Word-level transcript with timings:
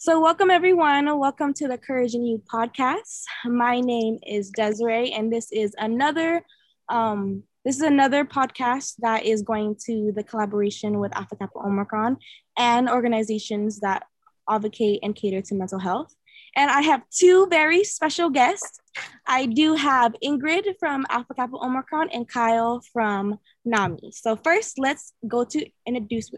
So, 0.00 0.20
welcome 0.20 0.48
everyone. 0.48 1.18
Welcome 1.18 1.52
to 1.54 1.66
the 1.66 1.76
Courage 1.76 2.14
in 2.14 2.24
You 2.24 2.40
podcast. 2.48 3.24
My 3.44 3.80
name 3.80 4.20
is 4.24 4.50
Desiree, 4.50 5.10
and 5.10 5.32
this 5.32 5.50
is 5.50 5.74
another 5.76 6.44
um, 6.88 7.42
this 7.64 7.74
is 7.74 7.82
another 7.82 8.24
podcast 8.24 8.94
that 9.00 9.24
is 9.24 9.42
going 9.42 9.74
to 9.86 10.12
the 10.14 10.22
collaboration 10.22 11.00
with 11.00 11.10
Alpha 11.16 11.34
Kappa 11.34 11.58
Omicron 11.58 12.18
and 12.56 12.88
organizations 12.88 13.80
that 13.80 14.04
advocate 14.48 15.00
and 15.02 15.16
cater 15.16 15.42
to 15.42 15.56
mental 15.56 15.80
health. 15.80 16.14
And 16.54 16.70
I 16.70 16.82
have 16.82 17.02
two 17.10 17.48
very 17.48 17.82
special 17.82 18.30
guests. 18.30 18.78
I 19.26 19.46
do 19.46 19.74
have 19.74 20.14
Ingrid 20.22 20.76
from 20.78 21.06
Alpha 21.10 21.34
Kappa 21.34 21.56
Omicron 21.56 22.10
and 22.10 22.28
Kyle 22.28 22.80
from 22.92 23.40
NAMI. 23.64 24.12
So 24.12 24.36
first, 24.36 24.78
let's 24.78 25.12
go 25.26 25.42
to 25.42 25.66
introduce 25.88 26.30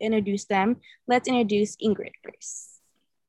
introduce 0.00 0.44
them. 0.44 0.76
Let's 1.08 1.26
introduce 1.26 1.74
Ingrid 1.78 2.12
first. 2.22 2.77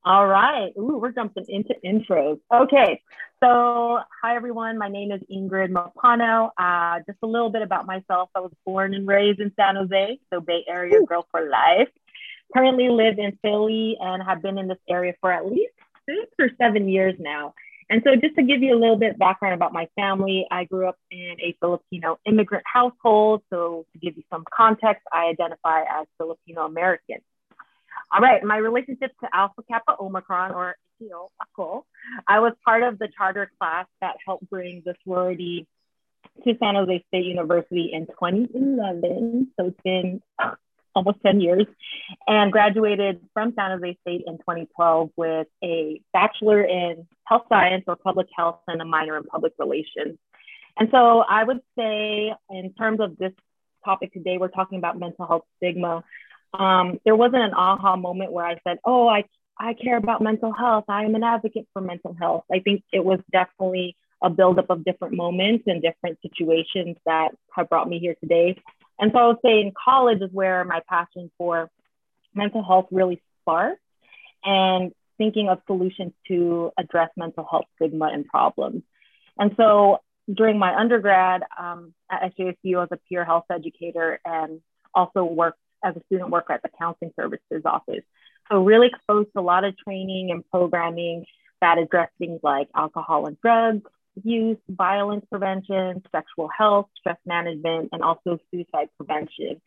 All 0.06 0.28
right. 0.28 0.71
Ooh, 0.78 0.98
we're 0.98 1.12
jumping 1.12 1.46
into 1.50 1.76
intros. 1.86 2.40
Okay. 2.54 3.02
So, 3.44 4.00
hi 4.21 4.36
everyone. 4.36 4.78
My 4.78 4.88
name 4.88 5.12
is 5.12 5.21
Ingrid 5.30 5.71
Mopano. 5.71 6.52
Uh, 6.57 7.00
just 7.06 7.20
a 7.21 7.28
little 7.28 7.50
bit 7.50 7.62
about 7.62 7.86
myself. 7.86 8.30
I 8.34 8.40
was 8.40 8.52
born 8.66 8.93
and 8.93 9.06
raised 9.06 9.42
in 9.42 9.52
San 9.57 9.76
Jose, 9.76 10.20
so 10.32 10.40
Bay 10.40 10.64
Area 10.70 11.00
Ooh. 11.00 11.06
girl 11.06 11.28
for 11.32 11.50
life. 11.50 11.90
Currently 12.56 12.90
live 12.90 13.20
in 13.20 13.38
Philly 13.42 13.98
and 14.00 14.24
have 14.24 14.42
been 14.42 14.57
in 14.57 14.70
this 14.70 14.78
area 14.90 15.14
for 15.20 15.34
at 15.34 15.46
least 15.46 15.74
six 16.06 16.32
or 16.40 16.50
seven 16.57 16.88
years 16.88 17.16
now. 17.20 17.54
And 17.90 18.02
so, 18.06 18.16
just 18.16 18.36
to 18.36 18.43
give 18.43 18.62
you 18.62 18.76
a 18.76 18.79
little 18.79 18.98
bit 18.98 19.20
background 19.20 19.54
about 19.54 19.74
my 19.74 19.90
family, 19.96 20.46
I 20.50 20.64
grew 20.64 20.88
up 20.88 20.98
in 21.12 21.36
a 21.42 21.56
Filipino 21.60 22.20
immigrant 22.26 22.64
household. 22.71 23.42
So, 23.50 23.86
to 23.92 24.00
give 24.00 24.16
you 24.16 24.24
some 24.32 24.46
context, 24.56 25.04
I 25.12 25.26
identify 25.26 25.82
as 25.82 26.07
Filipino 26.18 26.66
American. 26.66 27.18
All 28.12 28.22
right, 28.22 28.44
my 28.44 28.58
relationship 28.58 29.12
to 29.22 29.30
Alpha 29.34 29.62
Kappa 29.70 29.96
Omicron, 30.00 30.52
or 30.52 30.76
AKO, 31.02 31.30
AKO, 31.58 31.84
I 32.28 32.40
was 32.40 32.54
part 32.66 32.84
of 32.84 32.98
the 32.98 33.08
charter 33.16 33.52
class 33.60 33.86
that 34.02 34.16
helped 34.26 34.50
bring 34.50 34.82
the 34.86 34.96
sorority 35.04 35.68
to 36.44 36.58
San 36.60 36.76
Jose 36.76 37.04
State 37.08 37.26
University 37.26 37.92
in 37.94 38.08
2011. 38.08 39.52
So, 39.60 39.68
it's 39.68 39.82
been 39.84 40.22
almost 40.96 41.20
10 41.24 41.40
years, 41.40 41.66
and 42.28 42.52
graduated 42.52 43.22
from 43.34 43.54
San 43.56 43.78
Jose 43.78 43.98
State 44.02 44.23
in 44.26 44.38
2012 44.40 45.12
with 45.16 45.48
a 45.64 46.02
bachelor 46.12 46.64
in 46.64 47.08
health 47.26 47.44
science 47.48 47.84
or 47.88 47.96
public 47.96 48.28
health 48.36 48.60
and 48.68 48.82
a 48.82 48.86
minor 48.86 49.18
in 49.18 49.23
public 49.23 49.54
relations. 49.60 50.18
And 50.78 50.90
so 50.92 51.20
I 51.20 51.44
would 51.44 51.60
say, 51.78 52.34
in 52.50 52.73
terms 52.73 53.00
of 53.02 53.18
this 53.18 53.34
topic 53.86 54.14
today, 54.14 54.38
we're 54.38 54.48
talking 54.48 54.78
about 54.78 54.98
mental 54.98 55.28
health 55.28 55.44
stigma. 55.58 56.04
Um, 56.53 57.00
there 57.05 57.16
wasn't 57.16 57.44
an 57.44 57.53
aha 57.53 57.95
moment 57.95 58.31
where 58.31 58.45
I 58.45 58.59
said, 58.66 58.80
oh, 58.86 59.08
I, 59.08 59.25
I 59.58 59.73
care 59.73 59.97
about 59.97 60.22
mental 60.22 60.52
health. 60.52 60.86
I 60.88 61.03
am 61.03 61.16
an 61.16 61.23
advocate 61.23 61.67
for 61.73 61.81
mental 61.81 62.16
health. 62.19 62.45
I 62.52 62.59
think 62.59 62.83
it 62.92 63.03
was 63.03 63.19
definitely 63.31 63.95
a 64.22 64.30
buildup 64.30 64.70
of 64.70 64.83
different 64.83 65.16
moments 65.16 65.66
and 65.67 65.81
different 65.81 66.20
situations 66.22 66.97
that 67.05 67.30
have 67.53 67.70
brought 67.70 67.88
me 67.88 68.00
here 68.00 68.16
today. 68.20 68.61
And 69.00 69.11
so 69.14 69.20
I 69.20 69.27
would 69.27 69.38
say 69.44 69.61
in 69.61 69.72
college 69.81 70.22
is 70.22 70.30
where 70.31 70.66
my 70.66 70.81
passion 70.89 71.31
for 71.38 71.70
mental 72.33 72.64
health 72.64 72.88
really 72.92 73.22
sparked 73.42 73.81
and 74.44 74.92
thinking 75.17 75.50
of 75.50 75.59
solutions 75.67 76.14
to 76.27 76.72
address 76.77 77.09
mental 77.16 77.45
health 77.50 77.66
stigma 77.75 78.09
and 78.11 78.25
problems. 78.25 78.83
And 79.38 79.53
so 79.55 80.00
during 80.31 80.59
my 80.59 80.75
undergrad 80.75 81.44
um, 81.58 81.94
at 82.09 82.36
SJSU 82.38 82.83
as 82.83 82.89
a 82.92 82.97
peer 83.08 83.25
health 83.25 83.45
educator 83.50 84.20
and 84.25 84.61
also 84.94 85.23
worked 85.23 85.59
as 85.84 85.96
a 85.96 86.02
student 86.06 86.30
worker 86.30 86.54
at 86.54 86.62
the 86.62 86.70
counseling 86.78 87.12
services 87.20 87.64
office. 87.66 88.04
So 88.52 88.64
really 88.64 88.88
exposed 88.88 89.30
to 89.34 89.40
a 89.40 89.42
lot 89.42 89.64
of 89.64 89.78
training 89.78 90.32
and 90.32 90.44
programming 90.50 91.26
that 91.62 91.78
address 91.78 92.10
things 92.18 92.40
like 92.42 92.70
alcohol 92.76 93.28
and 93.28 93.40
drugs, 93.42 93.90
use, 94.24 94.58
violence 94.70 95.26
prevention, 95.30 96.04
sexual 96.12 96.48
health, 96.48 96.88
stress 96.98 97.18
management, 97.26 97.89
and 97.92 98.02
also 98.02 98.39
suicide 98.52 98.89
prevention. 98.98 99.62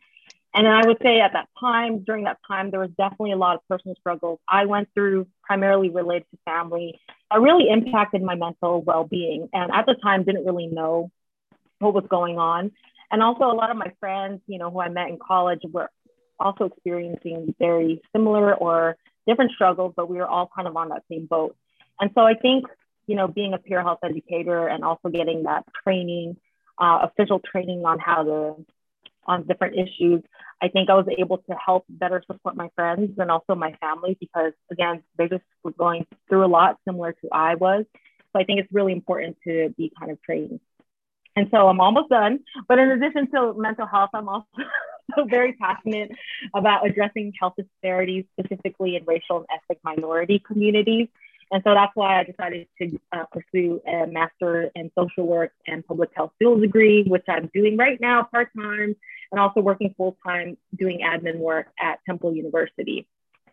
And 0.55 0.67
I 0.67 0.85
would 0.85 0.97
say 1.01 1.19
at 1.19 1.33
that 1.33 1.47
time, 1.59 2.03
during 2.03 2.25
that 2.25 2.37
time, 2.47 2.69
there 2.69 2.79
was 2.79 2.91
definitely 2.91 3.31
a 3.31 3.37
lot 3.37 3.55
of 3.55 3.61
personal 3.67 3.95
struggles 3.95 4.39
I 4.47 4.65
went 4.65 4.89
through, 4.93 5.27
primarily 5.41 5.89
related 5.89 6.27
to 6.31 6.37
family, 6.45 6.99
that 7.31 7.41
really 7.41 7.69
impacted 7.69 8.21
my 8.21 8.35
mental 8.35 8.81
well 8.81 9.03
being. 9.03 9.49
And 9.51 9.71
at 9.71 9.87
the 9.87 9.95
time, 9.95 10.23
didn't 10.23 10.45
really 10.45 10.67
know 10.67 11.09
what 11.79 11.95
was 11.95 12.05
going 12.07 12.37
on. 12.37 12.71
And 13.11 13.23
also, 13.23 13.45
a 13.45 13.53
lot 13.53 13.71
of 13.71 13.77
my 13.77 13.91
friends, 13.99 14.41
you 14.45 14.59
know, 14.59 14.69
who 14.69 14.79
I 14.79 14.89
met 14.89 15.09
in 15.09 15.17
college 15.17 15.61
were 15.71 15.89
also 16.43 16.65
experiencing 16.65 17.55
very 17.57 18.01
similar 18.11 18.53
or 18.53 18.97
different 19.27 19.51
struggles, 19.51 19.93
but 19.95 20.09
we 20.09 20.17
were 20.17 20.27
all 20.27 20.49
kind 20.55 20.67
of 20.67 20.75
on 20.75 20.89
that 20.89 21.03
same 21.09 21.25
boat. 21.25 21.55
And 21.99 22.11
so 22.13 22.21
I 22.21 22.33
think 22.35 22.65
you 23.07 23.15
know, 23.15 23.27
being 23.27 23.53
a 23.53 23.57
peer 23.57 23.81
health 23.81 23.99
educator 24.03 24.67
and 24.67 24.83
also 24.83 25.09
getting 25.09 25.43
that 25.43 25.65
training, 25.83 26.37
uh, 26.79 26.99
official 27.03 27.39
training 27.39 27.83
on 27.85 27.99
how 27.99 28.23
to, 28.23 28.65
on 29.25 29.47
different 29.47 29.75
issues, 29.75 30.21
I 30.61 30.69
think 30.69 30.89
I 30.89 30.95
was 30.95 31.07
able 31.17 31.37
to 31.39 31.55
help 31.65 31.85
better 31.89 32.23
support 32.25 32.55
my 32.55 32.69
friends 32.75 33.11
and 33.17 33.29
also 33.29 33.55
my 33.55 33.73
family 33.81 34.17
because, 34.19 34.53
again, 34.71 35.03
they 35.17 35.27
just 35.27 35.43
were 35.63 35.71
going 35.71 36.05
through 36.29 36.45
a 36.45 36.47
lot 36.47 36.77
similar 36.87 37.13
to 37.13 37.29
I 37.31 37.55
was. 37.55 37.85
So 38.31 38.41
I 38.41 38.45
think 38.45 38.59
it's 38.59 38.71
really 38.71 38.93
important 38.93 39.37
to 39.45 39.73
be 39.77 39.91
kind 39.97 40.11
of 40.11 40.21
trained. 40.23 40.59
And 41.35 41.47
so 41.51 41.67
I'm 41.67 41.79
almost 41.79 42.09
done. 42.09 42.39
But 42.67 42.79
in 42.79 42.91
addition 42.91 43.29
to 43.31 43.53
mental 43.55 43.87
health, 43.87 44.11
I'm 44.13 44.29
also 44.29 44.47
very 45.27 45.53
passionate 45.53 46.11
about 46.53 46.85
addressing 46.85 47.33
health 47.39 47.53
disparities, 47.57 48.25
specifically 48.39 48.95
in 48.95 49.05
racial 49.05 49.37
and 49.37 49.47
ethnic 49.53 49.79
minority 49.83 50.43
communities. 50.45 51.07
And 51.51 51.61
so 51.63 51.73
that's 51.73 51.91
why 51.95 52.19
I 52.19 52.23
decided 52.23 52.67
to 52.81 52.99
uh, 53.11 53.25
pursue 53.31 53.79
a 53.85 54.07
master 54.07 54.71
in 54.75 54.91
social 54.97 55.27
work 55.27 55.51
and 55.67 55.85
public 55.85 56.09
health 56.15 56.31
dual 56.39 56.59
degree, 56.59 57.03
which 57.03 57.25
I'm 57.27 57.49
doing 57.53 57.77
right 57.77 57.99
now 58.01 58.23
part 58.23 58.49
time, 58.57 58.95
and 59.31 59.39
also 59.39 59.61
working 59.61 59.93
full 59.95 60.17
time 60.25 60.57
doing 60.75 61.01
admin 61.01 61.37
work 61.37 61.67
at 61.79 61.99
Temple 62.07 62.33
University. 62.33 63.07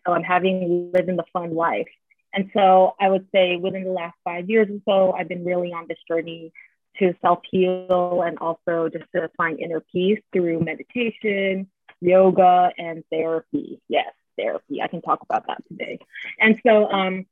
So 0.05 0.13
I'm 0.13 0.23
having 0.23 0.91
living 0.93 1.15
the 1.15 1.25
fun 1.31 1.53
life. 1.53 1.89
And 2.33 2.49
so 2.55 2.95
I 2.99 3.09
would 3.09 3.27
say 3.31 3.57
within 3.57 3.83
the 3.83 3.91
last 3.91 4.15
five 4.23 4.49
years 4.49 4.67
or 4.69 4.79
so, 4.85 5.13
I've 5.13 5.27
been 5.27 5.43
really 5.45 5.73
on 5.73 5.85
this 5.87 5.99
journey 6.07 6.53
to 6.99 7.13
self 7.21 7.39
heal 7.49 8.23
and 8.25 8.37
also 8.39 8.89
just 8.89 9.05
to 9.15 9.29
find 9.37 9.59
inner 9.59 9.81
peace 9.91 10.19
through 10.33 10.61
meditation, 10.61 11.67
yoga, 12.01 12.71
and 12.77 13.03
therapy. 13.11 13.81
Yes 13.87 14.11
therapy. 14.37 14.81
I 14.81 14.87
can 14.87 15.01
talk 15.01 15.21
about 15.21 15.47
that 15.47 15.63
today. 15.67 15.99
And 16.39 16.59
so 16.65 16.89
um, 16.89 17.25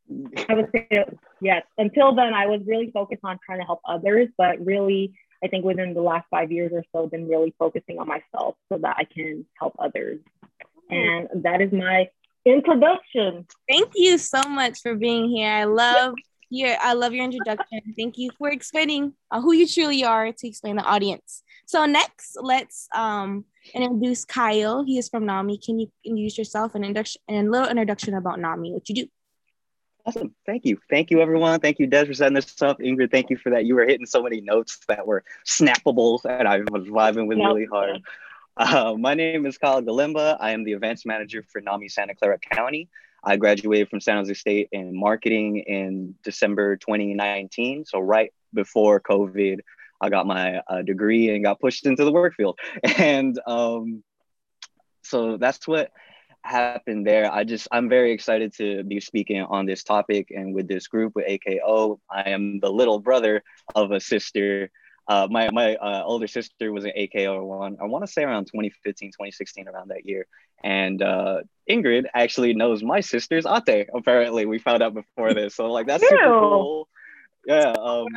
I 0.47 0.53
would 0.53 0.69
say, 0.71 0.87
yes, 1.41 1.63
until 1.77 2.13
then, 2.15 2.33
I 2.33 2.47
was 2.47 2.61
really 2.65 2.91
focused 2.91 3.21
on 3.23 3.39
trying 3.45 3.59
to 3.59 3.65
help 3.65 3.81
others, 3.85 4.29
but 4.37 4.63
really, 4.63 5.13
I 5.43 5.47
think 5.47 5.65
within 5.65 5.93
the 5.93 6.01
last 6.01 6.27
five 6.29 6.51
years 6.51 6.71
or 6.73 6.83
so, 6.93 7.07
been 7.07 7.27
really 7.27 7.53
focusing 7.57 7.99
on 7.99 8.07
myself 8.07 8.55
so 8.71 8.77
that 8.79 8.95
I 8.97 9.05
can 9.05 9.45
help 9.57 9.75
others. 9.79 10.19
And 10.89 11.29
that 11.43 11.61
is 11.61 11.71
my 11.71 12.09
introduction. 12.45 13.45
Thank 13.69 13.93
you 13.95 14.17
so 14.17 14.41
much 14.43 14.81
for 14.81 14.95
being 14.95 15.29
here. 15.29 15.51
I 15.51 15.65
love 15.65 16.15
your 16.49 16.75
I 16.81 16.93
love 16.93 17.13
your 17.13 17.25
introduction. 17.25 17.81
Thank 17.97 18.17
you 18.17 18.31
for 18.37 18.49
explaining 18.49 19.13
uh, 19.31 19.41
who 19.41 19.53
you 19.53 19.67
truly 19.67 20.03
are 20.03 20.31
to 20.31 20.47
explain 20.47 20.75
the 20.75 20.83
audience. 20.83 21.43
So 21.65 21.85
next, 21.85 22.37
let's 22.41 22.87
um, 22.95 23.45
introduce 23.73 24.25
Kyle. 24.25 24.83
He 24.83 24.97
is 24.97 25.09
from 25.09 25.25
NAMI. 25.25 25.59
Can 25.59 25.79
you 25.79 25.91
introduce 26.03 26.37
yourself 26.37 26.75
and 26.75 26.83
introduction 26.83 27.21
and 27.27 27.47
a 27.47 27.51
little 27.51 27.69
introduction 27.69 28.15
about 28.15 28.39
NAMI, 28.39 28.73
what 28.73 28.89
you 28.89 28.95
do? 28.95 29.07
Awesome. 30.05 30.33
Thank 30.45 30.65
you. 30.65 30.79
Thank 30.89 31.11
you, 31.11 31.21
everyone. 31.21 31.59
Thank 31.59 31.77
you, 31.77 31.85
Des, 31.85 32.05
for 32.05 32.13
setting 32.13 32.33
this 32.33 32.59
up. 32.61 32.79
Ingrid, 32.79 33.11
thank 33.11 33.29
you 33.29 33.37
for 33.37 33.51
that. 33.51 33.65
You 33.65 33.75
were 33.75 33.85
hitting 33.85 34.07
so 34.07 34.23
many 34.23 34.41
notes 34.41 34.79
that 34.87 35.05
were 35.05 35.23
snappable 35.45 36.19
and 36.25 36.47
I 36.47 36.59
was 36.59 36.87
vibing 36.87 37.27
with 37.27 37.37
really 37.37 37.65
hard. 37.65 38.01
Uh, 38.57 38.95
my 38.97 39.13
name 39.13 39.45
is 39.45 39.57
Kyle 39.57 39.81
Galimba. 39.81 40.37
I 40.39 40.51
am 40.51 40.63
the 40.63 40.73
events 40.73 41.05
manager 41.05 41.43
for 41.43 41.61
NAMI 41.61 41.89
Santa 41.89 42.15
Clara 42.15 42.39
County. 42.39 42.89
I 43.23 43.37
graduated 43.37 43.89
from 43.89 44.01
San 44.01 44.17
Jose 44.17 44.33
State 44.33 44.69
in 44.71 44.97
marketing 44.97 45.59
in 45.59 46.15
December 46.23 46.77
2019. 46.77 47.85
So, 47.85 47.99
right 47.99 48.33
before 48.53 48.99
COVID 48.99 49.59
I 50.01 50.09
got 50.09 50.27
my 50.27 50.61
uh, 50.67 50.81
degree 50.81 51.29
and 51.33 51.43
got 51.43 51.59
pushed 51.59 51.85
into 51.85 52.05
the 52.05 52.11
work 52.11 52.35
field. 52.35 52.57
And 52.97 53.39
um, 53.45 54.03
so 55.03 55.37
that's 55.37 55.67
what 55.67 55.91
happened 56.41 57.05
there. 57.05 57.31
I 57.31 57.43
just, 57.43 57.67
I'm 57.71 57.89
very 57.89 58.11
excited 58.11 58.53
to 58.57 58.83
be 58.83 58.99
speaking 58.99 59.41
on 59.41 59.65
this 59.65 59.83
topic 59.83 60.31
and 60.31 60.55
with 60.55 60.67
this 60.67 60.87
group 60.87 61.13
with 61.15 61.25
AKO. 61.27 61.99
I 62.09 62.29
am 62.29 62.59
the 62.59 62.71
little 62.71 62.99
brother 62.99 63.43
of 63.75 63.91
a 63.91 63.99
sister. 63.99 64.71
Uh, 65.09 65.27
my 65.29 65.49
my 65.49 65.75
uh, 65.75 66.03
older 66.05 66.27
sister 66.27 66.71
was 66.71 66.85
an 66.85 66.91
AKO 66.95 67.43
one. 67.43 67.77
I 67.81 67.85
want 67.85 68.05
to 68.05 68.11
say 68.11 68.23
around 68.23 68.45
2015, 68.45 69.09
2016, 69.09 69.67
around 69.67 69.89
that 69.89 70.05
year. 70.05 70.27
And 70.63 71.01
uh, 71.01 71.41
Ingrid 71.69 72.05
actually 72.13 72.53
knows 72.53 72.83
my 72.83 73.01
sister's 73.01 73.45
Ate. 73.45 73.87
Apparently, 73.93 74.45
we 74.45 74.59
found 74.59 74.83
out 74.83 74.93
before 74.93 75.33
this. 75.33 75.55
So 75.55 75.71
like 75.71 75.87
that's 75.87 76.03
Ew. 76.03 76.09
super 76.09 76.39
cool. 76.39 76.89
Yeah. 77.45 77.73
Um, 77.77 78.07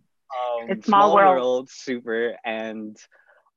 Um, 0.28 0.70
it's 0.70 0.86
small, 0.86 1.10
small 1.10 1.14
world. 1.14 1.40
world. 1.40 1.70
super. 1.70 2.36
And 2.44 2.96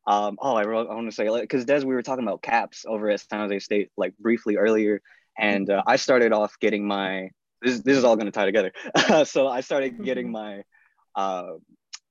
um, 0.07 0.37
oh, 0.41 0.55
I, 0.55 0.63
I 0.63 0.65
want 0.65 1.09
to 1.09 1.15
say 1.15 1.29
like 1.29 1.43
because 1.43 1.65
Des, 1.65 1.81
we 1.85 1.93
were 1.93 2.01
talking 2.01 2.23
about 2.23 2.41
CAPS 2.41 2.85
over 2.87 3.09
at 3.09 3.19
San 3.19 3.39
Jose 3.39 3.59
State 3.59 3.89
like 3.97 4.17
briefly 4.17 4.57
earlier, 4.57 5.01
And 5.37 5.69
uh, 5.69 5.83
I 5.85 5.97
started 5.97 6.33
off 6.33 6.57
getting 6.59 6.87
my, 6.87 7.29
this, 7.61 7.81
this 7.81 7.97
is 7.97 8.03
all 8.03 8.15
going 8.15 8.27
to 8.27 8.31
tie 8.31 8.45
together. 8.45 8.71
so 9.25 9.47
I 9.47 9.61
started 9.61 10.03
getting 10.03 10.27
mm-hmm. 10.27 10.33
my, 10.33 10.63
uh, 11.15 11.53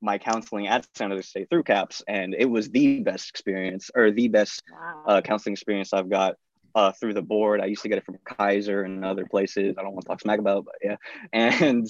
my 0.00 0.18
counseling 0.18 0.66
at 0.66 0.86
San 0.94 1.10
Jose 1.10 1.22
State 1.22 1.48
through 1.50 1.64
CAPS, 1.64 2.02
and 2.08 2.34
it 2.36 2.46
was 2.46 2.70
the 2.70 3.00
best 3.00 3.28
experience 3.30 3.90
or 3.94 4.10
the 4.10 4.28
best 4.28 4.62
wow. 4.72 5.04
uh, 5.06 5.20
counseling 5.20 5.52
experience 5.52 5.92
I've 5.92 6.10
got 6.10 6.36
uh, 6.74 6.92
through 6.92 7.14
the 7.14 7.22
board. 7.22 7.60
I 7.60 7.66
used 7.66 7.82
to 7.82 7.88
get 7.88 7.98
it 7.98 8.04
from 8.04 8.18
Kaiser 8.24 8.82
and 8.82 9.04
other 9.04 9.26
places. 9.26 9.76
I 9.78 9.82
don't 9.82 9.92
want 9.92 10.02
to 10.02 10.08
talk 10.08 10.20
smack 10.20 10.38
about, 10.38 10.64
but 10.64 10.74
yeah. 10.82 10.96
And 11.32 11.88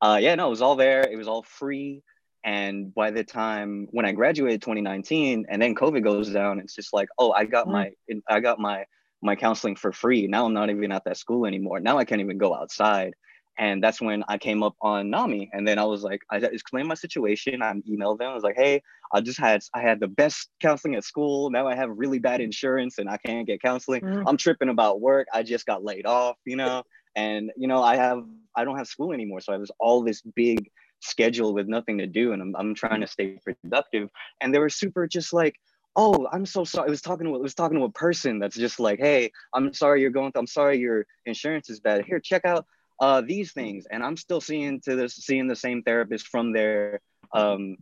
uh, 0.00 0.18
yeah, 0.20 0.34
no, 0.34 0.46
it 0.48 0.50
was 0.50 0.62
all 0.62 0.76
there. 0.76 1.02
It 1.02 1.16
was 1.16 1.28
all 1.28 1.42
free. 1.42 2.02
And 2.42 2.94
by 2.94 3.10
the 3.10 3.24
time 3.24 3.88
when 3.90 4.04
I 4.04 4.12
graduated 4.12 4.60
2019, 4.60 5.46
and 5.48 5.62
then 5.62 5.74
COVID 5.74 6.04
goes 6.04 6.30
down, 6.30 6.60
it's 6.60 6.74
just 6.74 6.92
like, 6.92 7.08
oh, 7.18 7.32
I 7.32 7.46
got 7.46 7.68
my, 7.68 7.92
I 8.28 8.40
got 8.40 8.58
my 8.58 8.84
my 9.24 9.34
counseling 9.34 9.74
for 9.74 9.90
free. 9.90 10.26
Now 10.26 10.44
I'm 10.44 10.52
not 10.52 10.68
even 10.68 10.92
at 10.92 11.04
that 11.06 11.16
school 11.16 11.46
anymore. 11.46 11.80
Now 11.80 11.96
I 11.96 12.04
can't 12.04 12.20
even 12.20 12.36
go 12.36 12.54
outside. 12.54 13.14
And 13.58 13.82
that's 13.82 14.00
when 14.00 14.24
I 14.28 14.38
came 14.38 14.62
up 14.62 14.74
on 14.80 15.10
NAMI. 15.10 15.50
And 15.52 15.66
then 15.66 15.78
I 15.78 15.84
was 15.84 16.02
like, 16.02 16.22
I 16.30 16.38
explained 16.38 16.88
my 16.88 16.94
situation. 16.94 17.62
I 17.62 17.72
emailed 17.88 18.18
them. 18.18 18.30
I 18.30 18.34
was 18.34 18.42
like, 18.42 18.56
hey, 18.56 18.82
I 19.12 19.20
just 19.20 19.38
had 19.38 19.62
I 19.72 19.80
had 19.80 20.00
the 20.00 20.08
best 20.08 20.50
counseling 20.60 20.96
at 20.96 21.04
school. 21.04 21.50
Now 21.50 21.68
I 21.68 21.76
have 21.76 21.90
really 21.90 22.18
bad 22.18 22.40
insurance 22.40 22.98
and 22.98 23.08
I 23.08 23.16
can't 23.16 23.46
get 23.46 23.62
counseling. 23.62 24.02
Mm. 24.02 24.24
I'm 24.26 24.36
tripping 24.36 24.70
about 24.70 25.00
work. 25.00 25.28
I 25.32 25.42
just 25.42 25.66
got 25.66 25.84
laid 25.84 26.06
off, 26.06 26.36
you 26.44 26.56
know, 26.56 26.82
and 27.16 27.52
you 27.56 27.68
know, 27.68 27.82
I 27.82 27.96
have 27.96 28.24
I 28.56 28.64
don't 28.64 28.76
have 28.76 28.88
school 28.88 29.12
anymore. 29.12 29.40
So 29.40 29.52
I 29.52 29.56
was 29.56 29.70
all 29.78 30.02
this 30.02 30.20
big 30.22 30.68
schedule 31.00 31.54
with 31.54 31.68
nothing 31.68 31.98
to 31.98 32.06
do. 32.06 32.32
And 32.32 32.42
I'm 32.42 32.56
I'm 32.56 32.74
trying 32.74 33.02
to 33.02 33.06
stay 33.06 33.38
productive. 33.62 34.08
And 34.40 34.52
they 34.52 34.58
were 34.58 34.70
super 34.70 35.06
just 35.06 35.32
like, 35.32 35.56
oh 35.96 36.26
i'm 36.32 36.44
so 36.44 36.64
sorry 36.64 36.88
i 36.88 36.90
was 36.90 37.00
talking 37.00 37.26
to 37.26 37.34
it 37.34 37.40
was 37.40 37.54
talking 37.54 37.78
to 37.78 37.84
a 37.84 37.90
person 37.90 38.38
that's 38.38 38.56
just 38.56 38.80
like 38.80 38.98
hey 38.98 39.30
i'm 39.54 39.72
sorry 39.72 40.00
you're 40.00 40.10
going 40.10 40.32
through 40.32 40.40
i'm 40.40 40.46
sorry 40.46 40.78
your 40.78 41.06
insurance 41.26 41.70
is 41.70 41.80
bad 41.80 42.04
here 42.04 42.18
check 42.18 42.44
out 42.44 42.66
uh, 43.00 43.20
these 43.20 43.52
things, 43.52 43.86
and 43.90 44.02
I'm 44.02 44.16
still 44.16 44.40
seeing 44.40 44.80
to 44.82 44.96
this 44.96 45.14
seeing 45.14 45.48
the 45.48 45.56
same 45.56 45.82
therapist 45.82 46.28
from 46.28 46.52
their 46.52 47.00
um, 47.32 47.76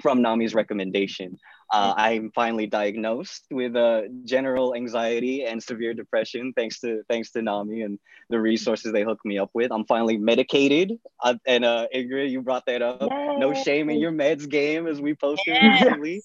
from 0.00 0.22
NAMI's 0.22 0.54
recommendation. 0.54 1.38
Uh, 1.72 1.94
I'm 1.96 2.30
finally 2.34 2.66
diagnosed 2.66 3.46
with 3.50 3.74
uh, 3.76 4.02
general 4.24 4.74
anxiety 4.74 5.44
and 5.44 5.62
severe 5.62 5.94
depression, 5.94 6.52
thanks 6.54 6.80
to 6.80 7.02
thanks 7.08 7.30
to 7.32 7.40
NAMI 7.40 7.80
and 7.80 7.98
the 8.28 8.38
resources 8.38 8.92
they 8.92 9.04
hooked 9.04 9.24
me 9.24 9.38
up 9.38 9.48
with. 9.54 9.72
I'm 9.72 9.86
finally 9.86 10.18
medicated, 10.18 10.98
uh, 11.22 11.34
and 11.46 11.64
uh, 11.64 11.86
Ingrid, 11.94 12.30
you 12.30 12.42
brought 12.42 12.66
that 12.66 12.82
up. 12.82 13.00
Yay. 13.00 13.36
No 13.38 13.54
shame 13.54 13.88
in 13.88 13.98
your 13.98 14.12
meds 14.12 14.48
game, 14.48 14.86
as 14.86 15.00
we 15.00 15.14
posted 15.14 15.54
yes. 15.54 15.82
recently, 15.82 16.22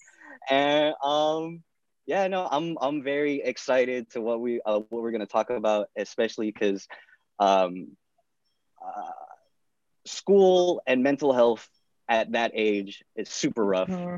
and 0.50 0.94
um, 1.02 1.64
yeah, 2.06 2.28
no, 2.28 2.46
I'm 2.52 2.78
I'm 2.82 3.02
very 3.02 3.42
excited 3.42 4.10
to 4.12 4.22
what 4.22 4.42
we 4.42 4.60
uh, 4.66 4.80
what 4.90 5.02
we're 5.02 5.12
gonna 5.12 5.28
talk 5.28 5.50
about, 5.50 5.88
especially 5.98 6.52
because 6.52 6.88
um, 7.40 7.96
uh, 8.86 9.12
school 10.06 10.82
and 10.88 11.04
mental 11.04 11.34
health 11.34 11.70
at 12.10 12.32
that 12.32 12.52
age 12.54 13.04
is 13.16 13.30
super 13.30 13.66
rough. 13.66 13.90
Mm-hmm. 13.90 14.18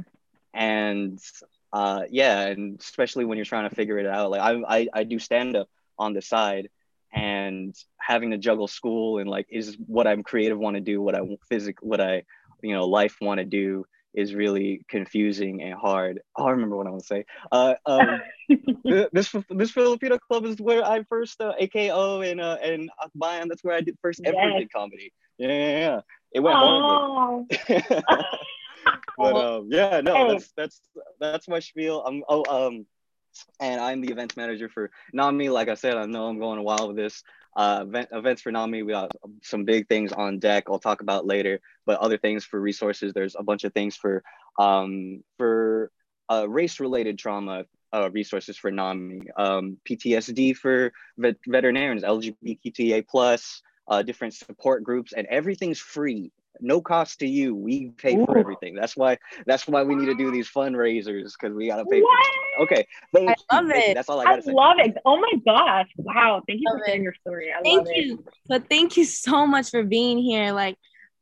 And 0.53 1.19
uh, 1.71 2.03
yeah, 2.09 2.47
and 2.47 2.79
especially 2.79 3.25
when 3.25 3.37
you're 3.37 3.45
trying 3.45 3.69
to 3.69 3.75
figure 3.75 3.97
it 3.97 4.05
out. 4.05 4.31
Like 4.31 4.41
I, 4.41 4.79
I, 4.79 4.87
I 4.93 5.03
do 5.03 5.19
stand 5.19 5.55
up 5.55 5.69
on 5.97 6.13
the 6.13 6.21
side 6.21 6.69
and 7.11 7.75
having 7.97 8.31
to 8.31 8.37
juggle 8.37 8.67
school 8.67 9.19
and 9.19 9.29
like 9.29 9.47
is 9.49 9.77
what 9.87 10.07
I'm 10.07 10.23
creative 10.23 10.57
want 10.57 10.75
to 10.75 10.81
do, 10.81 11.01
what 11.01 11.15
I 11.15 11.21
physical, 11.47 11.87
what 11.87 12.01
I, 12.01 12.23
you 12.61 12.73
know, 12.73 12.87
life 12.87 13.17
want 13.21 13.39
to 13.39 13.45
do 13.45 13.85
is 14.13 14.33
really 14.33 14.81
confusing 14.89 15.61
and 15.61 15.73
hard. 15.73 16.21
Oh, 16.35 16.45
I 16.45 16.51
remember 16.51 16.75
what 16.75 16.87
I 16.87 16.89
want 16.89 17.03
to 17.03 17.07
say. 17.07 17.25
Uh, 17.51 17.75
um, 17.85 18.21
this 19.11 19.35
this 19.49 19.71
Filipino 19.71 20.17
club 20.17 20.45
is 20.45 20.59
where 20.59 20.83
I 20.83 21.03
first 21.03 21.39
uh, 21.41 21.53
AKO 21.61 22.29
and 22.29 22.41
uh, 22.41 22.57
and 22.63 22.89
Akbayan. 23.03 23.47
That's 23.49 23.63
where 23.63 23.75
I 23.75 23.81
did 23.81 23.97
first 24.01 24.21
ever 24.25 24.35
yes. 24.35 24.59
did 24.59 24.71
comedy. 24.71 25.13
Yeah, 25.37 25.47
yeah, 25.47 25.79
yeah. 25.79 26.01
It 26.31 26.39
went 26.41 26.57
oh. 26.59 27.45
but 29.17 29.35
um, 29.35 29.67
yeah, 29.71 30.01
no, 30.01 30.31
that's 30.31 30.51
that's 30.55 30.81
that's 31.19 31.47
my 31.47 31.59
spiel. 31.59 32.03
I'm 32.05 32.23
oh 32.27 32.43
um, 32.49 32.85
and 33.59 33.79
I'm 33.79 34.01
the 34.01 34.11
events 34.11 34.35
manager 34.37 34.69
for 34.69 34.91
NAMI. 35.13 35.49
Like 35.49 35.69
I 35.69 35.75
said, 35.75 35.97
I 35.97 36.05
know 36.05 36.27
I'm 36.27 36.39
going 36.39 36.63
wild 36.63 36.87
with 36.87 36.97
this 36.97 37.23
uh, 37.55 37.85
event, 37.87 38.09
events 38.11 38.41
for 38.41 38.51
NAMI. 38.51 38.83
We 38.83 38.93
got 38.93 39.11
some 39.43 39.65
big 39.65 39.87
things 39.87 40.11
on 40.11 40.39
deck. 40.39 40.65
I'll 40.67 40.79
talk 40.79 41.01
about 41.01 41.25
later, 41.25 41.59
but 41.85 41.99
other 41.99 42.17
things 42.17 42.45
for 42.45 42.59
resources. 42.59 43.13
There's 43.13 43.35
a 43.37 43.43
bunch 43.43 43.63
of 43.63 43.73
things 43.73 43.95
for 43.95 44.23
um, 44.57 45.23
for 45.37 45.91
uh, 46.29 46.47
race-related 46.47 47.17
trauma 47.17 47.65
uh, 47.93 48.09
resources 48.11 48.57
for 48.57 48.71
NAMI, 48.71 49.21
um, 49.35 49.77
PTSD 49.89 50.55
for 50.55 50.91
vet- 51.17 51.37
veterinarians, 51.47 52.03
LGBTQIA 52.03 53.07
plus, 53.07 53.61
uh, 53.87 54.03
different 54.03 54.33
support 54.35 54.83
groups, 54.83 55.13
and 55.13 55.25
everything's 55.27 55.79
free 55.79 56.31
no 56.61 56.81
cost 56.81 57.19
to 57.19 57.27
you. 57.27 57.55
We 57.55 57.89
pay 57.91 58.17
Ooh. 58.17 58.25
for 58.25 58.37
everything. 58.37 58.75
That's 58.75 58.95
why 58.95 59.17
that's 59.45 59.67
why 59.67 59.83
we 59.83 59.95
need 59.95 60.07
to 60.07 60.15
do 60.15 60.31
these 60.31 60.49
fundraisers 60.49 61.33
because 61.39 61.55
we 61.55 61.67
gotta 61.67 61.85
pay. 61.85 62.01
What? 62.01 62.25
For, 62.57 62.63
okay, 62.63 62.85
Thank 63.13 63.29
I 63.29 63.55
love 63.55 63.69
it. 63.71 63.95
That's 63.95 64.09
all 64.09 64.19
I 64.19 64.25
gotta 64.25 64.37
I 64.37 64.41
say. 64.41 64.51
love 64.51 64.77
it. 64.79 64.97
Oh 65.05 65.17
my 65.17 65.33
gosh! 65.45 65.87
Wow, 65.97 66.41
thank 66.47 66.61
you 66.61 66.69
love 66.69 66.79
for 66.79 66.85
sharing 66.87 67.03
your 67.03 67.15
story. 67.21 67.51
I 67.51 67.61
thank 67.61 67.87
you. 67.95 68.23
But 68.47 68.69
thank 68.69 68.97
you 68.97 69.05
so 69.05 69.45
much 69.45 69.69
for 69.69 69.83
being 69.83 70.19
here. 70.19 70.51
Like, 70.51 70.77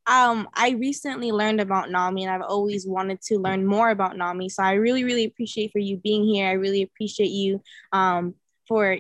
um, 0.07 0.47
I 0.53 0.71
recently 0.71 1.31
learned 1.31 1.61
about 1.61 1.89
NAMI, 1.89 2.25
and 2.25 2.31
I've 2.31 2.47
always 2.47 2.87
wanted 2.87 3.21
to 3.23 3.37
learn 3.37 3.65
more 3.65 3.89
about 3.89 4.17
NAMI. 4.17 4.49
So 4.49 4.63
I 4.63 4.73
really, 4.73 5.03
really 5.03 5.25
appreciate 5.25 5.71
for 5.71 5.79
you 5.79 5.97
being 5.97 6.23
here. 6.23 6.47
I 6.47 6.53
really 6.53 6.81
appreciate 6.81 7.31
you, 7.31 7.61
um, 7.91 8.35
for 8.67 8.97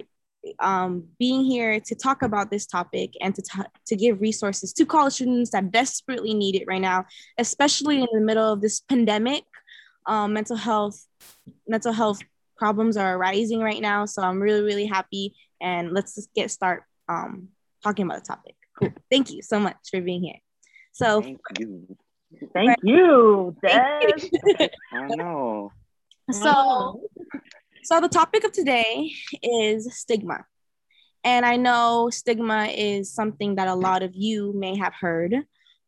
um, 0.59 1.05
being 1.19 1.43
here 1.43 1.79
to 1.79 1.95
talk 1.95 2.21
about 2.21 2.49
this 2.49 2.65
topic 2.65 3.13
and 3.21 3.33
to, 3.35 3.41
t- 3.41 3.69
to 3.87 3.95
give 3.95 4.21
resources 4.21 4.73
to 4.73 4.85
college 4.85 5.13
students 5.13 5.51
that 5.51 5.71
desperately 5.71 6.33
need 6.33 6.55
it 6.55 6.65
right 6.67 6.81
now, 6.81 7.05
especially 7.37 8.01
in 8.01 8.07
the 8.13 8.21
middle 8.21 8.51
of 8.53 8.61
this 8.61 8.79
pandemic. 8.81 9.43
Um, 10.05 10.33
mental 10.33 10.55
health, 10.55 11.05
mental 11.67 11.91
health 11.91 12.21
problems 12.57 12.97
are 12.97 13.17
rising 13.17 13.59
right 13.59 13.81
now. 13.81 14.05
So 14.05 14.21
I'm 14.21 14.39
really, 14.39 14.61
really 14.61 14.85
happy. 14.85 15.35
And 15.61 15.91
let's 15.91 16.15
just 16.15 16.33
get 16.33 16.49
start 16.51 16.83
um, 17.09 17.49
talking 17.83 18.05
about 18.05 18.23
the 18.23 18.27
topic. 18.27 18.55
Cool. 18.79 18.93
Thank 19.09 19.31
you 19.31 19.41
so 19.41 19.59
much 19.59 19.75
for 19.89 20.01
being 20.01 20.23
here. 20.23 20.39
So 20.93 21.21
thank 21.21 21.39
you. 21.59 21.97
Thank 22.53 22.77
you, 22.83 23.55
Des. 23.61 24.29
I 24.93 25.07
know. 25.15 25.71
So 26.29 26.99
so, 27.87 28.01
the 28.01 28.09
topic 28.09 28.43
of 28.43 28.51
today 28.51 29.13
is 29.41 29.97
stigma. 29.97 30.45
And 31.23 31.45
I 31.45 31.55
know 31.55 32.09
stigma 32.11 32.65
is 32.65 33.13
something 33.13 33.55
that 33.55 33.69
a 33.69 33.75
lot 33.75 34.03
of 34.03 34.11
you 34.13 34.51
may 34.53 34.75
have 34.75 34.93
heard. 34.93 35.33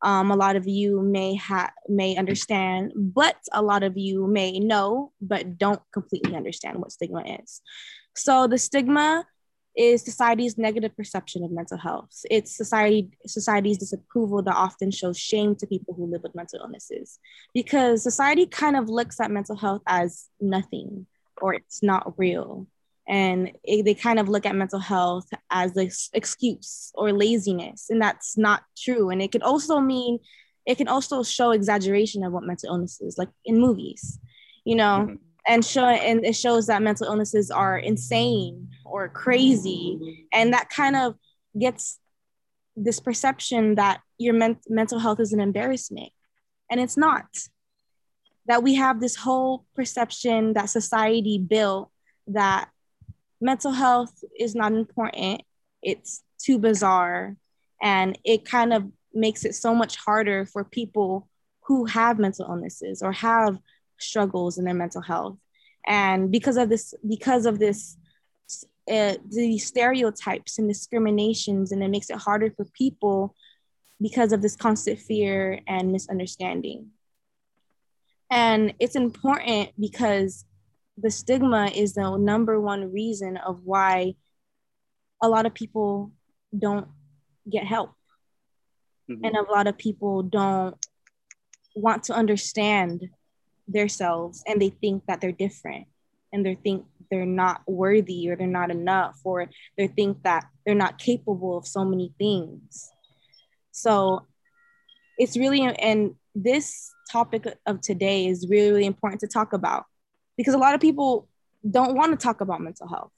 Um, 0.01 0.31
a 0.31 0.35
lot 0.37 0.55
of 0.55 0.65
you 0.65 1.01
may 1.01 1.35
have 1.35 1.71
may 1.89 2.15
understand, 2.15 2.93
but 2.95 3.35
a 3.51 3.61
lot 3.61 3.83
of 3.83 3.97
you 3.97 4.27
may 4.27 4.61
know 4.61 5.11
but 5.19 5.57
don't 5.57 5.81
completely 5.91 6.37
understand 6.37 6.79
what 6.79 6.93
stigma 6.93 7.21
is. 7.41 7.59
So 8.15 8.47
the 8.47 8.57
stigma 8.57 9.25
is 9.75 10.01
society's 10.01 10.57
negative 10.57 10.95
perception 10.95 11.43
of 11.43 11.51
mental 11.51 11.77
health. 11.77 12.11
It's 12.31 12.55
society 12.55 13.09
society's 13.27 13.77
disapproval 13.77 14.41
that 14.43 14.55
often 14.55 14.89
shows 14.91 15.19
shame 15.19 15.53
to 15.57 15.67
people 15.67 15.95
who 15.95 16.09
live 16.09 16.23
with 16.23 16.33
mental 16.33 16.61
illnesses, 16.61 17.19
because 17.53 18.03
society 18.03 18.45
kind 18.45 18.77
of 18.77 18.87
looks 18.87 19.19
at 19.19 19.31
mental 19.31 19.57
health 19.57 19.81
as 19.85 20.29
nothing 20.39 21.05
or 21.41 21.53
it's 21.53 21.81
not 21.83 22.13
real. 22.17 22.67
And 23.07 23.51
it, 23.63 23.85
they 23.85 23.95
kind 23.95 24.19
of 24.19 24.29
look 24.29 24.45
at 24.45 24.55
mental 24.55 24.79
health 24.79 25.27
as 25.49 25.75
an 25.75 25.89
excuse 26.13 26.91
or 26.93 27.11
laziness, 27.11 27.89
and 27.89 28.01
that's 28.01 28.37
not 28.37 28.63
true. 28.77 29.09
And 29.09 29.21
it 29.21 29.31
can 29.31 29.41
also 29.41 29.79
mean, 29.79 30.19
it 30.67 30.77
can 30.77 30.87
also 30.87 31.23
show 31.23 31.51
exaggeration 31.51 32.23
of 32.23 32.31
what 32.31 32.43
mental 32.43 32.69
illness 32.69 33.01
is, 33.01 33.17
like 33.17 33.29
in 33.45 33.59
movies, 33.59 34.19
you 34.63 34.75
know, 34.75 35.07
mm-hmm. 35.07 35.15
and 35.47 35.65
show 35.65 35.85
and 35.85 36.23
it 36.23 36.35
shows 36.35 36.67
that 36.67 36.83
mental 36.83 37.07
illnesses 37.07 37.49
are 37.49 37.79
insane 37.79 38.69
or 38.85 39.09
crazy, 39.09 40.27
and 40.31 40.53
that 40.53 40.69
kind 40.69 40.95
of 40.95 41.15
gets 41.59 41.99
this 42.75 42.99
perception 42.99 43.75
that 43.75 44.01
your 44.19 44.35
men- 44.35 44.59
mental 44.67 44.99
health 44.99 45.19
is 45.19 45.33
an 45.33 45.39
embarrassment, 45.39 46.11
and 46.69 46.79
it's 46.79 46.97
not 46.97 47.25
that 48.49 48.63
we 48.63 48.73
have 48.73 48.99
this 48.99 49.15
whole 49.15 49.63
perception 49.75 50.53
that 50.53 50.71
society 50.71 51.37
built 51.37 51.91
that 52.25 52.67
mental 53.39 53.71
health 53.71 54.23
is 54.37 54.55
not 54.55 54.73
important, 54.73 55.43
it's 55.83 56.23
too 56.39 56.57
bizarre, 56.57 57.35
and 57.79 58.17
it 58.25 58.45
kind 58.45 58.73
of 58.73 58.91
makes 59.13 59.45
it 59.45 59.53
so 59.53 59.75
much 59.75 59.97
harder 59.97 60.47
for 60.47 60.63
people 60.63 61.29
who 61.61 61.85
have 61.85 62.17
mental 62.17 62.47
illnesses 62.49 63.03
or 63.03 63.11
have 63.11 63.59
struggles 63.99 64.57
in 64.57 64.65
their 64.65 64.73
mental 64.73 65.01
health. 65.01 65.37
And 65.85 66.31
because 66.31 66.57
of 66.57 66.69
this, 66.69 66.95
because 67.07 67.45
of 67.45 67.59
this, 67.59 67.97
uh, 68.91 69.13
the 69.29 69.59
stereotypes 69.59 70.57
and 70.57 70.67
discriminations, 70.67 71.71
and 71.71 71.83
it 71.83 71.89
makes 71.89 72.09
it 72.09 72.17
harder 72.17 72.49
for 72.49 72.65
people 72.65 73.35
because 74.01 74.31
of 74.31 74.41
this 74.41 74.55
constant 74.55 74.97
fear 74.97 75.61
and 75.67 75.91
misunderstanding. 75.91 76.87
And 78.31 78.73
it's 78.79 78.95
important 78.95 79.71
because 79.79 80.45
the 80.97 81.09
stigma 81.09 81.71
is 81.73 81.93
the 81.93 82.17
number 82.17 82.59
one 82.59 82.91
reason 82.91 83.37
of 83.37 83.61
why 83.63 84.15
a 85.21 85.27
lot 85.27 85.45
of 85.45 85.53
people 85.53 86.11
don't 86.57 86.87
get 87.49 87.65
help. 87.65 87.91
Mm-hmm. 89.09 89.25
And 89.25 89.35
a 89.35 89.51
lot 89.51 89.67
of 89.67 89.77
people 89.77 90.23
don't 90.23 90.75
want 91.75 92.03
to 92.03 92.13
understand 92.13 93.09
themselves 93.67 94.43
and 94.47 94.61
they 94.61 94.69
think 94.69 95.03
that 95.07 95.21
they're 95.21 95.31
different 95.31 95.87
and 96.33 96.45
they 96.45 96.55
think 96.55 96.85
they're 97.09 97.25
not 97.25 97.61
worthy 97.67 98.29
or 98.29 98.35
they're 98.35 98.47
not 98.47 98.71
enough 98.71 99.19
or 99.23 99.49
they 99.77 99.87
think 99.87 100.21
that 100.23 100.45
they're 100.65 100.75
not 100.75 100.99
capable 100.99 101.57
of 101.57 101.65
so 101.65 101.83
many 101.83 102.13
things. 102.17 102.91
So 103.71 104.27
it's 105.17 105.37
really, 105.37 105.61
and 105.61 106.15
this 106.35 106.91
topic 107.11 107.45
of 107.65 107.81
today 107.81 108.27
is 108.27 108.47
really, 108.49 108.71
really 108.71 108.85
important 108.85 109.21
to 109.21 109.27
talk 109.27 109.53
about 109.53 109.85
because 110.37 110.53
a 110.53 110.57
lot 110.57 110.75
of 110.75 110.81
people 110.81 111.27
don't 111.69 111.95
want 111.95 112.17
to 112.17 112.23
talk 112.23 112.41
about 112.41 112.61
mental 112.61 112.87
health. 112.87 113.11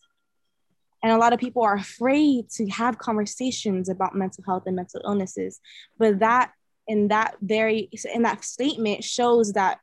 And 1.04 1.12
a 1.12 1.18
lot 1.18 1.34
of 1.34 1.40
people 1.40 1.64
are 1.64 1.76
afraid 1.76 2.50
to 2.52 2.68
have 2.70 2.98
conversations 3.00 3.90
about 3.90 4.16
mental 4.16 4.44
health 4.46 4.64
and 4.68 4.76
mental 4.76 5.02
illnesses. 5.04 5.60
But 5.98 6.20
that 6.20 6.52
in 6.88 7.08
that 7.10 7.36
very 7.42 7.90
in 8.14 8.24
that 8.24 8.44
statement 8.44 9.04
shows 9.04 9.54
that 9.54 9.80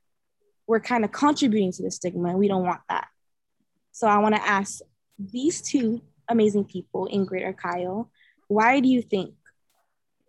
we're 0.66 0.80
kind 0.80 1.04
of 1.04 1.12
contributing 1.12 1.72
to 1.72 1.82
the 1.82 1.90
stigma 1.90 2.28
and 2.28 2.38
we 2.38 2.48
don't 2.48 2.64
want 2.64 2.80
that. 2.88 3.08
So 3.92 4.06
I 4.06 4.18
want 4.18 4.36
to 4.36 4.46
ask 4.46 4.80
these 5.18 5.60
two 5.62 6.02
amazing 6.28 6.64
people, 6.64 7.08
Ingrid 7.12 7.44
or 7.44 7.52
Kyle, 7.52 8.10
why 8.46 8.80
do 8.80 8.88
you 8.88 9.02
think 9.02 9.34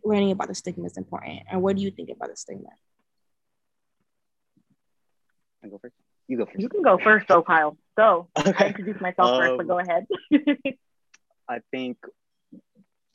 learning 0.04 0.32
about 0.32 0.48
the 0.48 0.56
stigma 0.56 0.86
is 0.86 0.98
important? 0.98 1.42
And 1.52 1.62
what 1.62 1.76
do 1.76 1.82
you 1.82 1.92
think 1.92 2.10
about 2.10 2.30
the 2.30 2.38
stigma? 2.38 2.70
I 5.64 5.68
go 5.68 5.78
first. 5.78 5.96
You 6.28 6.38
go 6.38 6.46
first. 6.46 6.60
You 6.60 6.70
can 6.70 6.82
go 6.82 6.98
first, 6.98 7.28
though, 7.28 7.42
Kyle. 7.42 7.78
Go. 7.98 8.28
Okay. 8.38 8.54
I 8.58 8.68
introduced 8.68 9.02
myself 9.02 9.30
um, 9.32 9.42
first, 9.42 9.58
but 9.58 9.68
go 9.68 9.80
um, 9.80 9.86
ahead. 9.88 10.08
I 11.50 11.60
think 11.72 11.98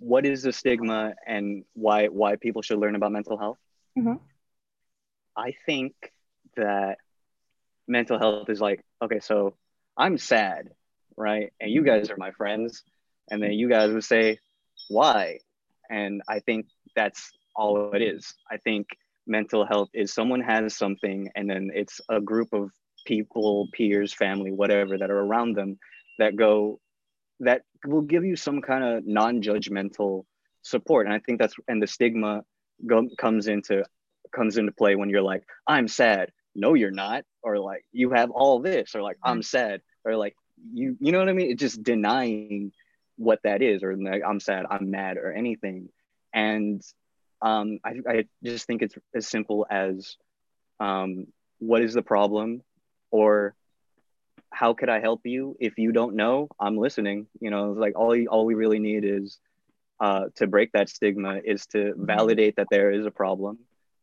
what 0.00 0.26
is 0.26 0.42
the 0.42 0.52
stigma 0.52 1.14
and 1.26 1.64
why 1.74 2.08
why 2.08 2.36
people 2.36 2.62
should 2.62 2.78
learn 2.78 2.94
about 2.94 3.12
mental 3.12 3.38
health? 3.38 3.58
Mm-hmm. 3.98 4.14
I 5.36 5.54
think 5.66 5.94
that 6.56 6.98
mental 7.86 8.18
health 8.18 8.48
is 8.50 8.60
like 8.60 8.84
okay, 9.00 9.20
so 9.20 9.54
I'm 9.96 10.18
sad, 10.18 10.70
right? 11.16 11.52
And 11.60 11.70
you 11.70 11.84
guys 11.84 12.10
are 12.10 12.16
my 12.16 12.32
friends, 12.32 12.82
and 13.30 13.42
then 13.42 13.52
you 13.52 13.68
guys 13.68 13.92
would 13.92 14.04
say 14.04 14.38
why, 14.88 15.38
and 15.88 16.22
I 16.28 16.40
think 16.40 16.66
that's 16.96 17.30
all 17.54 17.92
it 17.92 18.02
is. 18.02 18.34
I 18.50 18.56
think 18.56 18.88
mental 19.26 19.64
health 19.64 19.88
is 19.94 20.12
someone 20.12 20.40
has 20.40 20.76
something, 20.76 21.30
and 21.34 21.48
then 21.48 21.70
it's 21.74 22.00
a 22.08 22.20
group 22.20 22.52
of 22.52 22.70
people, 23.04 23.68
peers, 23.72 24.12
family, 24.12 24.50
whatever 24.50 24.98
that 24.98 25.10
are 25.10 25.18
around 25.20 25.56
them 25.56 25.78
that 26.18 26.36
go 26.36 26.80
that 27.40 27.62
will 27.84 28.02
give 28.02 28.24
you 28.24 28.36
some 28.36 28.62
kind 28.62 28.84
of 28.84 29.06
non-judgmental 29.06 30.24
support. 30.62 31.06
And 31.06 31.14
i 31.14 31.18
think 31.18 31.38
that's 31.38 31.54
and 31.68 31.82
the 31.82 31.86
stigma 31.86 32.42
go, 32.86 33.08
comes 33.18 33.48
into 33.48 33.84
comes 34.32 34.56
into 34.56 34.72
play 34.72 34.96
when 34.96 35.10
you're 35.10 35.22
like 35.22 35.44
i'm 35.66 35.88
sad. 35.88 36.30
No 36.54 36.74
you're 36.74 36.90
not. 36.90 37.24
Or 37.42 37.58
like 37.58 37.84
you 37.92 38.10
have 38.10 38.30
all 38.30 38.60
this. 38.60 38.94
Or 38.94 39.02
like 39.02 39.18
i'm 39.22 39.38
mm-hmm. 39.38 39.42
sad. 39.42 39.80
Or 40.04 40.16
like 40.16 40.34
you 40.72 40.96
you 41.00 41.12
know 41.12 41.18
what 41.18 41.28
i 41.28 41.32
mean? 41.32 41.50
It's 41.50 41.60
just 41.60 41.82
denying 41.82 42.72
what 43.16 43.40
that 43.44 43.62
is 43.62 43.84
or 43.84 43.96
like 43.96 44.22
i'm 44.26 44.40
sad 44.40 44.66
i'm 44.70 44.90
mad 44.90 45.16
or 45.16 45.32
anything. 45.32 45.88
And 46.32 46.82
um, 47.44 47.78
I, 47.84 48.00
I 48.08 48.24
just 48.42 48.66
think 48.66 48.80
it's 48.82 48.94
as 49.14 49.28
simple 49.28 49.66
as 49.70 50.16
um, 50.80 51.26
what 51.58 51.82
is 51.82 51.92
the 51.92 52.02
problem 52.02 52.62
or 53.10 53.54
how 54.50 54.72
could 54.72 54.88
I 54.88 55.00
help 55.00 55.20
you? 55.24 55.56
If 55.60 55.76
you 55.76 55.92
don't 55.92 56.16
know, 56.16 56.48
I'm 56.58 56.78
listening. 56.78 57.26
You 57.40 57.50
know, 57.50 57.72
like 57.72 57.96
all 57.96 58.16
all 58.28 58.46
we 58.46 58.54
really 58.54 58.78
need 58.78 59.04
is 59.04 59.38
uh, 60.00 60.26
to 60.36 60.46
break 60.46 60.72
that 60.72 60.88
stigma 60.88 61.40
is 61.44 61.66
to 61.66 61.78
mm-hmm. 61.78 62.06
validate 62.06 62.56
that 62.56 62.68
there 62.70 62.90
is 62.90 63.04
a 63.04 63.10
problem 63.10 63.58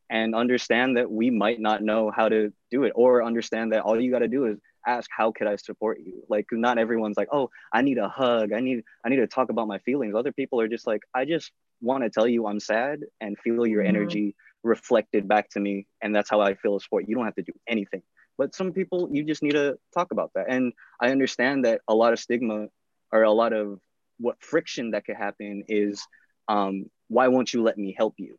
and 0.10 0.36
understand 0.36 0.98
that 0.98 1.10
we 1.10 1.32
might 1.32 1.60
not 1.60 1.82
know 1.82 2.12
how 2.12 2.30
to 2.30 2.54
do 2.70 2.84
it 2.84 2.92
or 2.96 3.24
understand 3.24 3.72
that 3.72 3.82
all 3.82 4.00
you 4.00 4.12
got 4.12 4.20
to 4.20 4.28
do 4.28 4.46
is 4.46 4.60
ask 4.86 5.10
how 5.16 5.32
could 5.32 5.48
i 5.48 5.56
support 5.56 6.00
you 6.00 6.24
like 6.28 6.46
not 6.52 6.80
everyone's 6.80 7.16
like 7.16 7.28
oh 7.32 7.50
i 7.72 7.82
need 7.82 8.00
a 8.00 8.10
hug 8.10 8.52
i 8.52 8.60
need 8.60 8.84
i 9.06 9.10
need 9.10 9.18
to 9.18 9.28
talk 9.28 9.50
about 9.50 9.68
my 9.68 9.78
feelings 9.80 10.16
other 10.16 10.32
people 10.32 10.60
are 10.60 10.68
just 10.68 10.88
like 10.88 11.02
i 11.14 11.24
just 11.24 11.52
want 11.82 12.04
to 12.04 12.10
tell 12.10 12.28
you 12.28 12.48
i'm 12.48 12.60
sad 12.60 13.02
and 13.20 13.38
feel 13.40 13.66
your 13.66 13.82
mm-hmm. 13.82 13.96
energy 13.96 14.36
reflected 14.64 15.28
back 15.28 15.50
to 15.50 15.60
me 15.60 15.88
and 16.02 16.16
that's 16.16 16.30
how 16.30 16.40
i 16.40 16.54
feel 16.54 16.76
as 16.76 16.84
support 16.84 17.08
you 17.08 17.16
don't 17.16 17.26
have 17.26 17.36
to 17.36 17.42
do 17.42 17.54
anything. 17.68 18.02
But 18.38 18.56
some 18.56 18.72
people 18.74 19.10
you 19.12 19.24
just 19.24 19.44
need 19.44 19.52
to 19.52 19.78
talk 19.94 20.12
about 20.12 20.32
that. 20.36 20.46
And 20.50 20.74
i 21.00 21.12
understand 21.12 21.66
that 21.66 21.82
a 21.88 21.96
lot 21.96 22.14
of 22.14 22.20
stigma 22.20 22.68
or 23.12 23.24
a 23.24 23.32
lot 23.32 23.54
of 23.54 23.80
what 24.20 24.42
friction 24.42 24.92
that 24.92 25.06
could 25.06 25.16
happen 25.16 25.64
is 25.68 26.06
um, 26.48 26.86
why 27.08 27.28
won't 27.28 27.54
you 27.54 27.64
let 27.64 27.78
me 27.78 27.94
help 27.98 28.16
you? 28.18 28.38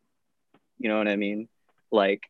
You 0.79 0.89
know 0.89 0.99
what 0.99 1.09
i 1.09 1.17
mean? 1.17 1.49
Like 1.91 2.23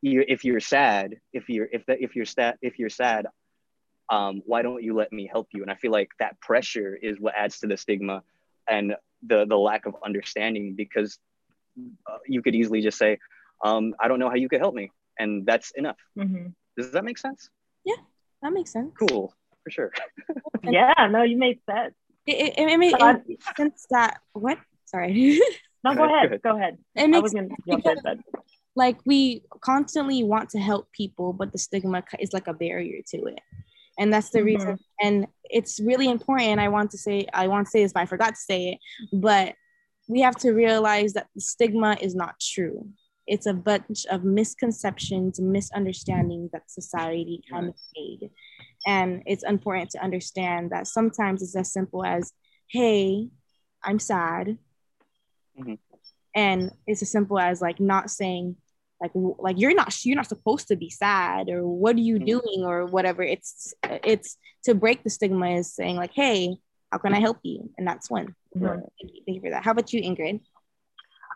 you 0.00 0.24
if 0.26 0.44
you're 0.44 0.60
sad 0.60 1.16
if 1.32 1.48
you're 1.48 1.68
if 1.70 1.84
that 1.86 2.00
if 2.00 2.16
you're 2.16 2.24
sad 2.24 2.56
if 2.62 2.78
you're 2.78 2.90
sad 2.90 3.26
um, 4.10 4.42
why 4.46 4.62
don't 4.62 4.82
you 4.82 4.94
let 4.94 5.12
me 5.12 5.28
help 5.30 5.48
you? 5.52 5.62
And 5.62 5.70
i 5.70 5.74
feel 5.74 5.92
like 5.92 6.10
that 6.18 6.40
pressure 6.40 6.96
is 7.00 7.20
what 7.20 7.34
adds 7.36 7.60
to 7.60 7.66
the 7.66 7.76
stigma 7.76 8.22
and 8.70 8.94
the 9.26 9.46
the 9.46 9.56
lack 9.56 9.86
of 9.86 9.94
understanding 10.04 10.74
because 10.74 11.18
uh, 12.06 12.18
you 12.26 12.42
could 12.42 12.54
easily 12.54 12.80
just 12.80 12.98
say 12.98 13.18
um, 13.64 13.94
i 14.00 14.08
don't 14.08 14.18
know 14.18 14.28
how 14.28 14.36
you 14.36 14.48
could 14.48 14.60
help 14.60 14.74
me 14.74 14.90
and 15.18 15.46
that's 15.46 15.72
enough 15.72 15.96
mm-hmm. 16.16 16.48
Does 16.78 16.92
that 16.92 17.04
make 17.04 17.18
sense? 17.18 17.50
Yeah, 17.84 17.96
that 18.40 18.52
makes 18.52 18.72
sense. 18.72 18.92
Cool, 18.96 19.34
for 19.64 19.70
sure. 19.70 19.92
yeah, 20.62 20.94
no, 21.10 21.24
you 21.24 21.36
made 21.36 21.58
sense. 21.68 21.92
It, 22.24 22.56
it, 22.56 22.70
it, 22.70 22.78
made, 22.78 22.94
it 22.96 23.22
made 23.26 23.42
sense 23.56 23.84
that 23.90 24.20
what? 24.32 24.58
Sorry. 24.84 25.40
no, 25.84 25.96
go 25.96 26.04
ahead. 26.04 26.40
Go 26.40 26.56
ahead. 26.56 26.78
It 26.94 27.08
makes, 27.08 27.34
I 27.34 27.40
was 27.40 27.48
because, 27.66 27.98
in, 28.04 28.22
like 28.76 28.98
we 29.04 29.42
constantly 29.60 30.22
want 30.22 30.50
to 30.50 30.60
help 30.60 30.92
people, 30.92 31.32
but 31.32 31.50
the 31.50 31.58
stigma 31.58 32.04
is 32.20 32.32
like 32.32 32.46
a 32.46 32.54
barrier 32.54 33.02
to 33.08 33.24
it, 33.24 33.40
and 33.98 34.12
that's 34.12 34.30
the 34.30 34.38
mm-hmm. 34.38 34.46
reason. 34.46 34.78
And 35.00 35.26
it's 35.44 35.80
really 35.80 36.08
important. 36.08 36.60
I 36.60 36.68
want 36.68 36.90
to 36.92 36.98
say, 36.98 37.26
I 37.32 37.48
want 37.48 37.66
to 37.66 37.70
say 37.70 37.82
this, 37.82 37.92
but 37.92 38.02
I 38.02 38.06
forgot 38.06 38.30
to 38.30 38.40
say 38.40 38.68
it. 38.70 38.78
But 39.12 39.54
we 40.08 40.20
have 40.20 40.36
to 40.36 40.52
realize 40.52 41.12
that 41.14 41.26
the 41.34 41.40
stigma 41.40 41.96
is 42.00 42.14
not 42.14 42.40
true 42.40 42.88
it's 43.28 43.46
a 43.46 43.52
bunch 43.52 44.06
of 44.10 44.24
misconceptions, 44.24 45.38
misunderstandings 45.38 46.50
that 46.52 46.70
society 46.70 47.42
kind 47.50 47.68
of 47.68 47.74
made. 47.94 48.30
And 48.86 49.22
it's 49.26 49.44
important 49.44 49.90
to 49.90 50.02
understand 50.02 50.70
that 50.70 50.86
sometimes 50.86 51.42
it's 51.42 51.54
as 51.54 51.72
simple 51.72 52.04
as, 52.04 52.32
hey, 52.70 53.28
I'm 53.84 53.98
sad. 53.98 54.56
Mm-hmm. 55.60 55.74
And 56.34 56.72
it's 56.86 57.02
as 57.02 57.10
simple 57.10 57.38
as 57.38 57.60
like 57.60 57.80
not 57.80 58.10
saying, 58.10 58.56
like 59.00 59.12
like 59.14 59.58
you're 59.58 59.74
not 59.74 59.94
you're 60.04 60.16
not 60.16 60.28
supposed 60.28 60.68
to 60.68 60.76
be 60.76 60.90
sad 60.90 61.48
or 61.48 61.66
what 61.66 61.96
are 61.96 62.00
you 62.00 62.16
mm-hmm. 62.16 62.24
doing 62.26 62.64
or 62.64 62.86
whatever 62.86 63.22
it's 63.22 63.74
it's 63.84 64.36
to 64.64 64.74
break 64.74 65.02
the 65.04 65.10
stigma 65.10 65.50
is 65.50 65.72
saying 65.72 65.96
like 65.96 66.12
hey 66.12 66.56
how 66.90 66.98
can 66.98 67.14
i 67.14 67.20
help 67.20 67.38
you 67.42 67.70
and 67.78 67.86
that's 67.86 68.10
one 68.10 68.34
mm-hmm. 68.56 68.66
thank, 68.66 69.14
you, 69.14 69.22
thank 69.26 69.36
you 69.36 69.40
for 69.40 69.50
that 69.50 69.64
how 69.64 69.70
about 69.70 69.92
you 69.92 70.02
ingrid 70.02 70.40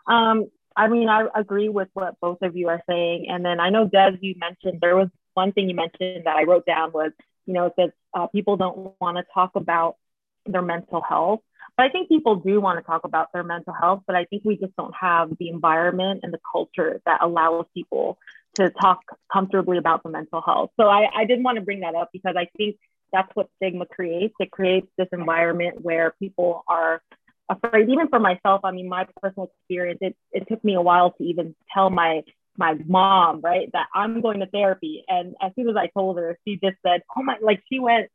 um 0.07 0.47
I 0.75 0.87
mean, 0.87 1.09
I 1.09 1.27
agree 1.35 1.69
with 1.69 1.89
what 1.93 2.19
both 2.19 2.41
of 2.41 2.55
you 2.55 2.69
are 2.69 2.81
saying. 2.89 3.27
And 3.29 3.45
then 3.45 3.59
I 3.59 3.69
know, 3.69 3.87
Des, 3.87 4.17
you 4.21 4.35
mentioned 4.37 4.79
there 4.81 4.95
was 4.95 5.09
one 5.33 5.51
thing 5.51 5.69
you 5.69 5.75
mentioned 5.75 6.25
that 6.25 6.35
I 6.35 6.43
wrote 6.43 6.65
down 6.65 6.91
was, 6.91 7.11
you 7.45 7.53
know, 7.53 7.67
it 7.67 7.73
says 7.77 7.91
uh, 8.13 8.27
people 8.27 8.57
don't 8.57 8.93
want 8.99 9.17
to 9.17 9.25
talk 9.33 9.51
about 9.55 9.97
their 10.45 10.61
mental 10.61 11.01
health. 11.01 11.41
But 11.77 11.87
I 11.87 11.89
think 11.89 12.09
people 12.09 12.35
do 12.35 12.61
want 12.61 12.79
to 12.79 12.83
talk 12.83 13.03
about 13.03 13.33
their 13.33 13.43
mental 13.43 13.73
health, 13.73 14.03
but 14.05 14.15
I 14.15 14.25
think 14.25 14.43
we 14.45 14.57
just 14.57 14.75
don't 14.75 14.93
have 14.99 15.31
the 15.39 15.49
environment 15.49 16.21
and 16.23 16.31
the 16.31 16.39
culture 16.51 17.01
that 17.05 17.21
allows 17.21 17.65
people 17.73 18.19
to 18.55 18.69
talk 18.69 18.99
comfortably 19.31 19.77
about 19.77 20.03
the 20.03 20.09
mental 20.09 20.41
health. 20.41 20.71
So 20.79 20.87
I, 20.87 21.07
I 21.15 21.25
did 21.25 21.43
want 21.43 21.55
to 21.55 21.63
bring 21.63 21.79
that 21.79 21.95
up 21.95 22.09
because 22.13 22.35
I 22.37 22.47
think 22.57 22.77
that's 23.11 23.29
what 23.35 23.49
stigma 23.57 23.85
creates. 23.87 24.35
It 24.39 24.51
creates 24.51 24.87
this 24.97 25.07
environment 25.11 25.81
where 25.81 26.13
people 26.19 26.63
are 26.67 27.01
afraid, 27.49 27.89
even 27.89 28.07
for 28.07 28.19
myself. 28.19 28.61
I 28.63 28.71
mean, 28.71 28.87
my 28.87 29.07
personal 29.21 29.51
experience, 29.59 29.99
it, 30.01 30.15
it 30.31 30.47
took 30.47 30.63
me 30.63 30.75
a 30.75 30.81
while 30.81 31.11
to 31.11 31.23
even 31.23 31.55
tell 31.73 31.89
my 31.89 32.23
my 32.55 32.75
mom, 32.85 33.41
right, 33.41 33.67
that 33.73 33.87
I'm 33.95 34.21
going 34.21 34.39
to 34.41 34.45
therapy. 34.45 35.03
And 35.07 35.33
as 35.41 35.51
soon 35.55 35.69
as 35.69 35.75
I 35.75 35.87
told 35.87 36.17
her, 36.17 36.37
she 36.45 36.59
just 36.63 36.77
said, 36.85 37.01
"Oh 37.17 37.23
my!" 37.23 37.37
Like 37.41 37.63
she 37.67 37.79
went, 37.79 38.11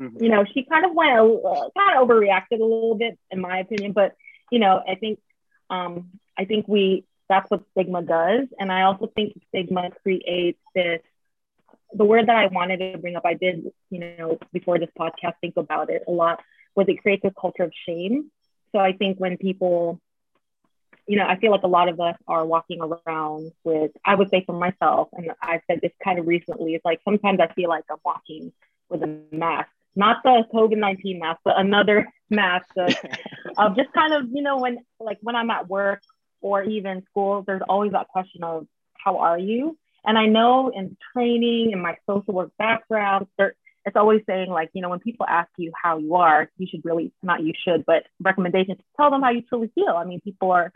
mm-hmm. 0.00 0.22
you 0.22 0.28
know, 0.28 0.44
she 0.52 0.64
kind 0.64 0.84
of 0.84 0.94
went, 0.94 1.12
uh, 1.12 1.68
kind 1.76 1.98
of 1.98 2.08
overreacted 2.08 2.60
a 2.60 2.64
little 2.64 2.96
bit, 2.96 3.18
in 3.30 3.40
my 3.40 3.58
opinion. 3.58 3.92
But 3.92 4.14
you 4.50 4.58
know, 4.58 4.82
I 4.86 4.94
think, 4.94 5.20
um, 5.70 6.10
I 6.38 6.44
think 6.44 6.66
we 6.68 7.04
that's 7.28 7.50
what 7.50 7.62
stigma 7.72 8.02
does, 8.02 8.48
and 8.58 8.70
I 8.70 8.82
also 8.82 9.10
think 9.14 9.34
stigma 9.48 9.90
creates 10.02 10.60
this. 10.74 11.00
The 11.92 12.04
word 12.04 12.26
that 12.26 12.36
I 12.36 12.46
wanted 12.46 12.78
to 12.78 12.98
bring 12.98 13.14
up, 13.14 13.24
I 13.24 13.34
did, 13.34 13.70
you 13.88 14.00
know, 14.00 14.38
before 14.52 14.80
this 14.80 14.90
podcast, 14.98 15.34
think 15.40 15.56
about 15.56 15.90
it 15.90 16.02
a 16.08 16.10
lot. 16.10 16.42
Was 16.74 16.88
it 16.88 17.00
creates 17.00 17.24
a 17.24 17.30
culture 17.30 17.62
of 17.62 17.72
shame 17.86 18.32
so 18.74 18.80
I 18.80 18.92
think 18.92 19.18
when 19.18 19.36
people, 19.36 20.00
you 21.06 21.16
know, 21.16 21.26
I 21.26 21.38
feel 21.38 21.52
like 21.52 21.62
a 21.62 21.68
lot 21.68 21.88
of 21.88 22.00
us 22.00 22.16
are 22.26 22.44
walking 22.44 22.80
around 22.82 23.52
with, 23.62 23.92
I 24.04 24.16
would 24.16 24.30
say 24.30 24.42
for 24.44 24.52
myself, 24.52 25.08
and 25.12 25.30
I've 25.40 25.60
said 25.70 25.78
this 25.80 25.92
kind 26.02 26.18
of 26.18 26.26
recently, 26.26 26.74
it's 26.74 26.84
like 26.84 27.00
sometimes 27.04 27.38
I 27.40 27.52
feel 27.54 27.68
like 27.68 27.84
I'm 27.88 27.98
walking 28.04 28.52
with 28.88 29.02
a 29.04 29.20
mask 29.30 29.68
not 29.96 30.18
the 30.22 30.44
COVID 30.52 30.76
nineteen 30.76 31.20
mask, 31.20 31.40
but 31.44 31.58
another 31.58 32.06
mask 32.30 32.66
of, 32.76 32.94
of 33.58 33.76
just 33.76 33.92
kind 33.92 34.14
of 34.14 34.28
you 34.32 34.42
know 34.42 34.58
when 34.58 34.78
like 35.00 35.18
when 35.22 35.36
I'm 35.36 35.50
at 35.50 35.68
work 35.68 36.02
or 36.40 36.62
even 36.62 37.02
school, 37.10 37.42
there's 37.46 37.62
always 37.68 37.92
that 37.92 38.08
question 38.08 38.44
of 38.44 38.66
how 38.94 39.18
are 39.18 39.38
you? 39.38 39.78
And 40.04 40.18
I 40.18 40.26
know 40.26 40.70
in 40.74 40.96
training 41.12 41.70
and 41.72 41.82
my 41.82 41.96
social 42.06 42.34
work 42.34 42.50
background, 42.58 43.26
there, 43.38 43.54
it's 43.86 43.96
always 43.96 44.22
saying 44.26 44.50
like, 44.50 44.70
you 44.72 44.82
know, 44.82 44.88
when 44.88 44.98
people 44.98 45.26
ask 45.26 45.48
you 45.56 45.72
how 45.80 45.98
you 45.98 46.14
are, 46.16 46.50
you 46.58 46.66
should 46.70 46.84
really 46.84 47.12
not 47.22 47.42
you 47.42 47.52
should, 47.64 47.84
but 47.86 48.04
recommendations 48.20 48.78
tell 48.96 49.10
them 49.10 49.22
how 49.22 49.30
you 49.30 49.42
truly 49.42 49.70
feel. 49.74 49.94
I 49.96 50.04
mean, 50.04 50.20
people 50.20 50.50
are, 50.52 50.72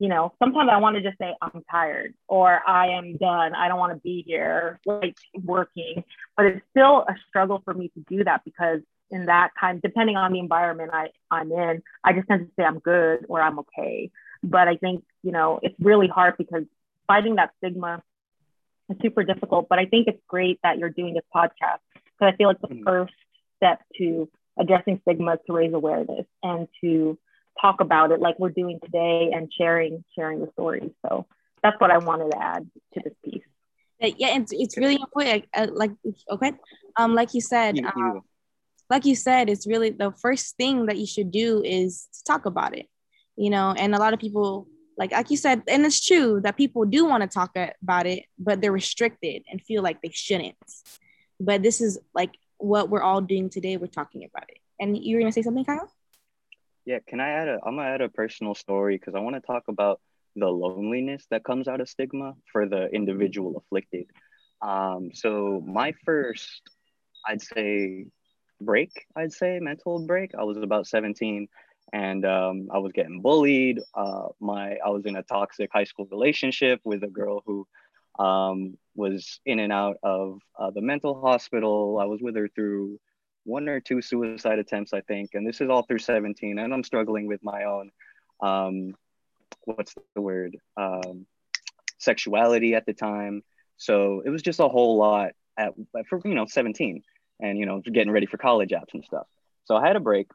you 0.00 0.08
know, 0.08 0.32
sometimes 0.38 0.70
I 0.72 0.78
want 0.78 0.96
to 0.96 1.02
just 1.02 1.18
say 1.18 1.34
I'm 1.42 1.62
tired 1.70 2.14
or 2.26 2.66
I 2.66 2.88
am 2.96 3.18
done. 3.18 3.54
I 3.54 3.68
don't 3.68 3.78
want 3.78 3.92
to 3.92 4.00
be 4.00 4.24
here, 4.26 4.80
like 4.86 5.16
working. 5.44 6.04
But 6.38 6.46
it's 6.46 6.62
still 6.70 7.04
a 7.06 7.14
struggle 7.28 7.60
for 7.66 7.74
me 7.74 7.88
to 7.88 8.04
do 8.08 8.24
that 8.24 8.40
because 8.42 8.80
in 9.10 9.26
that 9.26 9.50
kind, 9.60 9.80
depending 9.82 10.16
on 10.16 10.32
the 10.32 10.38
environment 10.38 10.90
I, 10.94 11.10
I'm 11.30 11.52
in, 11.52 11.82
I 12.02 12.14
just 12.14 12.28
tend 12.28 12.46
to 12.46 12.52
say 12.58 12.64
I'm 12.64 12.78
good 12.78 13.26
or 13.28 13.42
I'm 13.42 13.58
okay. 13.58 14.10
But 14.42 14.68
I 14.68 14.76
think, 14.76 15.04
you 15.22 15.32
know, 15.32 15.60
it's 15.62 15.76
really 15.78 16.08
hard 16.08 16.38
because 16.38 16.64
fighting 17.06 17.34
that 17.34 17.50
stigma 17.58 18.02
is 18.88 18.96
super 19.02 19.22
difficult. 19.22 19.68
But 19.68 19.80
I 19.80 19.84
think 19.84 20.08
it's 20.08 20.22
great 20.26 20.60
that 20.62 20.78
you're 20.78 20.88
doing 20.88 21.12
this 21.12 21.24
podcast 21.34 21.80
because 21.94 22.32
I 22.32 22.36
feel 22.36 22.48
like 22.48 22.60
the 22.62 22.68
mm-hmm. 22.68 22.84
first 22.84 23.12
step 23.58 23.82
to 23.98 24.30
addressing 24.58 24.98
stigma 25.02 25.34
is 25.34 25.40
to 25.46 25.52
raise 25.52 25.74
awareness 25.74 26.24
and 26.42 26.68
to 26.80 27.18
talk 27.60 27.80
about 27.80 28.12
it 28.12 28.20
like 28.20 28.38
we're 28.38 28.50
doing 28.50 28.78
today 28.82 29.32
and 29.34 29.52
sharing 29.52 30.04
sharing 30.14 30.40
the 30.40 30.50
stories. 30.52 30.90
So 31.06 31.26
that's 31.62 31.80
what 31.80 31.90
I 31.90 31.98
wanted 31.98 32.32
to 32.32 32.38
add 32.38 32.70
to 32.94 33.00
this 33.02 33.14
piece. 33.24 33.42
Yeah, 34.00 34.38
it's, 34.38 34.52
it's 34.52 34.78
really 34.78 34.94
important. 34.94 35.44
Uh, 35.54 35.66
like 35.72 35.92
okay, 36.30 36.52
um, 36.96 37.14
like 37.14 37.34
you 37.34 37.40
said, 37.40 37.78
um, 37.84 38.22
like 38.88 39.04
you 39.04 39.14
said, 39.14 39.50
it's 39.50 39.66
really 39.66 39.90
the 39.90 40.12
first 40.12 40.56
thing 40.56 40.86
that 40.86 40.96
you 40.96 41.06
should 41.06 41.30
do 41.30 41.62
is 41.62 42.08
to 42.14 42.24
talk 42.24 42.46
about 42.46 42.76
it 42.76 42.86
you 43.40 43.48
know 43.48 43.74
and 43.76 43.94
a 43.94 43.98
lot 43.98 44.12
of 44.12 44.20
people 44.20 44.68
like 44.98 45.12
like 45.12 45.30
you 45.30 45.36
said 45.36 45.62
and 45.66 45.84
it's 45.86 46.06
true 46.06 46.40
that 46.42 46.58
people 46.58 46.84
do 46.84 47.06
want 47.06 47.22
to 47.22 47.28
talk 47.28 47.56
about 47.82 48.06
it 48.06 48.24
but 48.38 48.60
they're 48.60 48.70
restricted 48.70 49.42
and 49.50 49.62
feel 49.62 49.82
like 49.82 50.00
they 50.02 50.10
shouldn't 50.12 50.56
but 51.40 51.62
this 51.62 51.80
is 51.80 51.98
like 52.14 52.32
what 52.58 52.90
we're 52.90 53.02
all 53.02 53.22
doing 53.22 53.48
today 53.48 53.78
we're 53.78 53.86
talking 53.86 54.24
about 54.24 54.44
it 54.50 54.58
and 54.78 54.96
you 54.96 55.16
were 55.16 55.20
going 55.22 55.32
to 55.32 55.34
say 55.34 55.42
something 55.42 55.64
kyle 55.64 55.90
yeah 56.90 56.98
can 57.06 57.20
i 57.20 57.30
add 57.30 57.48
a 57.48 57.58
i'm 57.66 57.76
gonna 57.76 57.88
add 57.88 58.00
a 58.00 58.08
personal 58.08 58.54
story 58.54 58.96
because 58.96 59.14
i 59.14 59.20
want 59.20 59.36
to 59.36 59.40
talk 59.52 59.64
about 59.68 60.00
the 60.36 60.46
loneliness 60.48 61.26
that 61.30 61.44
comes 61.44 61.68
out 61.68 61.80
of 61.80 61.88
stigma 61.88 62.34
for 62.52 62.68
the 62.68 62.86
individual 62.92 63.56
afflicted 63.56 64.06
um, 64.62 65.10
so 65.14 65.62
my 65.66 65.92
first 66.04 66.62
i'd 67.28 67.42
say 67.42 68.06
break 68.60 68.90
i'd 69.16 69.32
say 69.32 69.58
mental 69.60 70.06
break 70.06 70.32
i 70.38 70.44
was 70.44 70.56
about 70.58 70.86
17 70.86 71.48
and 71.92 72.24
um, 72.24 72.68
I 72.72 72.78
was 72.78 72.92
getting 72.92 73.20
bullied. 73.20 73.80
Uh, 73.94 74.28
my 74.40 74.76
I 74.84 74.90
was 74.90 75.06
in 75.06 75.16
a 75.16 75.24
toxic 75.24 75.70
high 75.72 75.84
school 75.84 76.06
relationship 76.10 76.80
with 76.84 77.02
a 77.02 77.08
girl 77.08 77.42
who 77.44 77.66
um, 78.24 78.78
was 78.94 79.40
in 79.44 79.58
and 79.58 79.72
out 79.72 79.96
of 80.02 80.40
uh, 80.58 80.70
the 80.70 80.82
mental 80.82 81.20
hospital. 81.20 81.98
I 82.00 82.04
was 82.04 82.20
with 82.22 82.36
her 82.36 82.48
through 82.48 83.00
one 83.50 83.68
or 83.68 83.80
two 83.80 84.00
suicide 84.00 84.58
attempts, 84.58 84.92
I 84.92 85.00
think, 85.02 85.30
and 85.34 85.46
this 85.46 85.60
is 85.60 85.68
all 85.68 85.82
through 85.82 85.98
17. 85.98 86.58
And 86.58 86.72
I'm 86.72 86.84
struggling 86.84 87.26
with 87.26 87.42
my 87.42 87.64
own, 87.64 87.90
um, 88.40 88.94
what's 89.64 89.94
the 90.14 90.20
word, 90.20 90.56
um, 90.76 91.26
sexuality 91.98 92.74
at 92.74 92.86
the 92.86 92.94
time. 92.94 93.42
So 93.76 94.22
it 94.24 94.30
was 94.30 94.42
just 94.42 94.60
a 94.60 94.68
whole 94.68 94.96
lot 94.96 95.32
at 95.58 95.74
for 96.08 96.20
you 96.24 96.34
know 96.34 96.46
17, 96.46 97.02
and 97.40 97.58
you 97.58 97.66
know 97.66 97.80
getting 97.80 98.12
ready 98.12 98.26
for 98.26 98.38
college 98.38 98.70
apps 98.70 98.94
and 98.94 99.04
stuff. 99.04 99.26
So 99.64 99.76
I 99.76 99.86
had 99.86 99.96
a 99.96 100.00
break 100.00 100.28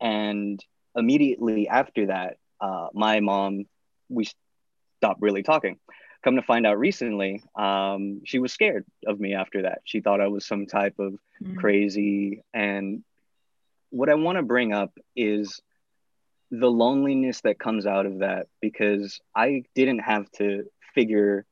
and 0.00 0.62
immediately 0.96 1.68
after 1.68 2.06
that, 2.06 2.36
uh, 2.60 2.88
my 2.92 3.20
mom, 3.20 3.64
we 4.08 4.28
stopped 4.98 5.20
really 5.20 5.42
talking. 5.42 5.78
Come 6.24 6.36
to 6.36 6.42
find 6.42 6.66
out 6.66 6.78
recently, 6.78 7.42
um, 7.54 8.22
she 8.24 8.38
was 8.38 8.52
scared 8.52 8.84
of 9.06 9.20
me 9.20 9.34
after 9.34 9.62
that. 9.62 9.82
She 9.84 10.00
thought 10.00 10.20
I 10.20 10.28
was 10.28 10.46
some 10.46 10.66
type 10.66 10.94
of 10.98 11.14
mm. 11.42 11.56
crazy. 11.56 12.42
And 12.54 13.04
what 13.90 14.08
I 14.08 14.14
want 14.14 14.38
to 14.38 14.42
bring 14.42 14.72
up 14.72 14.92
is 15.14 15.60
the 16.50 16.70
loneliness 16.70 17.42
that 17.42 17.58
comes 17.58 17.86
out 17.86 18.06
of 18.06 18.20
that 18.20 18.46
because 18.60 19.20
I 19.36 19.64
didn't 19.74 20.00
have 20.00 20.30
to 20.38 20.64
figure 20.94 21.44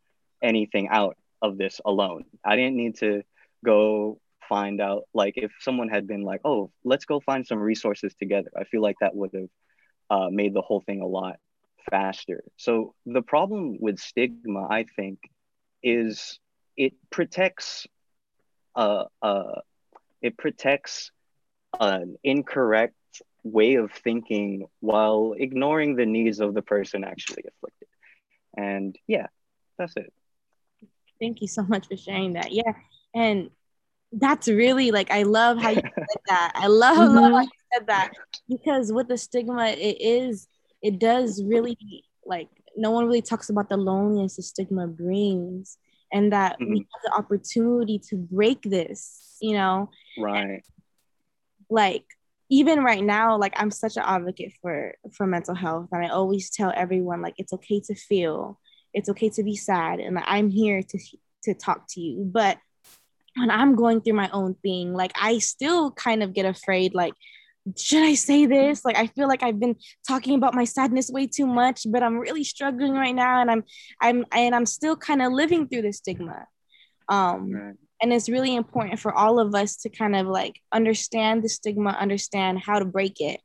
anything 0.42 0.88
out 0.88 1.16
of 1.42 1.58
this 1.58 1.80
alone. 1.84 2.24
I 2.44 2.56
didn't 2.56 2.76
need 2.76 2.96
to 2.98 3.22
go 3.64 4.18
find 4.48 4.80
out 4.80 5.04
like 5.14 5.34
if 5.36 5.52
someone 5.60 5.88
had 5.88 6.06
been 6.06 6.22
like 6.22 6.40
oh 6.44 6.70
let's 6.84 7.04
go 7.04 7.20
find 7.20 7.46
some 7.46 7.58
resources 7.58 8.12
together 8.18 8.50
i 8.58 8.64
feel 8.64 8.82
like 8.82 8.96
that 9.00 9.14
would 9.14 9.30
have 9.32 9.48
uh, 10.10 10.28
made 10.30 10.52
the 10.52 10.60
whole 10.60 10.82
thing 10.84 11.00
a 11.00 11.06
lot 11.06 11.36
faster 11.90 12.42
so 12.56 12.94
the 13.06 13.22
problem 13.22 13.78
with 13.80 13.98
stigma 13.98 14.66
i 14.70 14.84
think 14.96 15.18
is 15.82 16.38
it 16.76 16.94
protects 17.10 17.86
uh, 18.74 19.04
uh, 19.20 19.60
it 20.22 20.38
protects 20.38 21.10
an 21.78 22.16
incorrect 22.24 22.94
way 23.44 23.74
of 23.74 23.92
thinking 23.92 24.66
while 24.80 25.34
ignoring 25.36 25.96
the 25.96 26.06
needs 26.06 26.40
of 26.40 26.54
the 26.54 26.62
person 26.62 27.04
actually 27.04 27.44
afflicted 27.48 27.88
and 28.56 28.96
yeah 29.06 29.26
that's 29.78 29.94
it 29.96 30.12
thank 31.20 31.42
you 31.42 31.48
so 31.48 31.62
much 31.62 31.88
for 31.88 31.96
sharing 31.96 32.34
that 32.34 32.52
yeah 32.52 32.72
and 33.14 33.50
that's 34.12 34.48
really 34.48 34.90
like 34.90 35.10
I 35.10 35.22
love 35.22 35.58
how 35.58 35.70
you 35.70 35.80
said 35.82 36.20
that. 36.28 36.52
I 36.54 36.66
love, 36.66 36.98
mm-hmm. 36.98 37.16
love 37.16 37.32
how 37.32 37.40
you 37.40 37.48
said 37.72 37.86
that 37.86 38.12
because 38.48 38.92
with 38.92 39.08
the 39.08 39.16
stigma, 39.16 39.68
it 39.68 39.96
is 40.00 40.48
it 40.82 40.98
does 40.98 41.42
really 41.42 41.76
like 42.24 42.48
no 42.76 42.90
one 42.90 43.06
really 43.06 43.22
talks 43.22 43.50
about 43.50 43.68
the 43.68 43.76
loneliness 43.76 44.36
the 44.36 44.42
stigma 44.42 44.86
brings 44.86 45.78
and 46.12 46.32
that 46.32 46.58
mm-hmm. 46.60 46.72
we 46.72 46.78
have 46.78 47.02
the 47.04 47.18
opportunity 47.18 47.98
to 47.98 48.16
break 48.16 48.62
this, 48.62 49.36
you 49.40 49.54
know. 49.54 49.90
Right. 50.18 50.42
And, 50.42 50.62
like 51.70 52.04
even 52.50 52.84
right 52.84 53.02
now, 53.02 53.38
like 53.38 53.54
I'm 53.56 53.70
such 53.70 53.96
an 53.96 54.02
advocate 54.04 54.52
for 54.60 54.94
for 55.16 55.26
mental 55.26 55.54
health, 55.54 55.88
and 55.92 56.04
I 56.04 56.10
always 56.10 56.50
tell 56.50 56.72
everyone 56.74 57.22
like 57.22 57.34
it's 57.38 57.52
okay 57.54 57.80
to 57.86 57.94
feel, 57.94 58.60
it's 58.92 59.08
okay 59.08 59.30
to 59.30 59.42
be 59.42 59.56
sad, 59.56 60.00
and 60.00 60.18
I'm 60.18 60.50
here 60.50 60.82
to 60.82 60.98
to 61.44 61.54
talk 61.54 61.86
to 61.90 62.00
you, 62.00 62.24
but 62.24 62.58
when 63.36 63.50
I'm 63.50 63.74
going 63.74 64.00
through 64.00 64.14
my 64.14 64.28
own 64.30 64.54
thing, 64.62 64.92
like 64.92 65.12
I 65.20 65.38
still 65.38 65.90
kind 65.90 66.22
of 66.22 66.34
get 66.34 66.44
afraid, 66.44 66.94
like, 66.94 67.14
should 67.76 68.02
I 68.02 68.14
say 68.14 68.46
this? 68.46 68.84
Like 68.84 68.96
I 68.96 69.06
feel 69.08 69.28
like 69.28 69.42
I've 69.42 69.60
been 69.60 69.76
talking 70.06 70.34
about 70.34 70.54
my 70.54 70.64
sadness 70.64 71.10
way 71.10 71.26
too 71.26 71.46
much, 71.46 71.86
but 71.88 72.02
I'm 72.02 72.18
really 72.18 72.44
struggling 72.44 72.92
right 72.92 73.14
now 73.14 73.40
and 73.40 73.50
I'm 73.50 73.64
I'm 74.00 74.24
and 74.32 74.54
I'm 74.54 74.66
still 74.66 74.96
kind 74.96 75.22
of 75.22 75.32
living 75.32 75.68
through 75.68 75.82
the 75.82 75.92
stigma. 75.92 76.46
Um 77.08 77.52
right. 77.52 77.74
and 78.02 78.12
it's 78.12 78.28
really 78.28 78.54
important 78.54 79.00
for 79.00 79.12
all 79.12 79.38
of 79.38 79.54
us 79.54 79.76
to 79.78 79.90
kind 79.90 80.16
of 80.16 80.26
like 80.26 80.60
understand 80.72 81.42
the 81.42 81.48
stigma, 81.48 81.90
understand 81.90 82.60
how 82.60 82.78
to 82.78 82.84
break 82.84 83.20
it. 83.20 83.40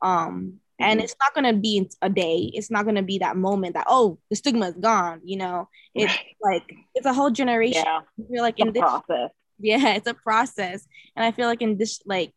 Um 0.00 0.60
and 0.80 0.98
mm-hmm. 0.98 1.04
it's 1.04 1.14
not 1.20 1.34
going 1.34 1.54
to 1.54 1.60
be 1.60 1.88
a 2.00 2.10
day 2.10 2.50
it's 2.54 2.70
not 2.70 2.84
going 2.84 2.96
to 2.96 3.02
be 3.02 3.18
that 3.18 3.36
moment 3.36 3.74
that 3.74 3.86
oh 3.88 4.18
the 4.30 4.36
stigma 4.36 4.68
is 4.68 4.74
gone 4.74 5.20
you 5.22 5.36
know 5.36 5.68
it's 5.94 6.12
like 6.42 6.74
it's 6.94 7.06
a 7.06 7.12
whole 7.12 7.30
generation 7.30 7.84
yeah. 7.84 8.00
Feel 8.30 8.42
like 8.42 8.54
it's 8.58 8.66
in 8.66 8.72
this 8.72 8.80
process 8.80 9.30
yeah 9.58 9.94
it's 9.94 10.08
a 10.08 10.14
process 10.14 10.86
and 11.14 11.24
i 11.24 11.30
feel 11.30 11.46
like 11.46 11.62
in 11.62 11.76
this 11.76 12.00
like 12.06 12.32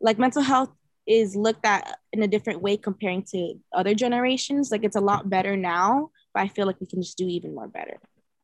like 0.00 0.18
mental 0.18 0.42
health 0.42 0.70
is 1.06 1.34
looked 1.34 1.64
at 1.64 1.98
in 2.12 2.22
a 2.22 2.28
different 2.28 2.62
way 2.62 2.76
comparing 2.76 3.22
to 3.22 3.54
other 3.72 3.94
generations 3.94 4.70
like 4.70 4.84
it's 4.84 4.96
a 4.96 5.00
lot 5.00 5.30
better 5.30 5.56
now 5.56 6.10
but 6.34 6.42
i 6.42 6.48
feel 6.48 6.66
like 6.66 6.80
we 6.80 6.86
can 6.86 7.02
just 7.02 7.18
do 7.18 7.26
even 7.26 7.54
more 7.54 7.68
better 7.68 7.98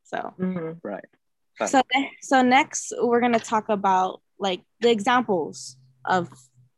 so 0.04 0.34
mm-hmm. 0.38 0.72
right 0.82 1.04
so 1.66 1.82
so 2.22 2.42
next 2.42 2.92
we're 3.00 3.20
going 3.20 3.32
to 3.32 3.38
talk 3.38 3.68
about 3.68 4.20
like 4.38 4.62
the 4.80 4.90
examples 4.90 5.76
of 6.04 6.28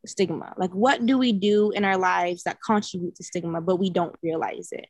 stigma? 0.06 0.54
Like, 0.56 0.70
what 0.70 1.04
do 1.06 1.18
we 1.18 1.32
do 1.32 1.70
in 1.70 1.84
our 1.84 1.96
lives 1.96 2.44
that 2.44 2.58
contribute 2.64 3.16
to 3.16 3.24
stigma, 3.24 3.60
but 3.60 3.76
we 3.76 3.90
don't 3.90 4.14
realize 4.22 4.70
it? 4.72 4.86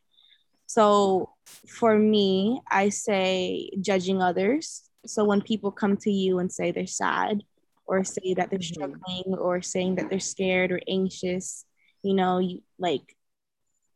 So, 0.66 1.30
for 1.66 1.98
me, 1.98 2.60
I 2.70 2.90
say 2.90 3.70
judging 3.80 4.22
others. 4.22 4.82
So, 5.06 5.24
when 5.24 5.40
people 5.40 5.70
come 5.70 5.96
to 5.98 6.10
you 6.10 6.38
and 6.38 6.52
say 6.52 6.70
they're 6.70 6.86
sad, 6.86 7.42
or 7.88 8.04
say 8.04 8.34
that 8.34 8.50
they're 8.50 8.58
mm-hmm. 8.58 8.74
struggling, 8.74 9.38
or 9.38 9.62
saying 9.62 9.96
that 9.96 10.10
they're 10.10 10.20
scared 10.20 10.70
or 10.70 10.80
anxious, 10.88 11.64
you 12.02 12.14
know, 12.14 12.38
you 12.38 12.62
like 12.78 13.16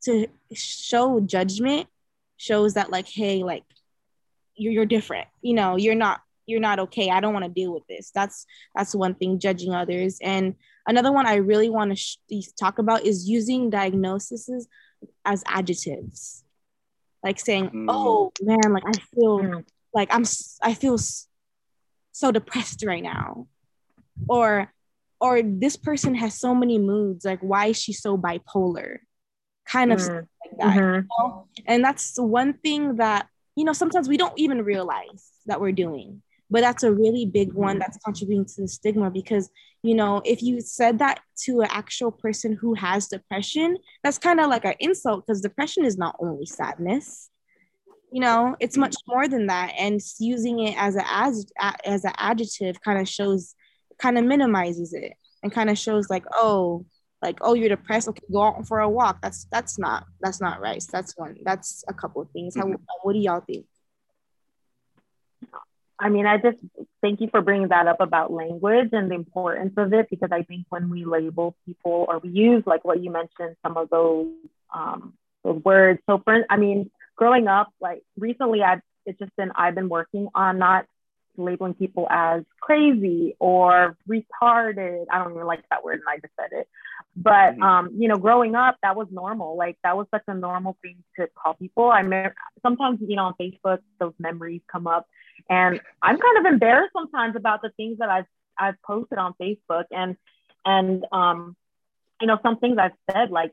to 0.05 0.27
show 0.53 1.21
judgment 1.21 1.87
shows 2.37 2.75
that, 2.75 2.91
like, 2.91 3.07
hey, 3.07 3.45
like, 3.45 3.63
you're, 4.57 4.73
you're 4.73 4.87
different, 4.87 5.29
you 5.43 5.55
know, 5.55 5.77
you're 5.77 5.95
not 5.95 6.21
you're 6.47 6.61
not 6.61 6.79
okay 6.79 7.09
i 7.09 7.21
don't 7.21 7.33
want 7.33 7.45
to 7.45 7.51
deal 7.51 7.73
with 7.73 7.87
this 7.89 8.11
that's 8.15 8.47
that's 8.75 8.95
one 8.95 9.15
thing 9.15 9.39
judging 9.39 9.73
others 9.73 10.19
and 10.23 10.55
another 10.87 11.13
one 11.13 11.27
i 11.27 11.37
really 11.37 11.69
want 11.69 11.91
to 11.91 11.97
sh- 11.97 12.17
talk 12.59 12.79
about 12.79 13.05
is 13.05 13.29
using 13.29 13.71
diagnoses 13.71 14.69
as 15.25 15.45
adjectives 15.47 16.45
like 17.23 17.39
saying 17.39 17.71
mm. 17.71 17.87
oh 17.89 18.33
man 18.43 18.73
like 18.73 18.83
i 18.87 18.93
feel 19.15 19.39
mm. 19.39 19.65
like 19.95 20.13
i'm 20.13 20.25
i 20.63 20.75
feel 20.75 20.99
so 22.13 22.33
depressed 22.33 22.85
right 22.87 23.03
now 23.03 23.47
or 24.29 24.73
or 25.21 25.41
this 25.41 25.77
person 25.77 26.15
has 26.15 26.39
so 26.39 26.55
many 26.55 26.79
moods 26.79 27.25
like 27.25 27.41
why 27.41 27.67
is 27.67 27.81
she 27.81 27.93
so 27.93 28.19
bipolar 28.19 28.99
kind 29.67 29.93
of 29.93 30.01
mm. 30.01 30.17
like 30.17 30.59
that 30.59 30.77
mm-hmm. 30.77 30.95
you 30.97 31.09
know? 31.19 31.47
and 31.67 31.85
that's 31.85 32.19
one 32.19 32.53
thing 32.55 32.97
that 32.97 33.27
you 33.57 33.65
know 33.65 33.73
sometimes 33.73 34.09
we 34.09 34.17
don't 34.17 34.39
even 34.39 34.63
realize 34.63 35.31
that 35.47 35.61
we're 35.61 35.73
doing 35.73 36.23
but 36.51 36.61
that's 36.61 36.83
a 36.83 36.93
really 36.93 37.25
big 37.25 37.55
one 37.55 37.79
that's 37.79 37.97
contributing 38.05 38.45
to 38.45 38.63
the 38.63 38.69
stigma 38.69 39.11
because 39.11 39.49
you 39.83 39.95
know 39.95 40.21
if 40.25 40.43
you 40.43 40.61
said 40.61 40.99
that 40.99 41.21
to 41.37 41.61
an 41.61 41.69
actual 41.71 42.13
person 42.13 42.53
who 42.53 42.75
has 42.75 43.09
depression 43.09 43.77
that's 44.03 44.19
kind 44.19 44.41
of 44.41 44.51
like 44.51 44.65
an 44.65 44.75
insult 44.81 45.25
because 45.27 45.41
depression 45.41 45.85
is 45.85 45.97
not 45.97 46.17
only 46.21 46.45
sadness 46.45 47.31
you 48.13 48.21
know 48.21 48.55
it's 48.61 48.77
much 48.77 48.97
more 49.07 49.27
than 49.27 49.47
that 49.47 49.73
and 49.79 50.01
using 50.19 50.59
it 50.61 50.75
as 50.77 50.97
a 50.97 51.05
as 51.11 51.47
as 51.85 52.05
an 52.05 52.13
adjective 52.19 52.81
kind 52.83 53.01
of 53.01 53.09
shows 53.09 53.55
kind 54.03 54.19
of 54.19 54.25
minimizes 54.25 54.93
it 54.93 55.13
and 55.43 55.53
kind 55.53 55.71
of 55.71 55.79
shows 55.79 56.11
like 56.11 56.25
oh 56.35 56.85
like 57.23 57.39
oh 57.41 57.55
you're 57.55 57.69
depressed 57.69 58.09
okay 58.09 58.21
go 58.33 58.43
out 58.43 58.67
for 58.67 58.81
a 58.81 58.89
walk 58.89 59.23
that's 59.23 59.47
that's 59.53 59.79
not 59.79 60.05
that's 60.21 60.41
not 60.41 60.61
right 60.61 60.85
that's 60.91 61.17
one 61.17 61.37
that's 61.45 61.85
a 61.89 61.95
couple 61.95 62.21
of 62.21 62.29
things 62.31 62.57
How, 62.57 62.65
mm-hmm. 62.65 62.75
what 63.03 63.13
do 63.13 63.21
y'all 63.21 63.41
think 63.41 63.67
I 66.03 66.09
mean, 66.09 66.27
I 66.27 66.37
just 66.37 66.59
thank 67.01 67.21
you 67.21 67.29
for 67.31 67.43
bringing 67.43 67.69
that 67.69 67.87
up 67.87 68.01
about 68.01 68.33
language 68.33 68.89
and 68.91 69.09
the 69.09 69.15
importance 69.15 69.75
of 69.77 69.93
it 69.93 70.11
because 70.11 70.31
I 70.33 70.43
think 70.43 70.67
when 70.69 70.91
we 70.91 71.05
label 71.05 71.55
people 71.65 72.07
or 72.09 72.19
we 72.19 72.31
use 72.31 72.65
like 72.67 72.85
what 72.85 73.01
you 73.01 73.13
mentioned, 73.13 73.55
some 73.65 73.77
of 73.77 73.89
those 73.89 74.27
um, 74.75 75.15
those 75.45 75.63
words. 75.63 76.01
So 76.11 76.21
for 76.25 76.45
I 76.51 76.57
mean, 76.57 76.91
growing 77.15 77.47
up, 77.47 77.73
like 77.81 78.03
recently, 78.19 78.65
I've 78.65 78.81
it's 79.07 79.19
just 79.21 79.31
been 79.37 79.53
I've 79.55 79.77
been 79.77 79.89
working 79.89 80.29
on 80.35 80.59
not 80.59 80.87
labeling 81.37 81.75
people 81.75 82.07
as 82.11 82.43
crazy 82.61 83.37
or 83.39 83.97
retarded. 84.09 85.07
I 85.11 85.19
don't 85.19 85.33
even 85.33 85.47
like 85.47 85.65
that 85.71 85.85
word, 85.85 86.01
and 86.01 86.09
I 86.09 86.17
just 86.17 86.33
said 86.39 86.59
it. 86.59 86.69
But 87.17 87.55
mm-hmm. 87.55 87.63
um, 87.63 87.91
you 87.97 88.09
know, 88.09 88.17
growing 88.17 88.55
up, 88.55 88.77
that 88.83 88.97
was 88.97 89.09
normal. 89.11 89.57
Like 89.57 89.77
that 89.85 89.97
was 89.97 90.07
such 90.11 90.25
a 90.27 90.35
normal 90.35 90.77
thing 90.83 90.97
to 91.19 91.29
call 91.35 91.55
people. 91.55 91.91
I 91.91 92.03
mean, 92.03 92.31
sometimes 92.63 93.01
you 93.07 93.17
know 93.17 93.25
on 93.25 93.35
Facebook, 93.41 93.79
those 93.99 94.15
memories 94.19 94.63
come 94.71 94.87
up, 94.87 95.07
and 95.49 95.81
I'm 96.03 96.19
kind 96.19 96.47
of 96.47 96.53
embarrassed 96.53 96.93
sometimes 96.93 97.37
about 97.37 97.63
the 97.63 97.71
things 97.71 97.99
that 97.99 98.09
I've 98.09 98.27
I've 98.59 98.81
posted 98.83 99.19
on 99.19 99.35
Facebook, 99.41 99.85
and 99.91 100.17
and 100.65 101.05
um, 101.13 101.57
you 102.21 102.27
know, 102.27 102.39
some 102.43 102.59
things 102.59 102.79
I've 102.79 102.93
said 103.11 103.31
like 103.31 103.53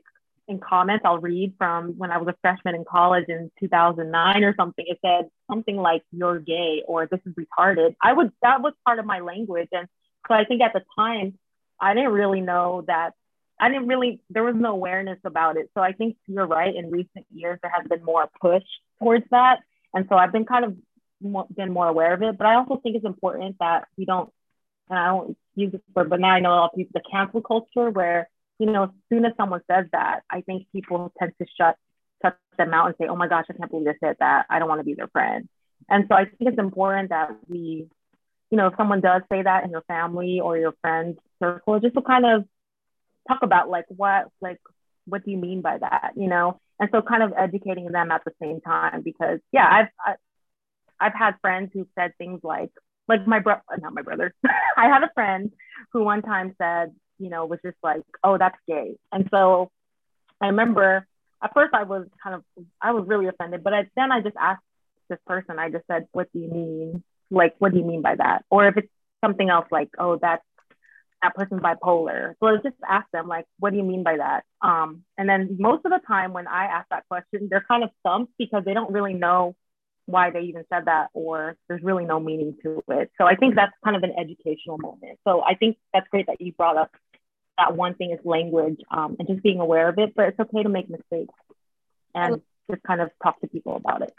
in 0.50 0.58
comments 0.58 1.04
I'll 1.04 1.18
read 1.18 1.54
from 1.56 1.96
when 1.96 2.10
I 2.10 2.18
was 2.18 2.28
a 2.28 2.34
freshman 2.42 2.74
in 2.74 2.84
college 2.84 3.26
in 3.28 3.50
2009 3.60 4.44
or 4.44 4.54
something. 4.56 4.84
It 4.86 4.98
said 5.00 5.30
something 5.48 5.76
like 5.76 6.02
"You're 6.12 6.40
gay" 6.40 6.82
or 6.86 7.06
"This 7.06 7.20
is 7.24 7.34
retarded." 7.34 7.96
I 8.02 8.12
would 8.12 8.32
that 8.42 8.60
was 8.60 8.74
part 8.84 8.98
of 8.98 9.06
my 9.06 9.20
language, 9.20 9.68
and 9.72 9.88
so 10.28 10.34
I 10.34 10.44
think 10.44 10.60
at 10.60 10.72
the 10.72 10.82
time 10.96 11.38
I 11.80 11.94
didn't 11.94 12.12
really 12.12 12.40
know 12.40 12.84
that. 12.86 13.14
I 13.62 13.68
didn't 13.68 13.88
really 13.88 14.20
there 14.30 14.44
was 14.44 14.56
no 14.56 14.72
awareness 14.72 15.18
about 15.24 15.56
it. 15.56 15.70
So 15.74 15.82
I 15.82 15.92
think 15.92 16.16
you're 16.26 16.46
right. 16.46 16.74
In 16.74 16.90
recent 16.90 17.26
years, 17.32 17.58
there 17.62 17.72
has 17.74 17.86
been 17.86 18.04
more 18.04 18.28
push 18.40 18.64
towards 18.98 19.26
that, 19.30 19.60
and 19.94 20.06
so 20.08 20.16
I've 20.16 20.32
been 20.32 20.46
kind 20.46 20.64
of 20.64 20.76
more, 21.20 21.46
been 21.54 21.72
more 21.72 21.86
aware 21.86 22.14
of 22.14 22.22
it. 22.22 22.38
But 22.38 22.46
I 22.46 22.54
also 22.54 22.76
think 22.82 22.96
it's 22.96 23.04
important 23.04 23.56
that 23.60 23.86
we 23.96 24.04
don't, 24.04 24.32
and 24.88 24.98
I 24.98 25.06
don't 25.08 25.36
use 25.54 25.72
this 25.72 25.82
word, 25.94 26.10
but 26.10 26.20
now 26.20 26.30
I 26.30 26.40
know 26.40 26.52
a 26.52 26.56
lot 26.56 26.70
of 26.72 26.76
people 26.76 26.92
the 26.94 27.10
cancel 27.10 27.42
culture 27.42 27.90
where 27.90 28.28
you 28.60 28.66
know, 28.66 28.84
as 28.84 28.90
soon 29.08 29.24
as 29.24 29.32
someone 29.36 29.62
says 29.70 29.86
that, 29.92 30.20
I 30.30 30.42
think 30.42 30.66
people 30.70 31.12
tend 31.18 31.32
to 31.40 31.46
shut 31.58 31.76
shut 32.22 32.36
them 32.58 32.74
out 32.74 32.86
and 32.86 32.94
say, 33.00 33.06
"Oh 33.08 33.16
my 33.16 33.26
gosh, 33.26 33.46
I 33.48 33.54
can't 33.54 33.70
believe 33.70 33.86
they 33.86 34.06
said 34.06 34.16
that. 34.20 34.46
I 34.50 34.58
don't 34.58 34.68
want 34.68 34.80
to 34.80 34.84
be 34.84 34.94
their 34.94 35.08
friend." 35.08 35.48
And 35.88 36.04
so 36.08 36.14
I 36.14 36.26
think 36.26 36.50
it's 36.50 36.58
important 36.58 37.08
that 37.08 37.30
we, 37.48 37.88
you 38.50 38.56
know, 38.58 38.66
if 38.68 38.74
someone 38.76 39.00
does 39.00 39.22
say 39.32 39.42
that 39.42 39.64
in 39.64 39.70
your 39.70 39.82
family 39.88 40.40
or 40.40 40.58
your 40.58 40.74
friend 40.82 41.18
circle, 41.42 41.80
just 41.80 41.94
to 41.94 42.02
kind 42.02 42.26
of 42.26 42.44
talk 43.26 43.42
about 43.42 43.70
like 43.70 43.86
what 43.88 44.28
like 44.42 44.60
what 45.06 45.24
do 45.24 45.30
you 45.30 45.38
mean 45.38 45.62
by 45.62 45.78
that, 45.78 46.12
you 46.16 46.28
know? 46.28 46.60
And 46.78 46.90
so 46.92 47.02
kind 47.02 47.22
of 47.22 47.32
educating 47.36 47.86
them 47.90 48.10
at 48.10 48.22
the 48.24 48.32
same 48.40 48.60
time 48.60 49.02
because 49.02 49.40
yeah, 49.52 49.66
I've 49.66 49.88
I, 50.04 50.10
have 50.10 50.18
i 51.00 51.04
have 51.04 51.14
had 51.14 51.34
friends 51.40 51.70
who 51.72 51.88
said 51.98 52.12
things 52.18 52.40
like 52.42 52.72
like 53.08 53.26
my 53.26 53.40
brother, 53.40 53.62
not 53.78 53.94
my 53.94 54.02
brother. 54.02 54.34
I 54.76 54.86
had 54.86 55.02
a 55.02 55.10
friend 55.14 55.50
who 55.92 56.04
one 56.04 56.22
time 56.22 56.54
said, 56.58 56.94
you 57.20 57.30
know, 57.30 57.46
was 57.46 57.60
just 57.64 57.76
like, 57.82 58.02
oh, 58.24 58.38
that's 58.38 58.56
gay. 58.66 58.96
And 59.12 59.28
so 59.30 59.70
I 60.40 60.46
remember 60.46 61.06
at 61.42 61.54
first 61.54 61.74
I 61.74 61.84
was 61.84 62.06
kind 62.22 62.34
of, 62.34 62.44
I 62.80 62.92
was 62.92 63.04
really 63.06 63.28
offended, 63.28 63.62
but 63.62 63.74
I, 63.74 63.86
then 63.96 64.10
I 64.10 64.20
just 64.20 64.36
asked 64.40 64.62
this 65.08 65.18
person, 65.26 65.58
I 65.58 65.70
just 65.70 65.86
said, 65.86 66.06
what 66.12 66.32
do 66.32 66.38
you 66.38 66.48
mean? 66.48 67.04
Like, 67.30 67.54
what 67.58 67.72
do 67.72 67.78
you 67.78 67.84
mean 67.84 68.02
by 68.02 68.16
that? 68.16 68.44
Or 68.50 68.66
if 68.66 68.76
it's 68.76 68.88
something 69.24 69.48
else 69.48 69.66
like, 69.70 69.90
oh, 69.98 70.18
that's 70.20 70.44
that 71.22 71.34
person's 71.34 71.60
bipolar. 71.60 72.34
So 72.40 72.46
I 72.46 72.56
just 72.62 72.76
ask 72.88 73.06
them, 73.12 73.28
like, 73.28 73.44
what 73.58 73.70
do 73.70 73.76
you 73.76 73.82
mean 73.82 74.02
by 74.02 74.16
that? 74.16 74.44
Um, 74.62 75.04
and 75.18 75.28
then 75.28 75.56
most 75.60 75.84
of 75.84 75.90
the 75.90 76.00
time 76.06 76.32
when 76.32 76.46
I 76.46 76.64
ask 76.64 76.88
that 76.90 77.06
question, 77.08 77.48
they're 77.50 77.64
kind 77.68 77.84
of 77.84 77.90
stumped 78.00 78.32
because 78.38 78.64
they 78.64 78.72
don't 78.72 78.90
really 78.90 79.12
know 79.12 79.54
why 80.06 80.30
they 80.30 80.40
even 80.40 80.64
said 80.72 80.86
that 80.86 81.08
or 81.12 81.56
there's 81.68 81.82
really 81.82 82.04
no 82.04 82.18
meaning 82.18 82.56
to 82.62 82.82
it. 82.88 83.10
So 83.18 83.26
I 83.26 83.36
think 83.36 83.54
that's 83.54 83.72
kind 83.84 83.96
of 83.96 84.02
an 84.02 84.12
educational 84.18 84.78
moment. 84.78 85.18
So 85.26 85.42
I 85.42 85.54
think 85.54 85.76
that's 85.92 86.08
great 86.08 86.26
that 86.26 86.40
you 86.40 86.52
brought 86.52 86.76
up 86.76 86.90
that 87.60 87.76
one 87.76 87.94
thing 87.94 88.10
is 88.10 88.20
language 88.24 88.80
um, 88.90 89.16
and 89.18 89.28
just 89.28 89.42
being 89.42 89.60
aware 89.60 89.88
of 89.88 89.98
it, 89.98 90.14
but 90.14 90.28
it's 90.28 90.40
okay 90.40 90.62
to 90.62 90.68
make 90.68 90.88
mistakes 90.88 91.34
and 92.14 92.40
just 92.70 92.82
kind 92.82 93.00
of 93.00 93.10
talk 93.22 93.40
to 93.40 93.46
people 93.46 93.76
about 93.76 94.02
it. 94.02 94.14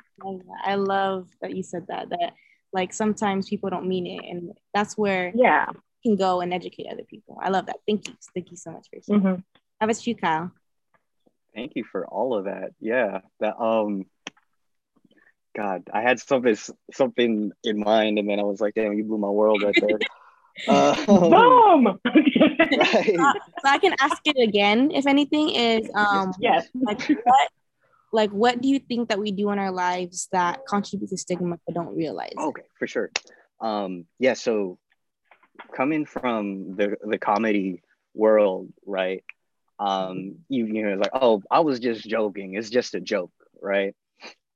I 0.63 0.75
love 0.75 1.27
that 1.41 1.55
you 1.55 1.63
said 1.63 1.87
that, 1.87 2.09
that 2.09 2.33
like 2.71 2.93
sometimes 2.93 3.49
people 3.49 3.69
don't 3.69 3.87
mean 3.87 4.07
it. 4.07 4.23
And 4.29 4.53
that's 4.73 4.97
where 4.97 5.31
yeah 5.35 5.67
you 6.03 6.11
can 6.11 6.17
go 6.17 6.41
and 6.41 6.53
educate 6.53 6.87
other 6.91 7.03
people. 7.03 7.39
I 7.41 7.49
love 7.49 7.67
that. 7.67 7.77
Thank 7.87 8.07
you. 8.07 8.15
Thank 8.33 8.51
you 8.51 8.57
so 8.57 8.71
much 8.71 8.87
for 8.89 9.01
sharing. 9.01 9.21
Mm-hmm. 9.21 9.41
How 9.79 9.85
about 9.85 10.07
you, 10.07 10.15
Kyle? 10.15 10.51
Thank 11.53 11.73
you 11.75 11.83
for 11.83 12.05
all 12.05 12.37
of 12.37 12.45
that. 12.45 12.71
Yeah. 12.79 13.21
That 13.39 13.59
um 13.59 14.05
God, 15.55 15.83
I 15.93 16.01
had 16.01 16.19
something 16.19 16.55
something 16.93 17.51
in 17.63 17.79
mind 17.79 18.19
and 18.19 18.29
then 18.29 18.39
I 18.39 18.43
was 18.43 18.61
like, 18.61 18.75
damn, 18.75 18.93
you 18.93 19.03
blew 19.03 19.17
my 19.17 19.29
world 19.29 19.63
right 19.63 19.75
there. 19.79 19.99
Um, 20.67 21.05
Boom! 21.05 21.85
right. 22.05 23.15
so 23.15 23.65
I 23.65 23.77
can 23.79 23.95
ask 23.99 24.21
it 24.25 24.37
again 24.41 24.91
if 24.91 25.07
anything 25.07 25.49
is 25.49 25.89
um 25.95 26.33
yes. 26.39 26.67
like 26.75 27.01
what 27.23 27.49
like 28.13 28.29
what 28.31 28.61
do 28.61 28.67
you 28.67 28.79
think 28.79 29.09
that 29.09 29.19
we 29.19 29.31
do 29.31 29.51
in 29.51 29.59
our 29.59 29.71
lives 29.71 30.27
that 30.31 30.61
contribute 30.67 31.09
to 31.09 31.17
stigma 31.17 31.57
but 31.65 31.75
don't 31.75 31.95
realize? 31.95 32.33
Okay 32.37 32.63
for 32.77 32.87
sure. 32.87 33.09
Um 33.59 34.05
yeah 34.19 34.33
so 34.33 34.77
coming 35.75 36.05
from 36.05 36.75
the 36.75 36.97
the 37.03 37.17
comedy 37.17 37.81
world 38.13 38.67
right 38.85 39.23
um 39.79 40.35
you 40.49 40.65
you 40.65 40.83
know 40.83 40.95
like 40.95 41.11
oh 41.13 41.41
i 41.49 41.59
was 41.59 41.79
just 41.79 42.07
joking. 42.07 42.55
It's 42.55 42.69
just 42.69 42.95
a 42.95 42.99
joke 42.99 43.31
right? 43.61 43.95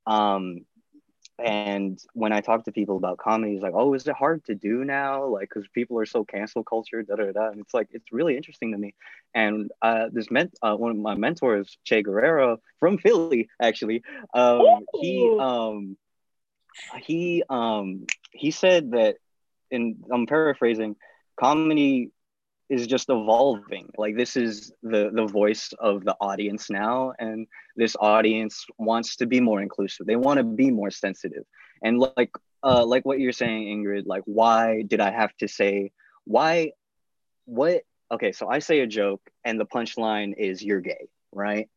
Um 0.06 0.65
and 1.38 2.00
when 2.13 2.32
I 2.32 2.41
talk 2.41 2.63
to 2.65 2.71
people 2.71 2.95
about 2.95 3.17
comedy, 3.17 3.54
it's 3.54 3.63
like, 3.63 3.74
oh, 3.76 3.93
is 3.93 4.08
it 4.08 4.15
hard 4.15 4.45
to 4.45 4.56
do 4.56 4.86
now? 4.86 5.26
Like, 5.26 5.50
because 5.50 5.67
people 5.74 6.00
are 6.00 6.06
so 6.06 6.24
cancel 6.24 6.63
culture, 6.63 7.04
da 7.04 7.15
da 7.15 7.32
da. 7.32 7.50
And 7.50 7.60
it's 7.60 7.74
like, 7.74 7.89
it's 7.91 8.12
really 8.12 8.38
interesting 8.38 8.71
to 8.71 8.78
me. 8.78 8.93
And 9.34 9.69
uh, 9.82 10.06
this 10.12 10.32
meant 10.32 10.58
uh, 10.62 10.76
one 10.76 10.91
of 10.91 10.98
my 10.98 11.15
mentors, 11.15 11.78
Che 11.84 12.04
Guerrero 12.04 12.60
from 12.80 12.98
Philly, 12.98 13.50
actually, 13.62 14.04
um, 14.34 14.86
he 14.93 15.30
um, 15.38 15.98
he 17.02 17.43
um, 17.50 18.06
he 18.32 18.52
said 18.52 18.91
that, 18.91 19.17
and 19.71 20.04
I'm 20.12 20.28
paraphrasing, 20.28 20.95
comedy 21.38 22.12
is 22.69 22.88
just 22.88 23.10
evolving. 23.10 23.89
Like 23.97 24.15
this 24.15 24.36
is 24.36 24.71
the 24.82 25.12
the 25.13 25.25
voice 25.25 25.73
of 25.80 26.04
the 26.04 26.15
audience 26.19 26.69
now 26.69 27.13
and 27.19 27.47
this 27.75 27.95
audience 27.99 28.65
wants 28.78 29.17
to 29.17 29.25
be 29.25 29.39
more 29.39 29.62
inclusive. 29.62 30.08
They 30.08 30.15
want 30.15 30.38
to 30.38 30.43
be 30.43 30.71
more 30.71 30.91
sensitive. 30.91 31.43
And 31.84 31.99
like 31.99 32.32
uh 32.63 32.86
like 32.86 33.06
what 33.06 33.19
you're 33.19 33.32
saying 33.32 33.65
ingrid 33.65 34.04
like 34.08 34.23
why 34.25 34.82
did 34.82 34.99
i 34.99 35.12
have 35.12 35.36
to 35.38 35.47
say 35.47 35.91
why 36.23 36.71
what 37.45 37.84
okay 38.10 38.32
so 38.32 38.49
i 38.49 38.58
say 38.58 38.80
a 38.80 38.88
joke 38.88 39.21
and 39.43 39.60
the 39.60 39.65
punchline 39.65 40.34
is 40.36 40.63
you're 40.63 40.82
gay 40.82 41.08
right? 41.32 41.69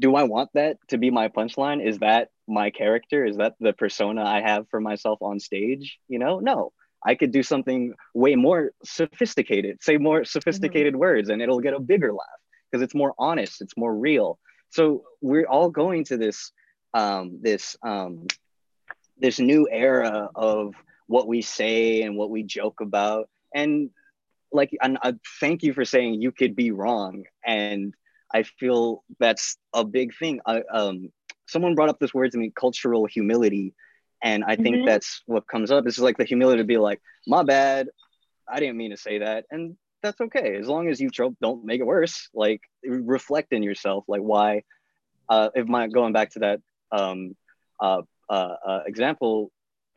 Do 0.00 0.14
i 0.14 0.22
want 0.22 0.50
that 0.54 0.76
to 0.88 0.98
be 0.98 1.10
my 1.10 1.28
punchline? 1.28 1.84
Is 1.84 1.98
that 1.98 2.28
my 2.46 2.70
character? 2.70 3.24
Is 3.24 3.36
that 3.38 3.54
the 3.60 3.72
persona 3.72 4.24
i 4.24 4.40
have 4.40 4.68
for 4.68 4.80
myself 4.80 5.18
on 5.22 5.40
stage? 5.40 5.98
You 6.08 6.18
know? 6.18 6.38
No 6.38 6.72
I 7.04 7.14
could 7.14 7.32
do 7.32 7.42
something 7.42 7.94
way 8.14 8.36
more 8.36 8.72
sophisticated, 8.84 9.82
say 9.82 9.96
more 9.96 10.24
sophisticated 10.24 10.94
mm-hmm. 10.94 11.00
words, 11.00 11.28
and 11.28 11.42
it'll 11.42 11.60
get 11.60 11.74
a 11.74 11.80
bigger 11.80 12.12
laugh 12.12 12.40
because 12.70 12.82
it's 12.82 12.94
more 12.94 13.14
honest, 13.18 13.60
it's 13.60 13.76
more 13.76 13.94
real. 13.94 14.38
So 14.70 15.04
we're 15.20 15.46
all 15.46 15.70
going 15.70 16.04
to 16.06 16.16
this 16.16 16.52
um, 16.94 17.38
this 17.40 17.76
um, 17.82 18.26
this 19.18 19.38
new 19.38 19.68
era 19.70 20.30
of 20.34 20.74
what 21.06 21.26
we 21.26 21.42
say 21.42 22.02
and 22.02 22.16
what 22.16 22.30
we 22.30 22.42
joke 22.42 22.80
about, 22.80 23.28
and 23.54 23.90
like, 24.52 24.70
and 24.82 24.98
I 25.02 25.14
thank 25.40 25.62
you 25.62 25.72
for 25.72 25.84
saying 25.84 26.20
you 26.20 26.32
could 26.32 26.54
be 26.54 26.70
wrong, 26.70 27.24
and 27.44 27.94
I 28.32 28.44
feel 28.44 29.02
that's 29.18 29.56
a 29.74 29.84
big 29.84 30.16
thing. 30.16 30.40
I, 30.46 30.62
um, 30.72 31.10
someone 31.48 31.74
brought 31.74 31.88
up 31.88 31.98
this 31.98 32.14
word 32.14 32.32
to 32.32 32.38
me, 32.38 32.52
cultural 32.54 33.06
humility, 33.06 33.74
and 34.22 34.44
I 34.44 34.56
think 34.56 34.76
mm-hmm. 34.76 34.86
that's 34.86 35.22
what 35.26 35.48
comes 35.48 35.70
up. 35.70 35.86
It's 35.86 35.98
like 35.98 36.16
the 36.16 36.24
humility 36.24 36.58
to 36.58 36.64
be 36.64 36.78
like, 36.78 37.00
my 37.26 37.42
bad. 37.42 37.88
I 38.48 38.60
didn't 38.60 38.76
mean 38.76 38.90
to 38.90 38.96
say 38.96 39.18
that. 39.18 39.46
And 39.50 39.76
that's 40.02 40.20
okay. 40.20 40.56
As 40.56 40.66
long 40.66 40.88
as 40.88 41.00
you 41.00 41.10
don't 41.40 41.64
make 41.64 41.80
it 41.80 41.86
worse, 41.86 42.28
like 42.34 42.60
reflect 42.84 43.52
in 43.52 43.62
yourself, 43.62 44.04
like 44.08 44.20
why, 44.20 44.62
uh, 45.28 45.50
if 45.54 45.66
my 45.66 45.88
going 45.88 46.12
back 46.12 46.30
to 46.30 46.38
that 46.40 46.60
um, 46.90 47.36
uh, 47.80 48.02
uh, 48.28 48.54
uh, 48.66 48.80
example, 48.86 49.50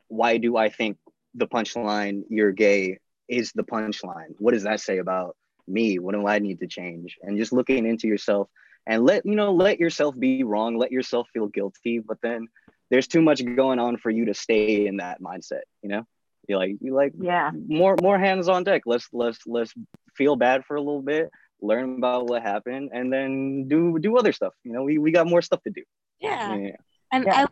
why 0.08 0.38
do 0.38 0.58
I 0.58 0.70
think 0.70 0.98
the 1.34 1.48
punchline 1.48 2.24
"you're 2.30 2.52
gay" 2.52 3.00
is 3.28 3.52
the 3.54 3.64
punchline? 3.64 4.36
What 4.38 4.54
does 4.54 4.64
that 4.64 4.80
say 4.80 5.00
about 5.00 5.36
me? 5.68 6.00
What 6.00 6.14
do 6.14 6.28
I 6.28 6.40
need 6.40 6.60
to 6.60 6.68
change? 6.68 7.18
And 7.22 7.38
just 7.38 7.52
looking 7.52 7.86
into 7.86 8.08
yourself 8.08 8.48
and 8.88 9.04
let 9.04 9.26
you 9.26 9.36
know, 9.36 9.52
let 9.52 9.80
yourself 9.80 10.18
be 10.18 10.44
wrong, 10.44 10.78
let 10.78 10.92
yourself 10.92 11.28
feel 11.34 11.48
guilty, 11.48 12.00
but 12.00 12.22
then 12.22 12.48
there's 12.90 13.08
too 13.08 13.22
much 13.22 13.44
going 13.44 13.80
on 13.80 13.98
for 13.98 14.10
you 14.10 14.26
to 14.26 14.34
stay 14.34 14.88
in 14.88 14.98
that 14.98 15.22
mindset. 15.22 15.62
You 15.82 15.90
know, 15.90 16.08
you 16.48 16.58
like 16.58 16.76
you 16.82 16.94
like 16.94 17.14
yeah 17.20 17.52
more 17.68 17.96
more 18.02 18.18
hands 18.18 18.48
on 18.48 18.64
deck. 18.64 18.84
Let's 18.86 19.08
let's 19.12 19.40
let's 19.46 19.74
feel 20.16 20.36
bad 20.36 20.66
for 20.66 20.76
a 20.76 20.82
little 20.82 21.02
bit, 21.02 21.30
learn 21.62 21.98
about 21.98 22.28
what 22.28 22.42
happened, 22.42 22.92
and 22.94 23.12
then 23.12 23.68
do 23.68 24.00
do 24.00 24.18
other 24.18 24.32
stuff. 24.32 24.54
You 24.64 24.74
know, 24.74 24.84
we 24.84 24.98
we 24.98 25.12
got 25.12 25.28
more 25.28 25.42
stuff 25.42 25.62
to 25.64 25.72
do. 25.72 25.84
Yeah, 26.20 26.56
yeah. 26.56 26.72
and 27.12 27.26
yeah. 27.26 27.48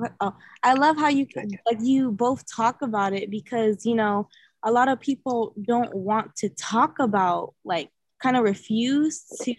I 0.00 0.08
oh, 0.20 0.34
I 0.62 0.74
love 0.74 0.96
how 0.96 1.08
you 1.08 1.26
like 1.66 1.78
you 1.80 2.10
both 2.10 2.44
talk 2.50 2.82
about 2.82 3.12
it 3.12 3.30
because 3.30 3.86
you 3.86 3.94
know 3.94 4.28
a 4.62 4.72
lot 4.72 4.88
of 4.88 5.00
people 5.00 5.54
don't 5.60 5.94
want 5.94 6.34
to 6.36 6.48
talk 6.48 6.98
about 6.98 7.54
like 7.64 7.90
kind 8.20 8.36
of 8.36 8.42
refuse 8.42 9.24
to 9.42 9.54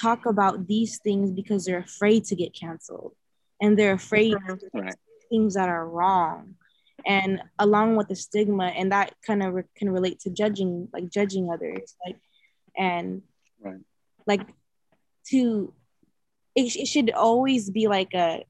talk 0.00 0.26
about 0.26 0.66
these 0.66 0.98
things 0.98 1.30
because 1.30 1.64
they're 1.64 1.78
afraid 1.78 2.24
to 2.24 2.36
get 2.36 2.54
canceled 2.54 3.14
and 3.60 3.78
they're 3.78 3.92
afraid 3.92 4.36
right. 4.72 4.94
things 5.30 5.54
that 5.54 5.68
are 5.68 5.88
wrong 5.88 6.54
and 7.06 7.40
along 7.58 7.96
with 7.96 8.08
the 8.08 8.16
stigma 8.16 8.66
and 8.66 8.92
that 8.92 9.14
kind 9.26 9.42
of 9.42 9.54
re- 9.54 9.62
can 9.76 9.90
relate 9.90 10.20
to 10.20 10.30
judging 10.30 10.88
like 10.92 11.08
judging 11.10 11.50
others 11.50 11.94
like 12.04 12.16
and 12.76 13.22
right. 13.60 13.80
like 14.26 14.42
to 15.28 15.72
it, 16.54 16.74
it 16.74 16.86
should 16.86 17.10
always 17.10 17.70
be 17.70 17.86
like 17.86 18.14
a 18.14 18.44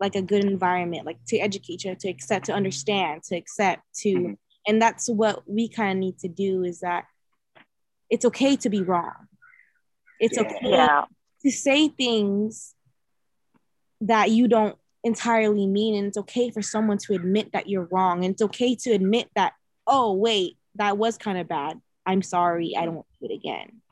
like 0.00 0.14
a 0.14 0.22
good 0.22 0.44
environment, 0.44 1.06
like 1.06 1.18
to 1.26 1.38
educate 1.38 1.84
you, 1.84 1.94
to 1.94 2.08
accept, 2.08 2.46
to 2.46 2.52
understand, 2.52 3.22
to 3.24 3.36
accept, 3.36 3.82
to, 3.96 4.08
mm-hmm. 4.14 4.32
and 4.66 4.80
that's 4.80 5.08
what 5.08 5.42
we 5.48 5.68
kind 5.68 5.92
of 5.92 5.98
need 5.98 6.18
to 6.20 6.28
do 6.28 6.62
is 6.62 6.80
that 6.80 7.04
it's 8.08 8.24
okay 8.24 8.56
to 8.56 8.70
be 8.70 8.82
wrong. 8.82 9.26
It's 10.20 10.36
yeah. 10.36 10.42
okay 10.44 10.58
yeah. 10.62 11.04
to 11.42 11.50
say 11.50 11.88
things 11.88 12.74
that 14.02 14.30
you 14.30 14.48
don't 14.48 14.76
entirely 15.04 15.66
mean, 15.66 15.94
and 15.94 16.06
it's 16.06 16.18
okay 16.18 16.50
for 16.50 16.62
someone 16.62 16.98
to 16.98 17.14
admit 17.14 17.52
that 17.52 17.68
you're 17.68 17.88
wrong, 17.90 18.24
and 18.24 18.32
it's 18.32 18.42
okay 18.42 18.74
to 18.76 18.90
admit 18.90 19.28
that, 19.34 19.52
oh 19.86 20.12
wait, 20.12 20.56
that 20.76 20.98
was 20.98 21.18
kind 21.18 21.38
of 21.38 21.48
bad. 21.48 21.80
I'm 22.06 22.22
sorry. 22.22 22.74
I 22.76 22.86
don't 22.86 23.04
do 23.20 23.26
it 23.26 23.32
again. 23.32 23.82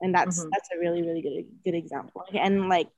And 0.00 0.14
that's 0.14 0.40
mm-hmm. 0.40 0.48
that's 0.52 0.68
a 0.74 0.78
really 0.78 1.02
really 1.02 1.22
good 1.22 1.46
good 1.64 1.76
example. 1.76 2.24
And 2.34 2.68
like, 2.68 2.88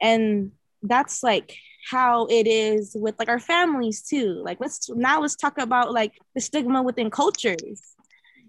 and 0.00 0.52
that's 0.82 1.22
like 1.22 1.56
how 1.90 2.26
it 2.26 2.46
is 2.46 2.96
with 2.98 3.18
like 3.18 3.28
our 3.28 3.38
families 3.38 4.02
too. 4.02 4.40
Like 4.44 4.58
let's 4.60 4.88
now 4.90 5.20
let's 5.20 5.36
talk 5.36 5.58
about 5.58 5.92
like 5.92 6.12
the 6.34 6.40
stigma 6.40 6.82
within 6.82 7.10
cultures. 7.10 7.82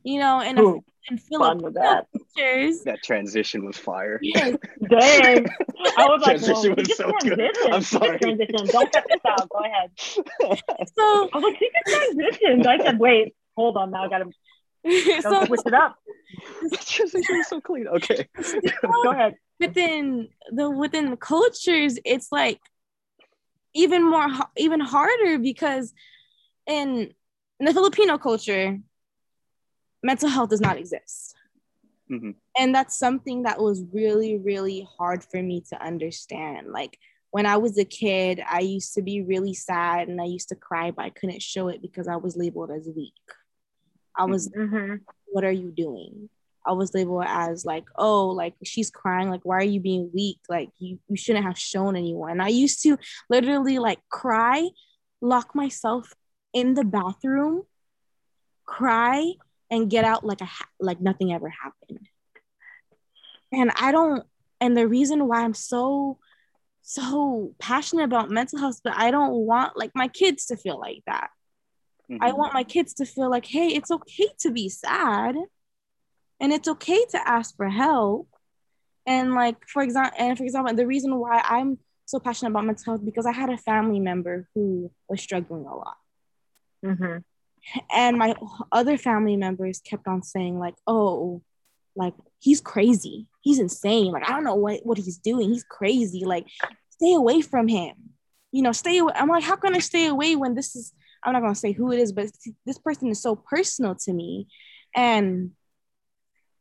You 0.04 0.20
know, 0.20 0.42
and 0.42 0.60
Ooh, 0.60 0.84
in 1.10 1.18
Filipino 1.18 1.72
that. 1.72 2.08
cultures. 2.12 2.82
That 2.82 3.04
transition 3.04 3.66
was 3.66 3.78
fire. 3.78 4.20
Yes. 4.22 4.58
Dang. 4.90 5.46
I 5.98 6.06
was 6.08 6.22
like, 6.22 6.40
transition 6.40 6.76
well, 6.76 6.76
was 6.78 6.98
so 6.98 7.12
transition. 7.20 7.38
good. 7.38 7.72
I'm 7.74 7.82
sorry. 7.82 8.20
Transition. 8.20 8.68
Don't 8.68 8.92
cut 8.92 9.06
this 9.08 9.22
out. 9.28 9.50
Go 9.50 9.60
ahead. 9.64 9.92
So 10.98 11.30
I 11.32 11.38
was 11.38 11.44
like, 11.44 11.58
he 11.58 11.70
just 11.86 12.42
transitioned. 12.42 12.66
I 12.66 12.78
said, 12.84 13.00
wait, 13.00 13.36
hold 13.56 13.78
on 13.78 13.92
now. 13.92 14.06
I 14.06 14.10
gotta 14.10 14.32
so, 15.22 15.46
switch 15.46 15.62
it 15.66 15.74
up. 15.74 15.96
That 16.70 16.82
transition 16.82 17.38
was 17.38 17.48
so 17.48 17.62
clean. 17.62 17.88
Okay. 17.88 18.28
Go 19.04 19.12
ahead 19.12 19.36
within 19.62 20.28
the 20.52 20.70
within 20.70 21.12
the 21.12 21.18
cultures 21.18 21.98
it's 22.04 22.32
like 22.32 22.60
even 23.74 24.04
more 24.10 24.28
even 24.58 24.80
harder 24.80 25.38
because 25.38 25.94
in, 26.68 27.14
in 27.60 27.66
the 27.66 27.74
filipino 27.74 28.18
culture 28.18 28.78
mental 30.04 30.30
health 30.30 30.50
does 30.50 30.62
not 30.62 30.78
exist 30.78 31.36
mm-hmm. 32.10 32.32
and 32.58 32.74
that's 32.74 32.98
something 32.98 33.44
that 33.44 33.60
was 33.60 33.84
really 33.94 34.38
really 34.38 34.88
hard 34.98 35.24
for 35.24 35.42
me 35.42 35.64
to 35.70 35.82
understand 35.84 36.68
like 36.72 36.98
when 37.32 37.46
i 37.46 37.58
was 37.58 37.78
a 37.78 37.86
kid 37.86 38.42
i 38.50 38.60
used 38.60 38.94
to 38.94 39.02
be 39.02 39.22
really 39.22 39.54
sad 39.54 40.08
and 40.08 40.22
i 40.22 40.26
used 40.26 40.50
to 40.50 40.56
cry 40.56 40.92
but 40.92 41.06
i 41.06 41.10
couldn't 41.10 41.42
show 41.42 41.68
it 41.68 41.82
because 41.82 42.08
i 42.08 42.16
was 42.16 42.36
labeled 42.38 42.72
as 42.72 42.90
weak 42.96 43.14
i 44.18 44.26
was 44.26 44.50
mm-hmm. 44.50 44.96
what 45.28 45.44
are 45.44 45.52
you 45.52 45.72
doing 45.72 46.30
I 46.66 46.74
was 46.74 46.94
labeled 46.94 47.24
as 47.28 47.66
like, 47.66 47.86
oh, 47.96 48.28
like 48.28 48.54
she's 48.64 48.90
crying. 48.90 49.30
Like, 49.30 49.42
why 49.44 49.58
are 49.58 49.64
you 49.64 49.80
being 49.80 50.12
weak? 50.14 50.40
Like, 50.50 50.70
you, 50.78 51.00
you 51.08 51.18
shouldn't 51.18 51.46
have 51.46 51.58
shown 51.58 51.96
anyone. 51.96 52.40
I 52.40 52.50
used 52.50 52.84
to 52.84 52.98
literally 53.30 53.80
like 53.80 54.00
cry, 54.10 54.70
lock 55.22 55.56
myself 55.56 56.14
in 56.54 56.74
the 56.74 56.84
bathroom, 56.84 57.64
cry, 58.66 59.34
and 59.72 59.90
get 59.90 60.06
out 60.06 60.24
like 60.24 60.42
a 60.42 60.46
ha- 60.46 60.70
like 60.80 61.02
nothing 61.02 61.34
ever 61.34 61.50
happened. 61.50 62.08
And 63.52 63.72
I 63.76 63.92
don't. 63.92 64.24
And 64.60 64.78
the 64.78 64.88
reason 64.88 65.28
why 65.28 65.42
I'm 65.42 65.56
so 65.56 66.20
so 66.84 67.54
passionate 67.58 68.04
about 68.04 68.30
mental 68.30 68.60
health, 68.60 68.82
but 68.84 68.94
I 68.96 69.10
don't 69.10 69.34
want 69.34 69.76
like 69.76 69.92
my 69.96 70.08
kids 70.08 70.46
to 70.48 70.58
feel 70.58 70.80
like 70.80 71.02
that. 71.08 71.30
Mm-hmm. 72.12 72.24
I 72.24 72.34
want 72.34 72.54
my 72.54 72.64
kids 72.64 72.94
to 72.96 73.06
feel 73.06 73.32
like, 73.32 73.46
hey, 73.46 73.70
it's 73.70 73.90
okay 73.90 74.28
to 74.42 74.52
be 74.52 74.70
sad 74.70 75.36
and 76.42 76.52
it's 76.52 76.68
okay 76.68 77.06
to 77.12 77.28
ask 77.28 77.56
for 77.56 77.70
help 77.70 78.28
and 79.06 79.34
like 79.34 79.58
for 79.68 79.82
example 79.82 80.14
and 80.18 80.38
for 80.38 80.44
example 80.44 80.76
the 80.76 80.86
reason 80.86 81.16
why 81.16 81.42
i'm 81.46 81.78
so 82.06 82.20
passionate 82.20 82.52
about 82.52 82.66
mental 82.66 82.84
health 82.86 83.06
because 83.06 83.26
i 83.26 83.32
had 83.32 83.50
a 83.50 83.58
family 83.58 84.00
member 84.00 84.48
who 84.54 84.92
was 85.08 85.22
struggling 85.22 85.66
a 85.66 85.76
lot 85.76 85.98
mm-hmm. 86.86 87.18
And 87.92 88.18
my 88.18 88.36
other 88.72 88.98
family 88.98 89.38
members 89.38 89.80
kept 89.80 90.08
on 90.08 90.24
saying 90.24 90.60
like 90.60 90.76
oh 90.88 91.42
like 91.96 92.14
he's 92.40 92.62
crazy. 92.62 93.28
He's 93.42 93.60
insane. 93.60 94.12
Like 94.12 94.28
i 94.28 94.34
don't 94.34 94.44
know 94.44 94.56
what, 94.56 94.86
what 94.86 94.98
he's 94.98 95.18
doing. 95.18 95.50
He's 95.50 95.64
crazy. 95.64 96.24
Like 96.26 96.48
stay 96.90 97.14
away 97.14 97.42
from 97.42 97.68
him. 97.68 97.96
You 98.52 98.62
know 98.64 98.72
stay 98.72 98.98
away. 98.98 99.14
I'm 99.16 99.30
like 99.30 99.44
how 99.44 99.56
can 99.56 99.76
i 99.76 99.80
stay 99.80 100.08
away 100.08 100.36
when 100.36 100.56
this 100.56 100.76
is 100.76 100.94
i'm 101.24 101.34
not 101.34 101.42
going 101.42 101.54
to 101.54 101.60
say 101.60 101.72
who 101.72 101.92
it 101.92 102.00
is 102.00 102.12
but 102.12 102.30
this 102.66 102.80
person 102.80 103.10
is 103.10 103.22
so 103.22 103.36
personal 103.36 103.96
to 103.96 104.14
me. 104.14 104.48
And 104.96 105.52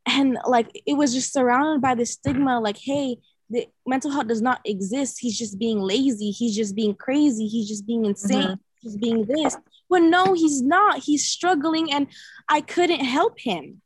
and 0.05 0.37
like 0.47 0.69
it 0.85 0.93
was 0.93 1.13
just 1.13 1.31
surrounded 1.31 1.81
by 1.81 1.95
the 1.95 2.05
stigma 2.05 2.59
like 2.59 2.77
hey 2.77 3.17
the 3.51 3.67
mental 3.85 4.09
health 4.09 4.27
does 4.27 4.41
not 4.41 4.61
exist. 4.63 5.19
He's 5.19 5.37
just 5.37 5.59
being 5.59 5.79
lazy. 5.79 6.31
He's 6.31 6.55
just 6.55 6.73
being 6.73 6.95
crazy. 6.95 7.47
He's 7.47 7.67
just 7.67 7.85
being 7.85 8.05
insane. 8.05 8.41
Mm-hmm. 8.43 8.53
he's 8.79 8.97
being 8.97 9.25
this 9.25 9.57
but 9.91 10.01
no 10.01 10.33
he's 10.33 10.61
not. 10.61 10.99
He's 10.99 11.27
struggling 11.27 11.91
and 11.91 12.07
i 12.49 12.61
couldn't 12.61 13.01
help 13.01 13.39
him. 13.39 13.81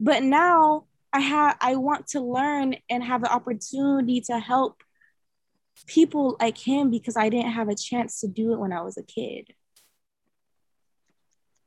But 0.00 0.22
now 0.22 0.84
i 1.12 1.20
have 1.20 1.56
i 1.60 1.76
want 1.76 2.08
to 2.08 2.20
learn 2.20 2.74
and 2.90 3.02
have 3.02 3.22
the 3.22 3.32
opportunity 3.32 4.20
to 4.20 4.38
help 4.38 4.82
people 5.86 6.36
like 6.40 6.58
him 6.58 6.90
because 6.90 7.16
i 7.16 7.28
didn't 7.30 7.52
have 7.52 7.68
a 7.68 7.74
chance 7.74 8.20
to 8.20 8.28
do 8.28 8.52
it 8.52 8.58
when 8.58 8.72
i 8.72 8.82
was 8.82 8.98
a 8.98 9.02
kid. 9.02 9.46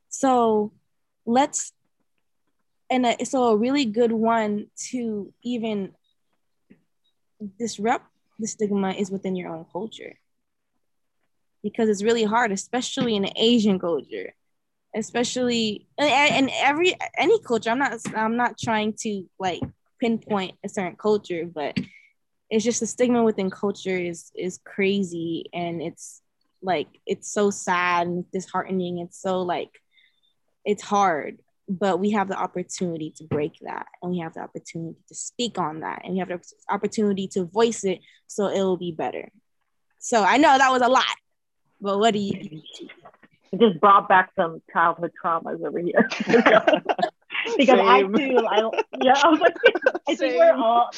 So 0.09 0.73
let's 1.25 1.71
and 2.89 3.05
a, 3.05 3.25
so 3.25 3.45
a 3.45 3.57
really 3.57 3.85
good 3.85 4.11
one 4.11 4.67
to 4.89 5.33
even 5.43 5.93
disrupt 7.57 8.05
the 8.37 8.47
stigma 8.47 8.91
is 8.91 9.09
within 9.09 9.37
your 9.37 9.49
own 9.55 9.65
culture 9.71 10.17
because 11.63 11.89
it's 11.89 12.03
really 12.03 12.23
hard 12.23 12.51
especially 12.51 13.15
in 13.15 13.27
asian 13.37 13.79
culture. 13.79 14.33
Especially 14.93 15.87
and 15.97 16.51
every 16.53 16.93
any 17.17 17.39
culture 17.43 17.69
i'm 17.69 17.79
not 17.79 17.97
i'm 18.13 18.35
not 18.35 18.57
trying 18.59 18.93
to 18.99 19.23
like 19.39 19.61
pinpoint 20.01 20.57
a 20.65 20.69
certain 20.69 20.97
culture 20.97 21.45
but 21.45 21.77
it's 22.51 22.65
just 22.65 22.81
the 22.81 22.85
stigma 22.85 23.23
within 23.23 23.49
culture 23.49 23.97
is 23.97 24.31
is 24.35 24.59
crazy. 24.63 25.45
And 25.53 25.81
it's 25.81 26.21
like 26.61 26.89
it's 27.07 27.31
so 27.31 27.49
sad 27.49 28.07
and 28.07 28.29
disheartening. 28.31 28.99
It's 28.99 29.19
so 29.19 29.41
like 29.41 29.71
it's 30.65 30.83
hard. 30.83 31.37
But 31.69 32.01
we 32.01 32.11
have 32.11 32.27
the 32.27 32.37
opportunity 32.37 33.13
to 33.17 33.23
break 33.23 33.53
that. 33.61 33.87
And 34.01 34.11
we 34.11 34.19
have 34.19 34.33
the 34.33 34.41
opportunity 34.41 34.99
to 35.07 35.15
speak 35.15 35.57
on 35.57 35.79
that. 35.79 36.01
And 36.03 36.13
we 36.13 36.19
have 36.19 36.27
the 36.27 36.41
opportunity 36.69 37.29
to 37.29 37.45
voice 37.45 37.85
it 37.85 37.99
so 38.27 38.47
it 38.47 38.59
will 38.59 38.77
be 38.77 38.91
better. 38.91 39.31
So 39.99 40.23
i 40.23 40.37
know 40.37 40.57
that 40.57 40.71
was 40.71 40.81
a 40.81 40.89
lot 40.89 41.05
but 41.81 41.99
what 41.99 42.13
do 42.13 42.19
you 42.19 42.61
it 43.51 43.59
just 43.59 43.81
brought 43.81 44.07
back 44.07 44.31
some 44.35 44.61
childhood 44.71 45.11
traumas 45.23 45.65
over 45.65 45.79
here 45.79 46.07
because 47.57 47.79
Same. 47.79 47.87
I 47.87 48.01
too, 48.03 48.47
I 48.47 48.69
yeah, 49.01 49.13
I 49.23 49.29
was 49.29 49.39
like, 49.39 49.55
I 50.07 50.15
think 50.15 50.35
we're 50.37 50.53
all 50.53 50.89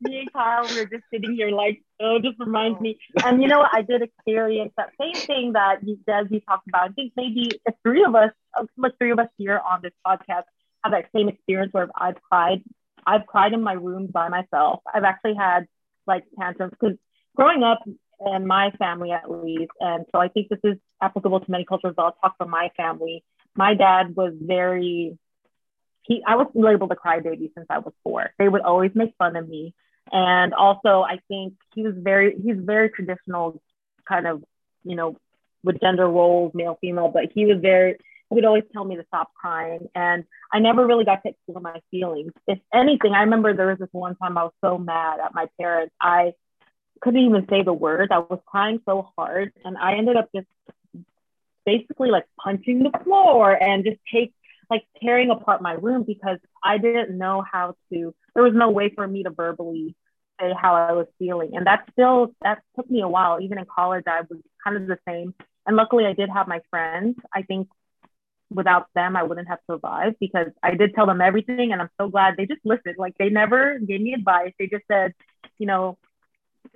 me 0.00 0.20
and 0.20 0.32
Kyle, 0.32 0.64
we're 0.64 0.86
just 0.86 1.04
sitting 1.12 1.34
here 1.34 1.50
like, 1.50 1.82
oh, 2.00 2.18
just 2.22 2.38
reminds 2.38 2.80
me. 2.80 2.98
And 3.24 3.42
you 3.42 3.48
know 3.48 3.58
what? 3.58 3.70
I 3.72 3.82
did 3.82 4.02
experience 4.02 4.72
that 4.76 4.90
same 5.00 5.14
thing 5.14 5.52
that 5.52 5.86
you 5.86 5.98
Des 6.06 6.24
you 6.30 6.40
talked 6.40 6.68
about. 6.68 6.90
I 6.90 6.92
think 6.92 7.12
maybe 7.16 7.50
the 7.66 7.72
three 7.82 8.04
of 8.04 8.14
us, 8.14 8.30
uh, 8.58 8.64
like 8.76 8.96
three 8.98 9.10
of 9.10 9.18
us 9.18 9.28
here 9.36 9.58
on 9.58 9.80
this 9.82 9.92
podcast, 10.06 10.44
have 10.84 10.92
that 10.92 11.06
same 11.14 11.28
experience 11.28 11.72
where 11.72 11.88
I've 11.96 12.20
cried. 12.22 12.62
I've 13.06 13.26
cried 13.26 13.52
in 13.52 13.62
my 13.62 13.72
room 13.72 14.06
by 14.06 14.28
myself. 14.28 14.80
I've 14.92 15.04
actually 15.04 15.34
had 15.34 15.66
like 16.06 16.24
tantrums 16.38 16.72
because 16.78 16.96
growing 17.36 17.62
up 17.62 17.80
in 18.26 18.46
my 18.46 18.70
family 18.72 19.12
at 19.12 19.30
least, 19.30 19.72
and 19.80 20.04
so 20.12 20.20
I 20.20 20.28
think 20.28 20.48
this 20.48 20.58
is 20.64 20.76
applicable 21.00 21.40
to 21.40 21.50
many 21.50 21.64
cultures. 21.64 21.94
But 21.96 22.02
I'll 22.02 22.12
talk 22.12 22.36
for 22.38 22.46
my 22.46 22.70
family. 22.76 23.24
My 23.56 23.74
dad 23.74 24.16
was 24.16 24.34
very 24.40 25.18
he 26.08 26.22
I 26.26 26.36
was 26.36 26.48
labeled 26.54 26.90
a 26.90 26.96
crybaby 26.96 27.50
since 27.54 27.66
I 27.70 27.78
was 27.78 27.92
four. 28.02 28.30
They 28.38 28.48
would 28.48 28.62
always 28.62 28.92
make 28.94 29.14
fun 29.18 29.36
of 29.36 29.48
me. 29.48 29.74
And 30.10 30.54
also 30.54 31.02
I 31.02 31.20
think 31.28 31.54
he 31.74 31.82
was 31.82 31.94
very 31.96 32.34
he's 32.42 32.56
very 32.58 32.90
traditional 32.90 33.60
kind 34.08 34.26
of, 34.26 34.42
you 34.84 34.96
know, 34.96 35.16
with 35.62 35.80
gender 35.80 36.08
roles, 36.08 36.52
male, 36.54 36.78
female, 36.80 37.08
but 37.08 37.24
he 37.34 37.44
was 37.44 37.58
very 37.60 37.98
he 38.30 38.34
would 38.34 38.44
always 38.44 38.64
tell 38.72 38.84
me 38.84 38.96
to 38.96 39.04
stop 39.06 39.32
crying. 39.34 39.88
And 39.94 40.24
I 40.52 40.58
never 40.58 40.86
really 40.86 41.04
got 41.04 41.22
to 41.22 41.30
explore 41.30 41.60
my 41.60 41.80
feelings. 41.90 42.32
If 42.46 42.58
anything, 42.72 43.12
I 43.12 43.22
remember 43.22 43.54
there 43.54 43.68
was 43.68 43.78
this 43.78 43.88
one 43.92 44.16
time 44.16 44.36
I 44.36 44.44
was 44.44 44.52
so 44.62 44.78
mad 44.78 45.20
at 45.20 45.34
my 45.34 45.46
parents. 45.58 45.94
I 46.00 46.32
couldn't 47.00 47.20
even 47.20 47.46
say 47.48 47.62
the 47.62 47.72
words. 47.72 48.10
I 48.12 48.18
was 48.18 48.40
crying 48.46 48.80
so 48.84 49.10
hard. 49.16 49.52
And 49.64 49.76
I 49.76 49.96
ended 49.96 50.16
up 50.16 50.28
just 50.34 50.46
basically 51.64 52.10
like 52.10 52.24
punching 52.42 52.82
the 52.82 52.98
floor 53.04 53.52
and 53.52 53.84
just 53.84 53.98
take 54.12 54.32
like 54.70 54.84
tearing 55.02 55.30
apart 55.30 55.62
my 55.62 55.72
room 55.72 56.04
because 56.06 56.38
I 56.62 56.78
didn't 56.78 57.16
know 57.16 57.42
how 57.50 57.74
to, 57.92 58.14
there 58.34 58.42
was 58.42 58.54
no 58.54 58.70
way 58.70 58.90
for 58.94 59.06
me 59.06 59.22
to 59.22 59.30
verbally 59.30 59.94
say 60.40 60.52
how 60.58 60.74
I 60.74 60.92
was 60.92 61.06
feeling. 61.18 61.52
And 61.54 61.66
that 61.66 61.88
still, 61.92 62.34
that 62.42 62.62
took 62.76 62.90
me 62.90 63.00
a 63.00 63.08
while. 63.08 63.40
Even 63.40 63.58
in 63.58 63.64
college, 63.64 64.04
I 64.06 64.22
was 64.28 64.38
kind 64.62 64.76
of 64.76 64.86
the 64.86 64.98
same. 65.06 65.34
And 65.66 65.76
luckily, 65.76 66.06
I 66.06 66.12
did 66.12 66.30
have 66.30 66.48
my 66.48 66.60
friends. 66.70 67.16
I 67.34 67.42
think 67.42 67.68
without 68.50 68.86
them, 68.94 69.16
I 69.16 69.22
wouldn't 69.22 69.48
have 69.48 69.58
survived 69.70 70.16
because 70.20 70.48
I 70.62 70.74
did 70.74 70.94
tell 70.94 71.06
them 71.06 71.20
everything. 71.20 71.72
And 71.72 71.80
I'm 71.80 71.90
so 72.00 72.08
glad 72.08 72.34
they 72.36 72.46
just 72.46 72.64
listened. 72.64 72.96
Like 72.98 73.16
they 73.18 73.28
never 73.28 73.78
gave 73.78 74.00
me 74.00 74.14
advice. 74.14 74.52
They 74.58 74.66
just 74.66 74.84
said, 74.90 75.14
you 75.58 75.66
know, 75.66 75.98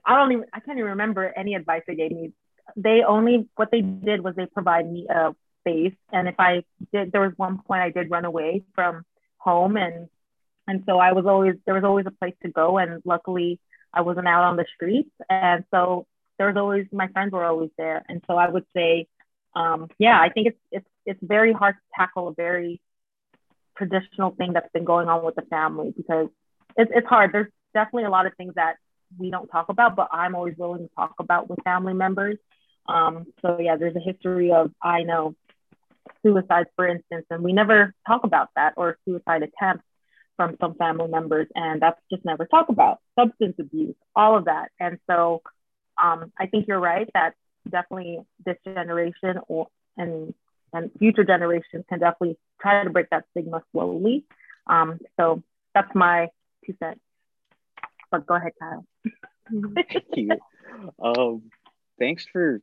I 0.05 0.17
don't 0.17 0.33
even, 0.33 0.45
I 0.53 0.61
can't 0.61 0.79
even 0.79 0.91
remember 0.91 1.33
any 1.37 1.55
advice 1.55 1.83
they 1.87 1.95
gave 1.95 2.13
me. 2.13 2.33
They 2.77 3.03
only, 3.07 3.49
what 3.57 3.71
they 3.71 3.81
did 3.81 4.23
was 4.23 4.35
they 4.37 4.47
provided 4.47 4.91
me 4.91 5.07
a 5.09 5.35
space. 5.61 5.95
And 6.13 6.29
if 6.29 6.35
I 6.39 6.65
did, 6.93 7.13
there 7.13 7.21
was 7.21 7.33
one 7.37 7.59
point 7.59 7.83
I 7.83 7.91
did 7.91 8.11
run 8.11 8.25
away 8.25 8.63
from 8.75 9.05
home, 9.39 9.77
and 9.77 10.09
and 10.67 10.85
so 10.87 10.99
I 10.99 11.13
was 11.13 11.27
always 11.27 11.55
there 11.67 11.75
was 11.75 11.85
always 11.85 12.07
a 12.07 12.11
place 12.11 12.35
to 12.43 12.49
go, 12.51 12.79
and 12.79 13.03
luckily 13.05 13.59
I 13.93 14.03
wasn't 14.03 14.29
out 14.29 14.45
on 14.45 14.57
the 14.57 14.67
streets, 14.75 15.11
and 15.29 15.65
so 15.71 16.07
there 16.39 16.47
was 16.47 16.57
always 16.57 16.87
my 16.93 17.09
friends 17.09 17.33
were 17.33 17.45
always 17.45 17.71
there, 17.77 18.05
and 18.09 18.23
so 18.27 18.37
I 18.37 18.49
would 18.49 18.65
say, 18.75 19.07
um, 19.55 19.89
yeah, 19.99 20.19
I 20.21 20.29
think 20.29 20.49
it's 20.49 20.59
it's 20.71 20.89
it's 21.05 21.21
very 21.23 21.53
hard 21.53 21.75
to 21.75 21.81
tackle 21.97 22.29
a 22.29 22.35
very 22.35 22.81
traditional 23.77 24.31
thing 24.31 24.53
that's 24.53 24.71
been 24.73 24.85
going 24.85 25.09
on 25.09 25.25
with 25.25 25.35
the 25.35 25.43
family 25.43 25.93
because 25.97 26.29
it's 26.77 26.91
it's 26.95 27.07
hard. 27.07 27.33
There's 27.33 27.51
definitely 27.75 28.05
a 28.05 28.11
lot 28.11 28.27
of 28.27 28.35
things 28.37 28.55
that 28.55 28.77
we 29.19 29.31
don't 29.31 29.49
talk 29.49 29.69
about, 29.69 29.97
but 29.97 30.09
I'm 30.13 30.35
always 30.35 30.57
willing 30.57 30.89
to 30.89 30.95
talk 30.95 31.15
about 31.19 31.49
with 31.49 31.59
family 31.65 31.95
members. 31.95 32.39
Um, 32.89 33.27
so 33.41 33.59
yeah, 33.61 33.77
there's 33.77 33.97
a 33.97 34.01
history 34.01 34.53
of 34.53 34.73
I 34.83 35.03
know 35.03 35.35
suicides, 36.23 36.69
for 36.77 36.87
instance, 36.87 37.27
and 37.31 37.43
we 37.43 37.53
never 37.53 37.95
talk 38.07 38.25
about 38.25 38.49
that 38.57 38.75
or 38.77 38.99
suicide 39.05 39.43
attempts 39.43 39.85
from 40.37 40.57
some 40.61 40.75
family 40.75 41.09
members, 41.09 41.47
and 41.55 41.81
that's 41.81 42.01
just 42.11 42.25
never 42.25 42.47
talked 42.47 42.71
about. 42.71 43.01
Substance 43.19 43.57
abuse, 43.59 43.95
all 44.17 44.37
of 44.37 44.47
that, 44.47 44.71
and 44.81 44.99
so 45.09 45.43
um, 46.03 46.33
I 46.39 46.47
think 46.47 46.67
you're 46.67 46.81
right 46.81 47.09
that 47.15 47.35
definitely 47.69 48.19
this 48.45 48.57
generation 48.65 49.39
or 49.49 49.69
and 49.97 50.35
and 50.73 50.91
future 50.99 51.25
generations 51.25 51.85
can 51.89 51.99
definitely 51.99 52.39
try 52.61 52.83
to 52.83 52.91
break 52.91 53.11
that 53.11 53.25
stigma 53.31 53.63
slowly. 53.73 54.25
Um, 54.67 54.99
so 55.19 55.43
that's 55.75 55.95
my 55.95 56.29
two 56.65 56.75
cents. 56.79 57.01
But 58.11 58.27
go 58.27 58.35
ahead, 58.35 58.53
Kyle. 58.59 58.85
Thank 59.75 60.05
you. 60.17 60.31
Um, 61.03 61.43
thanks 61.99 62.27
for 62.33 62.61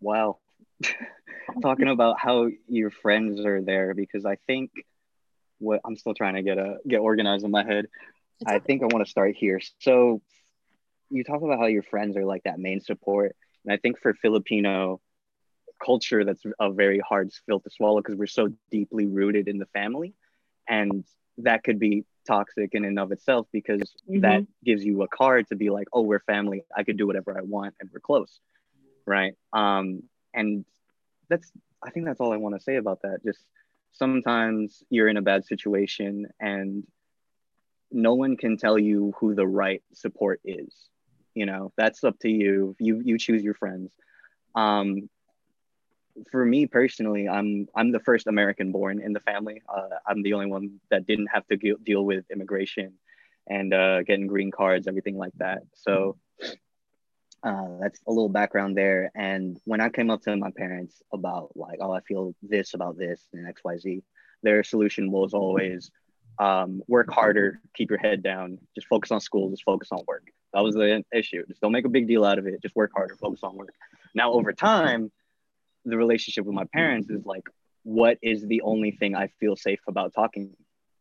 wow 0.00 0.38
talking 1.62 1.88
about 1.88 2.16
how 2.18 2.48
your 2.68 2.90
friends 2.90 3.44
are 3.44 3.62
there 3.62 3.94
because 3.94 4.24
I 4.24 4.36
think 4.46 4.70
what 5.58 5.80
I'm 5.84 5.96
still 5.96 6.14
trying 6.14 6.34
to 6.34 6.42
get 6.42 6.58
a 6.58 6.76
get 6.86 6.98
organized 6.98 7.44
in 7.44 7.50
my 7.50 7.64
head. 7.64 7.86
It's 8.40 8.50
I 8.50 8.56
okay. 8.56 8.64
think 8.66 8.82
I 8.82 8.86
want 8.86 9.04
to 9.04 9.10
start 9.10 9.36
here. 9.36 9.60
So 9.80 10.20
you 11.10 11.24
talk 11.24 11.42
about 11.42 11.58
how 11.58 11.66
your 11.66 11.82
friends 11.82 12.16
are 12.16 12.24
like 12.24 12.44
that 12.44 12.58
main 12.58 12.80
support, 12.80 13.36
and 13.64 13.72
I 13.72 13.76
think 13.76 14.00
for 14.00 14.14
Filipino 14.14 15.00
culture, 15.84 16.24
that's 16.24 16.42
a 16.58 16.72
very 16.72 17.00
hard 17.00 17.30
pill 17.46 17.60
to 17.60 17.70
swallow 17.70 18.00
because 18.00 18.16
we're 18.16 18.26
so 18.26 18.48
deeply 18.70 19.06
rooted 19.06 19.48
in 19.48 19.58
the 19.58 19.66
family, 19.66 20.14
and 20.68 21.04
that 21.38 21.64
could 21.64 21.78
be 21.78 22.04
toxic 22.26 22.70
in 22.74 22.84
and 22.84 22.98
of 22.98 23.12
itself 23.12 23.46
because 23.52 23.80
mm-hmm. 24.08 24.20
that 24.20 24.46
gives 24.64 24.84
you 24.84 25.02
a 25.02 25.08
card 25.08 25.48
to 25.48 25.56
be 25.56 25.70
like, 25.70 25.88
oh, 25.92 26.02
we're 26.02 26.20
family. 26.20 26.62
I 26.76 26.82
could 26.82 26.96
do 26.96 27.06
whatever 27.06 27.36
I 27.38 27.42
want, 27.42 27.74
and 27.80 27.88
we're 27.92 28.00
close, 28.00 28.40
right? 29.06 29.34
Um, 29.52 30.02
and 30.34 30.64
that's 31.28 31.50
I 31.82 31.90
think 31.90 32.06
that's 32.06 32.20
all 32.20 32.32
I 32.32 32.36
want 32.36 32.54
to 32.56 32.60
say 32.60 32.76
about 32.76 33.02
that. 33.02 33.24
Just 33.24 33.40
sometimes 33.92 34.82
you're 34.90 35.08
in 35.08 35.16
a 35.16 35.22
bad 35.22 35.44
situation 35.44 36.26
and 36.40 36.84
no 37.90 38.14
one 38.14 38.36
can 38.36 38.56
tell 38.56 38.78
you 38.78 39.14
who 39.18 39.34
the 39.34 39.46
right 39.46 39.82
support 39.94 40.40
is. 40.44 40.74
You 41.34 41.46
know, 41.46 41.72
that's 41.76 42.02
up 42.04 42.18
to 42.20 42.30
you. 42.30 42.74
You 42.78 43.02
you 43.04 43.18
choose 43.18 43.42
your 43.42 43.54
friends. 43.54 43.92
Um, 44.54 45.08
for 46.30 46.44
me 46.44 46.66
personally, 46.66 47.28
I'm 47.28 47.68
I'm 47.74 47.92
the 47.92 48.00
first 48.00 48.26
American 48.26 48.72
born 48.72 49.00
in 49.00 49.12
the 49.12 49.20
family. 49.20 49.62
Uh, 49.68 49.96
I'm 50.06 50.22
the 50.22 50.34
only 50.34 50.46
one 50.46 50.80
that 50.90 51.06
didn't 51.06 51.28
have 51.28 51.46
to 51.48 51.56
deal 51.56 52.04
with 52.04 52.24
immigration 52.30 52.94
and 53.48 53.72
uh, 53.72 54.02
getting 54.02 54.26
green 54.26 54.50
cards, 54.50 54.88
everything 54.88 55.16
like 55.16 55.32
that. 55.36 55.62
So 55.74 56.16
uh, 57.42 57.78
that's 57.80 58.00
a 58.06 58.10
little 58.10 58.28
background 58.28 58.76
there. 58.76 59.10
And 59.14 59.58
when 59.64 59.80
I 59.80 59.88
came 59.88 60.10
up 60.10 60.22
to 60.22 60.36
my 60.36 60.50
parents 60.50 61.02
about 61.12 61.52
like, 61.54 61.78
oh, 61.80 61.92
I 61.92 62.00
feel 62.00 62.34
this 62.42 62.74
about 62.74 62.98
this 62.98 63.22
and 63.32 63.46
X, 63.46 63.62
Y, 63.64 63.78
Z, 63.78 64.02
their 64.42 64.64
solution 64.64 65.10
was 65.10 65.32
always 65.32 65.90
um, 66.38 66.82
work 66.88 67.10
harder, 67.10 67.60
keep 67.74 67.90
your 67.90 67.98
head 67.98 68.22
down, 68.22 68.58
just 68.74 68.88
focus 68.88 69.10
on 69.10 69.20
school, 69.20 69.50
just 69.50 69.64
focus 69.64 69.88
on 69.92 70.00
work. 70.06 70.24
That 70.52 70.60
was 70.60 70.74
the 70.74 71.04
issue. 71.12 71.44
Just 71.46 71.60
don't 71.60 71.72
make 71.72 71.84
a 71.84 71.90
big 71.90 72.08
deal 72.08 72.24
out 72.24 72.38
of 72.38 72.46
it. 72.46 72.60
Just 72.62 72.74
work 72.74 72.92
harder, 72.94 73.14
focus 73.16 73.40
on 73.42 73.56
work. 73.56 73.74
Now, 74.14 74.32
over 74.32 74.52
time, 74.52 75.12
the 75.86 75.96
relationship 75.96 76.44
with 76.44 76.54
my 76.54 76.64
parents 76.72 77.08
is 77.10 77.24
like, 77.24 77.44
what 77.82 78.18
is 78.22 78.44
the 78.46 78.62
only 78.62 78.90
thing 78.90 79.14
I 79.14 79.28
feel 79.40 79.56
safe 79.56 79.80
about 79.88 80.12
talking 80.14 80.54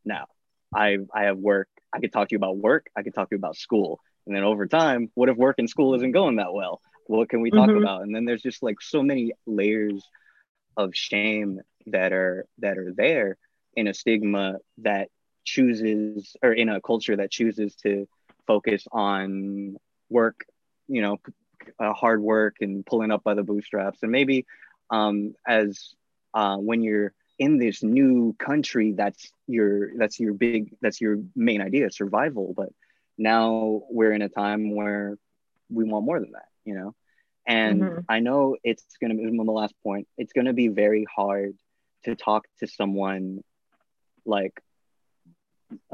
now? 0.06 0.26
I 0.74 0.98
I 1.13 1.24
have 1.24 1.38
work. 1.38 1.67
I 1.91 2.00
could 2.00 2.13
talk 2.13 2.30
to 2.30 2.34
you 2.34 2.38
about 2.38 2.58
work. 2.58 2.88
I 2.95 3.02
could 3.04 3.13
talk 3.13 3.30
to 3.30 3.36
you 3.36 3.39
about 3.39 3.58
school. 3.58 4.00
And 4.26 4.36
then 4.36 4.43
over 4.43 4.65
time, 4.67 5.12
what 5.15 5.30
if 5.30 5.38
work 5.38 5.56
and 5.60 5.69
school 5.69 5.95
isn't 5.95 6.12
going 6.12 6.38
that 6.38 6.54
well? 6.54 6.82
What 7.08 7.30
can 7.30 7.41
we 7.41 7.52
talk 7.52 7.69
mm-hmm. 7.69 7.84
about? 7.84 8.02
And 8.02 8.15
then 8.15 8.26
there's 8.26 8.41
just 8.41 8.63
like 8.63 8.82
so 8.82 9.04
many 9.04 9.34
layers 9.45 10.04
of 10.78 10.95
shame 10.95 11.62
that 11.88 12.13
are 12.13 12.45
that 12.60 12.78
are 12.78 12.93
there 12.95 13.38
in 13.76 13.88
a 13.88 13.93
stigma 13.93 14.58
that 14.80 15.10
chooses 15.43 16.36
or 16.41 16.54
in 16.54 16.69
a 16.69 16.82
culture 16.82 17.15
that 17.15 17.32
chooses 17.32 17.76
to 17.76 18.08
focus 18.48 18.86
on 18.91 19.78
work, 20.10 20.45
you 20.88 21.02
know, 21.02 21.17
uh, 21.80 21.93
hard 21.93 22.21
work 22.21 22.58
and 22.62 22.86
pulling 22.86 23.12
up 23.12 23.24
by 23.24 23.34
the 23.34 23.43
bootstraps. 23.43 24.00
And 24.02 24.12
maybe 24.12 24.45
um, 24.89 25.36
as 25.48 25.93
uh, 26.34 26.58
when 26.58 26.82
you're 26.82 27.13
in 27.38 27.58
this 27.58 27.84
new 27.84 28.34
country, 28.39 28.93
that's 28.93 29.32
your 29.48 29.95
that's 29.98 30.19
your 30.19 30.34
big 30.34 30.76
that's 30.82 31.02
your 31.02 31.19
main 31.36 31.62
idea, 31.62 31.91
survival. 31.91 32.54
But 32.56 32.69
now 33.17 33.84
we're 33.89 34.12
in 34.12 34.21
a 34.21 34.30
time 34.30 34.76
where 34.76 35.17
we 35.69 35.84
want 35.84 36.06
more 36.06 36.19
than 36.19 36.32
that, 36.34 36.50
you 36.63 36.76
know? 36.76 36.93
And 37.48 37.82
mm-hmm. 37.82 38.00
I 38.10 38.19
know 38.19 38.58
it's 38.63 38.84
going 39.00 39.12
to 39.12 39.17
be, 39.17 39.38
the 39.38 39.52
last 39.52 39.75
point, 39.83 40.08
it's 40.17 40.33
going 40.33 40.46
to 40.46 40.54
be 40.54 40.67
very 40.67 41.06
hard 41.15 41.56
to 42.04 42.15
talk 42.15 42.46
to 42.60 42.67
someone 42.67 43.44
like, 44.25 44.60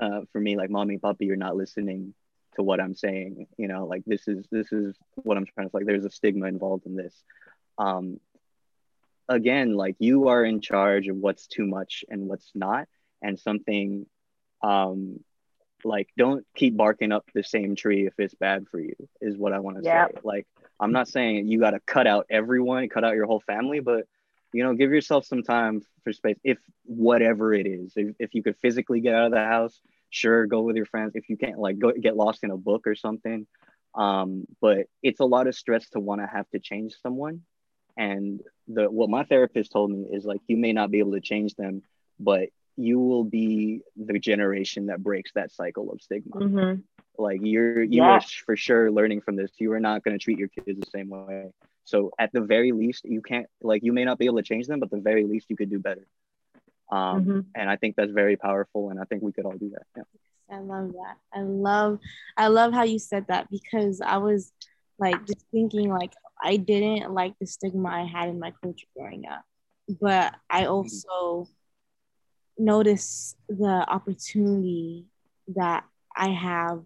uh, 0.01 0.21
for 0.31 0.39
me, 0.39 0.55
like 0.55 0.69
mommy, 0.69 0.97
puppy, 0.97 1.25
you're 1.25 1.35
not 1.35 1.57
listening 1.57 2.13
to 2.55 2.63
what 2.63 2.79
I'm 2.79 2.95
saying, 2.95 3.47
you 3.57 3.67
know, 3.67 3.85
like 3.85 4.03
this 4.05 4.27
is, 4.27 4.45
this 4.51 4.71
is 4.71 4.95
what 5.15 5.37
I'm 5.37 5.45
trying 5.45 5.69
to, 5.69 5.75
like, 5.75 5.85
there's 5.85 6.05
a 6.05 6.09
stigma 6.09 6.47
involved 6.47 6.85
in 6.85 6.95
this. 6.95 7.15
Um, 7.77 8.19
again, 9.27 9.73
like 9.73 9.95
you 9.99 10.27
are 10.27 10.43
in 10.43 10.61
charge 10.61 11.07
of 11.07 11.17
what's 11.17 11.47
too 11.47 11.65
much 11.65 12.03
and 12.09 12.27
what's 12.27 12.51
not. 12.55 12.87
And 13.21 13.39
something 13.39 14.07
um, 14.63 15.19
like 15.85 16.09
don't 16.17 16.45
keep 16.55 16.75
barking 16.75 17.11
up 17.11 17.25
the 17.33 17.43
same 17.43 17.75
tree 17.75 18.05
if 18.05 18.13
it's 18.17 18.35
bad 18.35 18.67
for 18.69 18.79
you 18.79 18.95
is 19.19 19.37
what 19.37 19.53
i 19.53 19.59
want 19.59 19.77
to 19.77 19.83
yeah. 19.83 20.07
say 20.07 20.13
like 20.23 20.47
i'm 20.79 20.91
not 20.91 21.07
saying 21.07 21.47
you 21.47 21.59
got 21.59 21.71
to 21.71 21.79
cut 21.81 22.07
out 22.07 22.25
everyone 22.29 22.87
cut 22.89 23.03
out 23.03 23.15
your 23.15 23.25
whole 23.25 23.41
family 23.41 23.79
but 23.79 24.05
you 24.53 24.63
know 24.63 24.73
give 24.73 24.91
yourself 24.91 25.25
some 25.25 25.43
time 25.43 25.81
for 26.03 26.13
space 26.13 26.37
if 26.43 26.57
whatever 26.85 27.53
it 27.53 27.65
is 27.65 27.93
if, 27.95 28.15
if 28.19 28.33
you 28.33 28.43
could 28.43 28.57
physically 28.57 28.99
get 28.99 29.15
out 29.15 29.25
of 29.25 29.31
the 29.31 29.39
house 29.39 29.79
sure 30.09 30.45
go 30.45 30.61
with 30.61 30.75
your 30.75 30.85
friends 30.85 31.13
if 31.15 31.29
you 31.29 31.37
can't 31.37 31.59
like 31.59 31.79
go 31.79 31.91
get 31.91 32.15
lost 32.17 32.43
in 32.43 32.51
a 32.51 32.57
book 32.57 32.85
or 32.87 32.95
something 32.95 33.47
um, 33.93 34.45
but 34.61 34.87
it's 35.03 35.19
a 35.19 35.25
lot 35.25 35.47
of 35.47 35.55
stress 35.55 35.89
to 35.89 35.99
want 35.99 36.21
to 36.21 36.27
have 36.27 36.49
to 36.51 36.59
change 36.59 36.95
someone 37.01 37.41
and 37.97 38.41
the 38.73 38.89
what 38.89 39.09
my 39.09 39.23
therapist 39.23 39.71
told 39.71 39.91
me 39.91 40.05
is 40.11 40.25
like 40.25 40.41
you 40.47 40.57
may 40.57 40.73
not 40.73 40.91
be 40.91 40.99
able 40.99 41.13
to 41.13 41.21
change 41.21 41.55
them 41.55 41.81
but 42.19 42.49
you 42.77 42.99
will 42.99 43.23
be 43.23 43.81
the 43.95 44.19
generation 44.19 44.87
that 44.87 45.03
breaks 45.03 45.31
that 45.33 45.51
cycle 45.51 45.91
of 45.91 46.01
stigma 46.01 46.41
Mm-hmm. 46.41 46.81
like 47.17 47.39
you're 47.43 47.83
you 47.83 48.03
Yeah. 48.03 48.11
are 48.11 48.21
for 48.45 48.55
sure 48.55 48.91
learning 48.91 49.21
from 49.21 49.35
this 49.37 49.51
you 49.59 49.71
are 49.73 49.79
not 49.79 50.03
going 50.03 50.17
to 50.17 50.23
treat 50.23 50.39
your 50.39 50.49
kids 50.49 50.77
the 50.79 50.85
same 50.85 51.09
way 51.09 51.31
so 51.83 52.11
at 52.19 52.31
the 52.33 52.41
very 52.41 52.71
least 52.71 53.03
you 53.05 53.21
can't 53.21 53.47
like 53.61 53.81
you 53.83 53.91
may 53.93 54.03
not 54.03 54.17
be 54.17 54.25
able 54.25 54.37
to 54.37 54.43
change 54.43 54.67
them 54.67 54.79
but 54.79 54.89
the 54.89 54.99
very 54.99 55.25
least 55.25 55.45
you 55.49 55.55
could 55.55 55.69
do 55.69 55.79
better 55.79 56.05
um, 56.91 57.19
Mhm. 57.19 57.45
and 57.55 57.69
i 57.69 57.75
think 57.75 57.95
that's 57.95 58.11
very 58.11 58.35
powerful 58.37 58.89
and 58.89 58.99
i 58.99 59.03
think 59.05 59.21
we 59.21 59.31
could 59.31 59.45
all 59.45 59.57
do 59.57 59.69
that 59.69 59.83
yeah. 59.95 60.03
I 60.51 60.59
love 60.59 60.91
that. 60.93 61.17
I 61.33 61.41
love 61.41 61.99
I 62.37 62.47
love 62.47 62.73
how 62.73 62.83
you 62.83 62.99
said 62.99 63.25
that 63.27 63.49
because 63.49 64.01
I 64.01 64.17
was 64.17 64.51
like 64.99 65.25
just 65.25 65.45
thinking 65.51 65.89
like 65.89 66.11
I 66.41 66.57
didn't 66.57 67.13
like 67.13 67.37
the 67.39 67.45
stigma 67.45 67.89
I 67.89 68.05
had 68.05 68.29
in 68.29 68.39
my 68.39 68.51
culture 68.61 68.87
growing 68.95 69.25
up. 69.27 69.43
But 69.99 70.35
I 70.49 70.65
also 70.65 71.47
notice 72.57 73.35
the 73.47 73.85
opportunity 73.87 75.05
that 75.55 75.83
I 76.15 76.29
have 76.29 76.83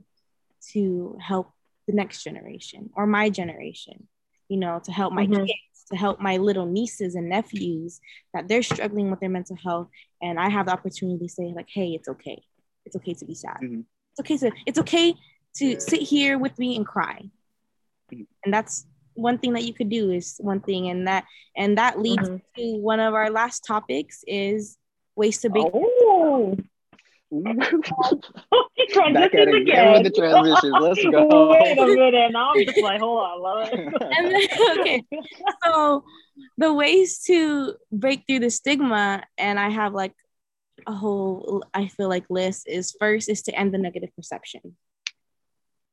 to 0.73 1.17
help 1.21 1.51
the 1.87 1.93
next 1.93 2.23
generation 2.23 2.89
or 2.95 3.05
my 3.05 3.29
generation, 3.29 4.07
you 4.47 4.57
know, 4.57 4.79
to 4.83 4.91
help 4.91 5.13
my 5.13 5.25
Mhm. 5.25 5.45
kids, 5.45 5.85
to 5.91 5.95
help 5.97 6.19
my 6.19 6.37
little 6.37 6.65
nieces 6.65 7.15
and 7.15 7.29
nephews 7.29 8.01
that 8.33 8.47
they're 8.47 8.63
struggling 8.63 9.11
with 9.11 9.19
their 9.19 9.29
mental 9.29 9.55
health. 9.55 9.89
And 10.21 10.39
I 10.39 10.49
have 10.49 10.65
the 10.65 10.71
opportunity 10.73 11.25
to 11.27 11.29
say, 11.29 11.53
like, 11.53 11.69
hey, 11.69 11.89
it's 11.89 12.07
okay. 12.07 12.41
It's 12.85 12.95
okay 12.95 13.13
to 13.13 13.25
be 13.25 13.35
sad. 13.35 13.59
Mhm. 13.61 13.85
It's 14.11 14.19
okay 14.19 14.37
to 14.37 14.51
it's 14.65 14.79
okay 14.79 15.15
to 15.55 15.79
sit 15.79 16.01
here 16.01 16.37
with 16.37 16.57
me 16.57 16.75
and 16.75 16.85
cry. 16.85 17.29
Mhm. 18.11 18.27
And 18.43 18.53
that's 18.53 18.87
one 19.15 19.37
thing 19.37 19.53
that 19.53 19.63
you 19.63 19.73
could 19.73 19.89
do 19.89 20.11
is 20.11 20.37
one 20.39 20.59
thing 20.61 20.87
and 20.89 21.07
that 21.07 21.25
and 21.57 21.77
that 21.77 21.99
leads 21.99 22.27
Mhm. 22.29 22.41
to 22.57 22.77
one 22.77 22.99
of 22.99 23.13
our 23.13 23.29
last 23.29 23.65
topics 23.65 24.23
is 24.27 24.77
ways 25.15 25.39
to 25.41 25.49
bake 25.49 25.67
Oh, 25.73 26.57
Back 27.31 27.73
at 27.73 28.89
transitions 28.89 29.33
it 29.33 29.61
again 29.61 29.91
with 29.93 30.03
the 30.03 30.09
transitions. 30.11 30.75
Let's 30.79 31.03
go. 31.03 31.49
Wait 31.51 31.77
a 31.77 31.85
minute. 31.87 32.31
Now 32.31 32.51
I'm 32.53 32.63
just 32.65 32.77
like, 32.81 32.99
hold 32.99 33.19
on, 33.19 33.41
love 33.41 33.69
And 33.73 34.31
then- 34.31 34.79
okay. 34.79 35.03
so 35.63 36.03
the 36.57 36.73
ways 36.73 37.19
to 37.23 37.73
break 37.91 38.23
through 38.27 38.39
the 38.39 38.49
stigma 38.49 39.23
and 39.37 39.57
i 39.59 39.69
have 39.69 39.93
like 39.93 40.13
a 40.85 40.91
whole 40.91 41.63
i 41.73 41.87
feel 41.87 42.09
like 42.09 42.25
list 42.29 42.67
is 42.67 42.93
first 42.99 43.29
is 43.29 43.41
to 43.43 43.57
end 43.57 43.73
the 43.73 43.77
negative 43.77 44.09
perception 44.17 44.75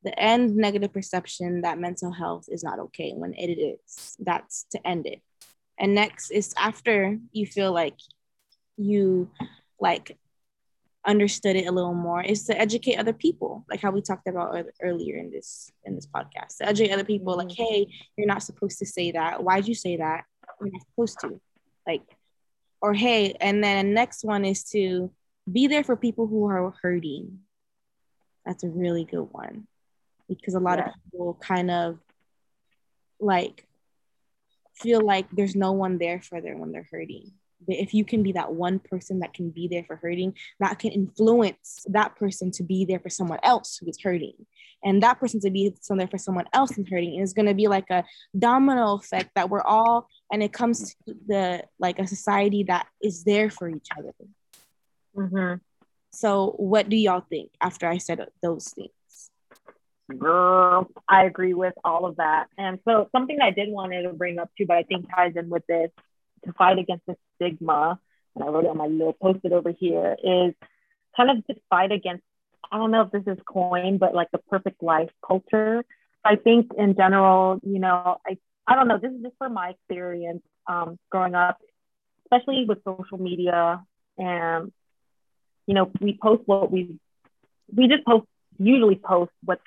the 0.03 0.17
end 0.19 0.55
negative 0.55 0.93
perception 0.93 1.61
that 1.61 1.79
mental 1.79 2.11
health 2.11 2.45
is 2.49 2.63
not 2.63 2.79
okay 2.79 3.13
when 3.15 3.33
it 3.33 3.53
is. 3.53 4.15
That's 4.19 4.65
to 4.71 4.87
end 4.87 5.05
it. 5.07 5.21
And 5.79 5.95
next 5.95 6.31
is 6.31 6.53
after 6.57 7.17
you 7.31 7.47
feel 7.47 7.71
like 7.71 7.97
you 8.77 9.29
like 9.79 10.17
understood 11.05 11.55
it 11.55 11.67
a 11.67 11.71
little 11.71 11.93
more 11.93 12.21
is 12.21 12.45
to 12.45 12.59
educate 12.59 12.95
other 12.95 13.11
people 13.11 13.65
like 13.69 13.81
how 13.81 13.91
we 13.91 14.01
talked 14.01 14.25
about 14.25 14.55
earlier 14.81 15.17
in 15.17 15.31
this 15.31 15.71
in 15.83 15.95
this 15.95 16.07
podcast. 16.07 16.57
To 16.57 16.67
educate 16.67 16.93
other 16.93 17.03
people 17.03 17.35
like 17.37 17.47
mm-hmm. 17.47 17.63
hey 17.63 17.87
you're 18.17 18.27
not 18.27 18.43
supposed 18.43 18.79
to 18.79 18.85
say 18.85 19.11
that. 19.11 19.43
Why'd 19.43 19.67
you 19.67 19.75
say 19.75 19.97
that? 19.97 20.25
You're 20.59 20.71
not 20.71 20.81
supposed 20.87 21.19
to. 21.21 21.39
Like 21.87 22.03
or 22.81 22.93
hey 22.93 23.35
and 23.39 23.63
then 23.63 23.93
next 23.93 24.23
one 24.23 24.45
is 24.45 24.63
to 24.65 25.11
be 25.51 25.67
there 25.67 25.83
for 25.83 25.95
people 25.95 26.27
who 26.27 26.45
are 26.47 26.73
hurting. 26.81 27.39
That's 28.45 28.63
a 28.63 28.69
really 28.69 29.05
good 29.05 29.27
one 29.31 29.67
because 30.39 30.55
a 30.55 30.59
lot 30.59 30.77
Yeah. 30.79 30.87
of 30.89 30.93
people 31.11 31.37
kind 31.41 31.69
of 31.71 31.99
like 33.19 33.65
feel 34.75 35.01
like 35.01 35.27
there's 35.31 35.55
no 35.55 35.71
one 35.71 35.97
there 35.97 36.21
for 36.21 36.41
them 36.41 36.59
when 36.59 36.71
they're 36.71 36.87
hurting 36.91 37.31
but 37.65 37.77
if 37.77 37.93
you 37.93 38.03
can 38.03 38.23
be 38.23 38.33
that 38.33 38.51
one 38.53 38.77
person 38.79 39.19
that 39.19 39.33
can 39.33 39.49
be 39.49 39.67
there 39.69 39.83
for 39.85 39.95
hurting 39.95 40.35
that 40.59 40.79
can 40.79 40.91
influence 40.91 41.85
that 41.89 42.15
person 42.17 42.51
to 42.51 42.63
be 42.63 42.83
there 42.83 42.99
for 42.99 43.09
someone 43.09 43.39
else 43.43 43.77
who 43.77 43.87
is 43.87 43.97
hurting 44.01 44.33
and 44.83 45.01
that 45.01 45.19
person 45.19 45.39
to 45.39 45.49
be 45.49 45.73
there 45.89 46.07
for 46.07 46.17
someone 46.17 46.45
else 46.53 46.71
who's 46.71 46.89
hurting 46.89 47.19
is 47.21 47.33
going 47.33 47.45
to 47.45 47.53
be 47.53 47.67
like 47.67 47.89
a 47.91 48.03
domino 48.37 48.95
effect 48.95 49.29
that 49.35 49.49
we're 49.49 49.61
all 49.61 50.07
and 50.31 50.41
it 50.43 50.51
comes 50.51 50.95
to 51.07 51.15
the 51.27 51.63
like 51.79 51.99
a 51.99 52.07
society 52.07 52.63
that 52.63 52.87
is 53.01 53.23
there 53.23 53.49
for 53.49 53.69
each 53.69 53.87
other 53.97 54.13
Mhm. 55.15 55.61
so 56.11 56.55
what 56.57 56.89
do 56.89 56.95
y'all 56.97 57.21
think 57.29 57.51
after 57.61 57.87
i 57.87 57.99
said 57.99 58.27
those 58.41 58.67
things 58.73 58.89
Girl, 60.09 60.89
I 61.07 61.23
agree 61.23 61.53
with 61.53 61.73
all 61.83 62.05
of 62.05 62.17
that. 62.17 62.47
And 62.57 62.79
so 62.85 63.09
something 63.11 63.39
I 63.41 63.51
did 63.51 63.69
want 63.69 63.93
to 63.93 64.13
bring 64.13 64.37
up 64.37 64.51
too, 64.57 64.65
but 64.65 64.77
I 64.77 64.83
think 64.83 65.07
ties 65.09 65.33
in 65.35 65.49
with 65.49 65.65
this 65.67 65.91
to 66.45 66.53
fight 66.53 66.77
against 66.77 67.05
the 67.05 67.15
stigma, 67.35 67.99
and 68.35 68.43
I 68.43 68.47
wrote 68.47 68.65
it 68.65 68.69
on 68.69 68.77
my 68.77 68.87
little 68.87 69.13
post-it 69.13 69.53
over 69.53 69.71
here, 69.71 70.17
is 70.21 70.53
kind 71.15 71.31
of 71.31 71.45
to 71.47 71.55
fight 71.69 71.91
against, 71.91 72.23
I 72.69 72.77
don't 72.77 72.91
know 72.91 73.03
if 73.03 73.11
this 73.11 73.23
is 73.27 73.41
coined, 73.45 73.99
but 73.99 74.13
like 74.13 74.29
the 74.31 74.39
perfect 74.39 74.83
life 74.83 75.09
culture. 75.25 75.85
I 76.25 76.35
think 76.35 76.71
in 76.77 76.95
general, 76.95 77.59
you 77.63 77.79
know, 77.79 78.17
I, 78.27 78.37
I 78.67 78.75
don't 78.75 78.87
know, 78.89 78.97
this 78.97 79.11
is 79.11 79.21
just 79.21 79.37
from 79.37 79.53
my 79.53 79.69
experience 79.69 80.41
um, 80.67 80.99
growing 81.09 81.35
up, 81.35 81.59
especially 82.25 82.65
with 82.65 82.79
social 82.83 83.17
media 83.17 83.83
and, 84.17 84.71
you 85.65 85.75
know, 85.75 85.91
we 86.01 86.17
post 86.21 86.43
what 86.45 86.71
we, 86.71 86.99
we 87.73 87.87
just 87.87 88.05
post, 88.05 88.25
usually 88.57 88.95
post 88.95 89.31
what's 89.43 89.63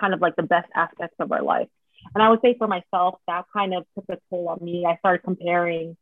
kind 0.00 0.14
of 0.14 0.20
like 0.20 0.36
the 0.36 0.42
best 0.42 0.68
aspects 0.74 1.16
of 1.20 1.30
our 1.30 1.42
life. 1.42 1.68
And 2.14 2.22
I 2.22 2.30
would 2.30 2.40
say 2.42 2.56
for 2.56 2.66
myself, 2.66 3.20
that 3.26 3.44
kind 3.52 3.74
of 3.74 3.84
took 3.94 4.06
a 4.08 4.18
toll 4.30 4.48
on 4.48 4.64
me. 4.64 4.86
I 4.86 4.96
started 4.96 5.22
comparing. 5.22 5.96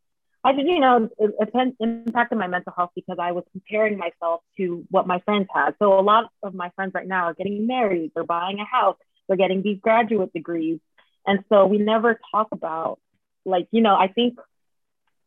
I 0.44 0.52
did, 0.52 0.66
you 0.66 0.78
know, 0.78 1.10
it, 1.18 1.34
it 1.40 1.74
impacted 1.80 2.38
my 2.38 2.46
mental 2.46 2.72
health 2.76 2.90
because 2.94 3.18
I 3.20 3.32
was 3.32 3.44
comparing 3.50 3.98
myself 3.98 4.42
to 4.56 4.86
what 4.90 5.06
my 5.06 5.18
friends 5.20 5.48
had. 5.52 5.74
So 5.80 5.98
a 5.98 6.00
lot 6.00 6.30
of 6.42 6.54
my 6.54 6.70
friends 6.76 6.92
right 6.94 7.06
now 7.06 7.24
are 7.24 7.34
getting 7.34 7.66
married, 7.66 8.12
they're 8.14 8.24
buying 8.24 8.60
a 8.60 8.64
house, 8.64 8.96
they're 9.26 9.36
getting 9.36 9.62
these 9.62 9.80
graduate 9.80 10.32
degrees. 10.32 10.78
And 11.26 11.44
so 11.48 11.66
we 11.66 11.78
never 11.78 12.20
talk 12.30 12.48
about 12.52 13.00
like, 13.44 13.66
you 13.72 13.80
know, 13.80 13.94
I 13.96 14.08
think 14.08 14.38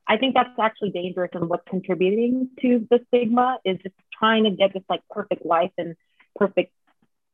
I 0.07 0.17
think 0.17 0.34
that's 0.34 0.49
actually 0.59 0.91
dangerous 0.91 1.30
and 1.34 1.47
what's 1.47 1.67
contributing 1.69 2.49
to 2.61 2.88
the 2.89 2.99
stigma 3.07 3.59
is 3.63 3.78
just 3.84 3.95
trying 4.17 4.45
to 4.45 4.51
get 4.51 4.74
this 4.74 4.84
like 4.89 5.01
perfect 5.09 5.45
life 5.45 5.72
and 5.78 5.95
perfect 6.36 6.74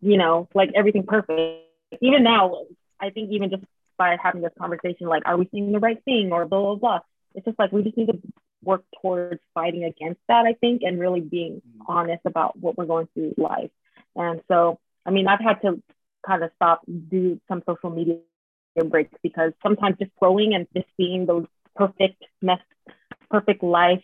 you 0.01 0.17
know, 0.17 0.47
like 0.53 0.71
everything 0.75 1.03
perfect. 1.03 1.63
Even 2.01 2.23
now, 2.23 2.63
I 2.99 3.09
think 3.09 3.31
even 3.31 3.49
just 3.49 3.63
by 3.97 4.17
having 4.21 4.41
this 4.41 4.51
conversation, 4.59 5.07
like, 5.07 5.23
are 5.25 5.37
we 5.37 5.47
seeing 5.51 5.71
the 5.71 5.79
right 5.79 6.03
thing 6.03 6.29
or 6.31 6.45
blah, 6.45 6.61
blah, 6.61 6.75
blah. 6.75 6.99
It's 7.35 7.45
just 7.45 7.59
like 7.59 7.71
we 7.71 7.83
just 7.83 7.97
need 7.97 8.07
to 8.07 8.19
work 8.63 8.83
towards 9.01 9.39
fighting 9.53 9.83
against 9.83 10.19
that, 10.27 10.45
I 10.45 10.53
think, 10.53 10.81
and 10.83 10.99
really 10.99 11.21
being 11.21 11.61
honest 11.87 12.21
about 12.25 12.57
what 12.59 12.77
we're 12.77 12.85
going 12.85 13.07
through 13.13 13.35
life. 13.37 13.71
And 14.15 14.41
so, 14.47 14.79
I 15.05 15.11
mean, 15.11 15.27
I've 15.27 15.39
had 15.39 15.61
to 15.61 15.81
kind 16.25 16.43
of 16.43 16.51
stop, 16.55 16.81
do 16.87 17.39
some 17.47 17.63
social 17.67 17.89
media 17.89 18.17
breaks 18.89 19.13
because 19.23 19.53
sometimes 19.63 19.97
just 19.99 20.11
scrolling 20.19 20.55
and 20.55 20.67
just 20.75 20.87
seeing 20.97 21.25
those 21.25 21.45
perfect 21.75 22.23
mess, 22.41 22.59
perfect 23.29 23.63
life 23.63 24.03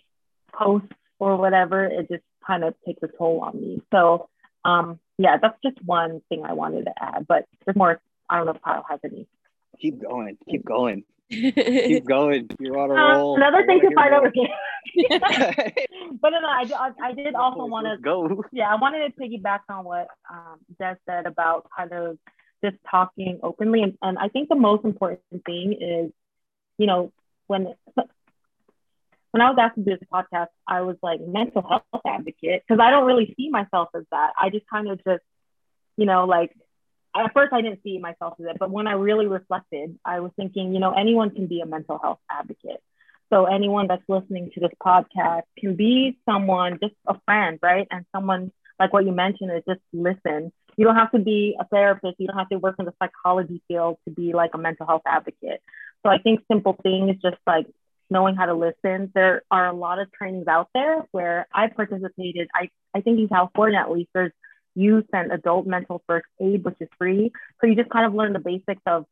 posts 0.54 0.88
or 1.20 1.38
whatever, 1.38 1.86
it 1.86 2.08
just 2.10 2.24
kind 2.46 2.64
of 2.64 2.76
takes 2.86 3.02
a 3.04 3.08
toll 3.08 3.41
on 3.41 3.60
me. 3.60 3.82
So, 3.91 4.30
um, 4.64 5.00
yeah, 5.18 5.38
that's 5.41 5.57
just 5.64 5.78
one 5.86 6.22
thing 6.30 6.43
I 6.43 6.53
wanted 6.53 6.86
to 6.86 6.93
add, 7.01 7.26
but 7.28 7.45
there's 7.66 7.76
more. 7.76 7.99
I 8.30 8.38
don't 8.38 8.45
know 8.45 8.53
if 8.53 8.61
Kyle 8.61 8.86
has 8.89 8.99
any. 9.03 9.28
Keep 9.80 10.01
going. 10.01 10.38
Keep 10.49 10.66
going. 10.66 11.03
Keep 11.30 12.05
going. 12.05 12.49
You're 12.59 12.78
on 12.78 12.91
a 12.91 12.93
Uh, 12.93 13.18
roll. 13.18 13.36
another 13.38 13.59
I 13.59 13.66
thing 13.66 13.80
to 13.82 13.86
wanna 13.88 13.95
fight 13.95 14.14
over 14.14 14.32
here. 14.34 14.49
but 16.22 16.30
no, 16.30 16.39
no, 16.39 16.47
I, 16.47 16.66
I, 16.76 17.07
I 17.09 17.14
did 17.14 17.36
also 17.36 17.66
want 17.66 17.88
to 17.88 17.97
go. 18.01 18.43
yeah, 18.51 18.70
I 18.72 18.76
wanted 18.76 18.99
to 19.14 19.20
piggyback 19.22 19.61
on 19.70 19.84
what 19.86 20.07
um, 20.30 20.59
Des 20.80 20.95
said 21.05 21.26
about 21.26 21.68
kind 21.76 21.91
of 21.91 22.18
just 22.64 22.78
talking 22.89 23.39
openly. 23.43 23.82
And, 23.82 23.97
and 24.01 24.18
I 24.18 24.30
think 24.30 24.49
the 24.49 24.55
most 24.55 24.86
important 24.86 25.22
thing 25.45 25.74
is, 25.74 26.11
you 26.78 26.88
know, 26.88 27.11
when 27.47 27.74
when 29.34 29.42
I 29.42 29.50
was 29.50 29.58
asked 29.60 29.76
to 29.76 29.84
do 29.84 29.98
this 29.98 30.08
podcast, 30.14 30.50
I 30.68 30.82
was 30.82 30.96
like 31.02 31.20
mental 31.20 31.64
health 31.68 32.04
advocate 32.06 32.62
because 32.68 32.80
I 32.80 32.92
don't 32.92 33.06
really 33.08 33.34
see 33.36 33.50
myself 33.50 33.90
as 33.96 34.04
that. 34.12 34.34
I 34.40 34.52
just 34.52 34.68
kind 34.72 34.88
of 34.88 35.00
just, 35.04 35.24
you 35.98 36.06
know, 36.06 36.26
like 36.26 36.52
at 37.16 37.34
first 37.34 37.52
I 37.52 37.62
didn't 37.64 37.82
see 37.84 37.98
myself 37.98 38.36
as 38.40 38.46
it, 38.46 38.58
but 38.60 38.70
when 38.70 38.86
I 38.86 38.92
really 38.92 39.26
reflected, 39.26 39.98
I 40.06 40.20
was 40.20 40.32
thinking, 40.36 40.72
you 40.76 40.80
know, 40.80 40.94
anyone 40.94 41.32
can 41.32 41.48
be 41.48 41.62
a 41.62 41.66
mental 41.66 41.98
health 41.98 42.20
advocate. 42.30 42.80
So 43.32 43.46
anyone 43.46 43.88
that's 43.88 44.04
listening 44.08 44.52
to 44.54 44.60
this 44.60 44.70
podcast 44.86 45.44
can 45.58 45.76
be 45.76 46.16
someone, 46.30 46.78
just 46.80 46.94
a 47.08 47.16
friend, 47.26 47.58
right? 47.64 47.88
And 47.90 48.06
someone 48.16 48.52
like 48.80 48.94
what 48.94 49.04
you 49.04 49.14
mentioned 49.14 49.50
is 49.52 49.64
just 49.68 49.82
listen. 49.94 50.52
You 50.78 50.86
don't 50.86 50.96
have 50.96 51.12
to 51.12 51.20
be 51.20 51.56
a 51.60 51.66
therapist. 51.66 52.20
You 52.20 52.28
don't 52.28 52.38
have 52.38 52.50
to 52.50 52.58
work 52.60 52.76
in 52.78 52.86
the 52.86 52.94
psychology 53.02 53.64
field 53.68 53.98
to 54.08 54.14
be 54.14 54.34
like 54.34 54.52
a 54.54 54.60
mental 54.60 54.86
health 54.86 55.02
advocate. 55.08 55.62
So 56.04 56.10
I 56.12 56.20
think 56.20 56.42
simple 56.52 56.78
things 56.84 57.16
just 57.20 57.38
like 57.48 57.66
knowing 58.10 58.36
how 58.36 58.45
to 58.45 58.54
listen. 58.54 59.12
There 59.14 59.43
are 59.49 59.68
a 59.68 59.74
lot 59.74 59.99
of 59.99 60.12
trainings 60.12 60.47
out 60.47 60.70
there 60.74 61.04
where 61.12 61.47
I 61.54 61.68
participated. 61.68 62.49
I, 62.54 62.70
I 62.93 63.01
think 63.01 63.20
in 63.20 63.28
California 63.28 63.80
at 63.80 63.91
least, 63.91 64.10
there's 64.14 64.32
youth 64.76 65.06
and 65.14 65.32
adult 65.32 65.68
mental 65.68 66.04
first 66.08 66.28
aid, 66.41 66.64
which 66.64 66.78
is 66.80 66.89
free. 66.97 67.32
So 67.60 67.68
you 67.68 67.76
just 67.76 67.89
kind 67.89 68.06
of 68.06 68.14
learn 68.14 68.34
the 68.34 68.39
basics 68.39 68.82
of 68.86 69.06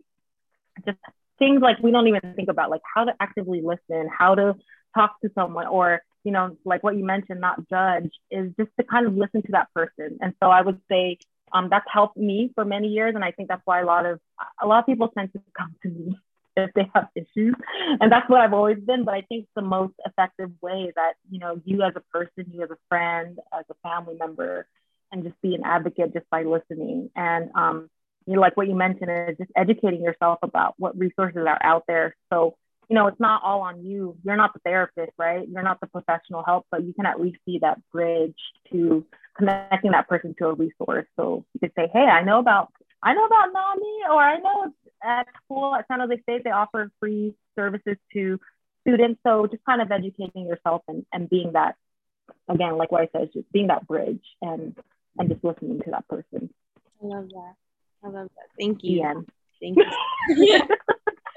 just 0.85 0.97
things 1.39 1.61
like 1.61 1.79
we 1.79 1.91
don't 1.91 2.07
even 2.07 2.33
think 2.35 2.49
about, 2.49 2.69
like 2.69 2.81
how 2.95 3.05
to 3.05 3.13
actively 3.19 3.61
listen, 3.61 4.09
how 4.09 4.35
to 4.35 4.55
talk 4.95 5.19
to 5.21 5.31
someone, 5.35 5.67
or 5.67 6.01
you 6.23 6.31
know, 6.31 6.55
like 6.65 6.83
what 6.83 6.95
you 6.95 7.03
mentioned, 7.03 7.41
not 7.41 7.67
judge, 7.69 8.11
is 8.29 8.51
just 8.59 8.69
to 8.77 8.83
kind 8.83 9.07
of 9.07 9.15
listen 9.15 9.41
to 9.41 9.51
that 9.53 9.73
person. 9.73 10.19
And 10.21 10.33
so 10.41 10.49
I 10.49 10.61
would 10.61 10.79
say 10.89 11.17
um, 11.51 11.69
that's 11.69 11.85
helped 11.91 12.17
me 12.17 12.51
for 12.55 12.63
many 12.63 12.89
years, 12.89 13.15
and 13.15 13.23
I 13.23 13.31
think 13.31 13.49
that's 13.49 13.61
why 13.65 13.81
a 13.81 13.85
lot 13.85 14.05
of 14.05 14.19
a 14.61 14.67
lot 14.67 14.79
of 14.79 14.85
people 14.85 15.09
tend 15.09 15.33
to 15.33 15.41
come 15.57 15.75
to 15.83 15.89
me 15.89 16.17
if 16.55 16.71
they 16.73 16.89
have 16.93 17.07
issues, 17.15 17.55
and 17.99 18.11
that's 18.11 18.29
what 18.29 18.41
I've 18.41 18.53
always 18.53 18.79
been. 18.79 19.05
But 19.05 19.15
I 19.15 19.21
think 19.21 19.47
the 19.55 19.61
most 19.61 19.93
effective 20.05 20.51
way 20.61 20.91
that 20.95 21.13
you 21.29 21.39
know 21.39 21.61
you 21.65 21.83
as 21.83 21.93
a 21.95 22.01
person, 22.11 22.51
you 22.51 22.63
as 22.63 22.69
a 22.71 22.77
friend, 22.89 23.39
as 23.57 23.65
a 23.69 23.75
family 23.87 24.15
member, 24.19 24.67
and 25.11 25.23
just 25.23 25.39
be 25.41 25.55
an 25.55 25.63
advocate 25.63 26.13
just 26.13 26.29
by 26.29 26.43
listening. 26.43 27.09
And 27.15 27.49
um, 27.55 27.89
you 28.25 28.35
know, 28.35 28.41
like 28.41 28.57
what 28.57 28.67
you 28.67 28.75
mentioned 28.75 29.09
is 29.29 29.37
just 29.37 29.51
educating 29.55 30.03
yourself 30.03 30.39
about 30.43 30.75
what 30.77 30.97
resources 30.97 31.43
are 31.47 31.59
out 31.63 31.83
there. 31.87 32.15
So 32.31 32.55
you 32.91 32.95
know, 32.95 33.07
it's 33.07 33.21
not 33.21 33.41
all 33.41 33.61
on 33.61 33.85
you. 33.85 34.17
You're 34.21 34.35
not 34.35 34.53
the 34.53 34.59
therapist, 34.65 35.13
right? 35.17 35.47
You're 35.47 35.63
not 35.63 35.79
the 35.79 35.87
professional 35.87 36.43
help, 36.43 36.67
but 36.69 36.83
you 36.83 36.93
can 36.93 37.05
at 37.05 37.21
least 37.21 37.37
be 37.45 37.57
that 37.61 37.79
bridge 37.89 38.35
to 38.69 39.05
connecting 39.37 39.91
that 39.91 40.09
person 40.09 40.35
to 40.39 40.47
a 40.47 40.53
resource. 40.53 41.07
So 41.15 41.45
you 41.53 41.61
could 41.61 41.71
say, 41.73 41.89
hey, 41.93 42.03
I 42.03 42.21
know 42.21 42.39
about 42.39 42.73
I 43.01 43.13
know 43.13 43.25
about 43.25 43.53
NAMI, 43.53 44.11
or 44.11 44.21
I 44.21 44.37
know 44.39 44.73
at 45.03 45.27
school 45.43 45.75
at 45.75 45.87
San 45.87 45.99
Jose 45.99 46.21
State 46.23 46.43
they 46.43 46.51
offer 46.51 46.91
free 46.99 47.33
services 47.55 47.97
to 48.13 48.39
students. 48.81 49.19
So 49.25 49.47
just 49.47 49.63
kind 49.65 49.81
of 49.81 49.91
educating 49.91 50.47
yourself 50.47 50.81
and, 50.87 51.05
and 51.13 51.29
being 51.29 51.53
that 51.53 51.75
again, 52.49 52.77
like 52.77 52.91
what 52.91 53.01
I 53.01 53.09
said, 53.11 53.31
just 53.33 53.51
being 53.51 53.67
that 53.67 53.87
bridge 53.87 54.23
and 54.41 54.75
and 55.17 55.29
just 55.29 55.43
listening 55.43 55.81
to 55.81 55.91
that 55.91 56.07
person. 56.07 56.49
I 57.01 57.05
love 57.05 57.29
that. 57.29 57.53
I 58.03 58.07
love 58.07 58.29
that. 58.35 58.47
Thank 58.59 58.83
you. 58.83 58.99
Yeah. 58.99 59.13
Thank 59.59 59.77
you. 60.27 60.59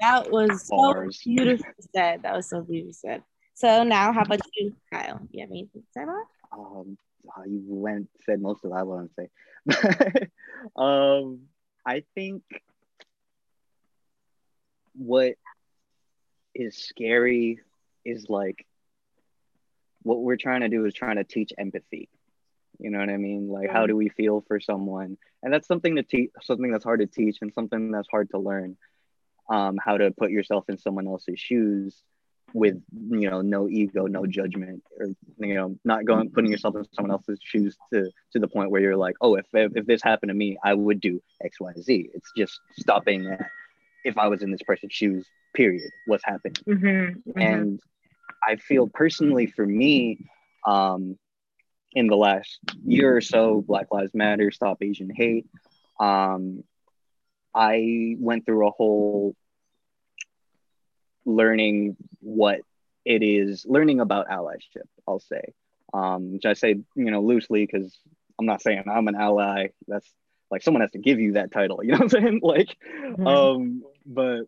That 0.01 0.29
was 0.29 0.67
so 0.67 1.09
beautiful 1.23 1.65
said. 1.95 2.23
That 2.23 2.35
was 2.35 2.49
so 2.49 2.61
beautiful 2.61 2.93
said. 2.93 3.23
So 3.53 3.83
now, 3.83 4.11
how 4.11 4.23
about 4.23 4.41
you, 4.57 4.75
Kyle? 4.91 5.21
You 5.31 5.41
have 5.41 5.49
anything 5.49 5.81
to 5.81 5.87
say 5.93 6.03
about? 6.03 6.25
Um, 6.51 6.97
you 7.47 7.63
went 7.65 8.09
said 8.25 8.41
most 8.41 8.63
of 8.63 8.71
what 8.71 8.79
I 8.79 8.83
want 8.83 9.11
to 9.17 9.29
say. 9.71 10.27
um, 10.75 11.41
I 11.85 12.03
think 12.13 12.43
what 14.97 15.35
is 16.53 16.77
scary 16.77 17.59
is 18.03 18.29
like 18.29 18.65
what 20.03 20.21
we're 20.21 20.37
trying 20.37 20.61
to 20.61 20.69
do 20.69 20.85
is 20.85 20.93
trying 20.93 21.15
to 21.15 21.23
teach 21.23 21.51
empathy. 21.57 22.09
You 22.79 22.91
know 22.91 22.99
what 22.99 23.09
I 23.09 23.17
mean? 23.17 23.49
Like, 23.49 23.71
how 23.71 23.87
do 23.87 23.95
we 23.95 24.09
feel 24.09 24.43
for 24.47 24.59
someone? 24.59 25.17
And 25.41 25.51
that's 25.51 25.67
something 25.67 25.95
to 25.95 26.03
teach, 26.03 26.29
something 26.43 26.71
that's 26.71 26.83
hard 26.83 26.99
to 26.99 27.07
teach, 27.07 27.37
and 27.41 27.51
something 27.53 27.89
that's 27.91 28.07
hard 28.11 28.29
to 28.31 28.37
learn 28.37 28.77
um, 29.49 29.77
how 29.83 29.97
to 29.97 30.11
put 30.11 30.29
yourself 30.29 30.65
in 30.69 30.77
someone 30.77 31.07
else's 31.07 31.39
shoes 31.39 32.03
with 32.53 32.81
you 33.09 33.29
know 33.29 33.41
no 33.41 33.67
ego 33.67 34.05
no 34.05 34.25
judgment 34.25 34.81
or 34.99 35.07
you 35.39 35.55
know 35.55 35.75
not 35.83 36.05
going 36.05 36.29
putting 36.29 36.49
yourself 36.49 36.75
in 36.75 36.85
someone 36.93 37.11
else's 37.11 37.39
shoes 37.43 37.75
to 37.91 38.09
to 38.31 38.39
the 38.39 38.47
point 38.47 38.69
where 38.69 38.79
you're 38.79 38.95
like 38.95 39.15
oh 39.19 39.35
if 39.35 39.45
if, 39.51 39.75
if 39.75 39.85
this 39.85 40.01
happened 40.01 40.29
to 40.29 40.33
me 40.33 40.55
i 40.63 40.73
would 40.73 41.01
do 41.01 41.21
xyz 41.43 42.09
it's 42.13 42.31
just 42.37 42.61
stopping 42.77 43.27
at 43.27 43.49
if 44.05 44.17
i 44.17 44.27
was 44.27 44.41
in 44.41 44.51
this 44.51 44.63
person's 44.63 44.93
shoes 44.93 45.25
period 45.53 45.89
what's 46.05 46.23
happening 46.25 46.55
mm-hmm, 46.67 47.29
mm-hmm. 47.29 47.39
and 47.39 47.79
i 48.47 48.55
feel 48.55 48.87
personally 48.87 49.47
for 49.47 49.65
me 49.65 50.17
um 50.65 51.17
in 51.93 52.07
the 52.07 52.15
last 52.15 52.59
year 52.85 53.15
or 53.15 53.21
so 53.21 53.61
black 53.61 53.87
lives 53.91 54.13
matter 54.13 54.51
stop 54.51 54.77
asian 54.81 55.09
hate 55.13 55.45
um 55.99 56.63
I 57.55 58.17
went 58.19 58.45
through 58.45 58.67
a 58.67 58.71
whole 58.71 59.33
learning 61.25 61.95
what 62.19 62.59
it 63.05 63.23
is, 63.23 63.65
learning 63.67 64.01
about 64.01 64.27
allyship, 64.27 64.87
I'll 65.07 65.19
say. 65.19 65.53
Um, 65.93 66.33
which 66.33 66.45
I 66.45 66.53
say, 66.53 66.75
you 66.95 67.11
know, 67.11 67.21
loosely 67.21 67.65
because 67.65 67.97
I'm 68.37 68.45
not 68.45 68.61
saying 68.61 68.83
I'm 68.91 69.07
an 69.07 69.15
ally. 69.15 69.67
That's 69.87 70.11
like 70.51 70.61
someone 70.61 70.81
has 70.81 70.91
to 70.91 70.97
give 70.97 71.19
you 71.19 71.33
that 71.33 71.53
title, 71.53 71.79
you 71.81 71.93
know 71.93 71.99
what 71.99 72.03
I'm 72.03 72.09
saying? 72.09 72.39
Like, 72.43 72.75
mm-hmm. 73.01 73.25
um, 73.25 73.83
but 74.05 74.43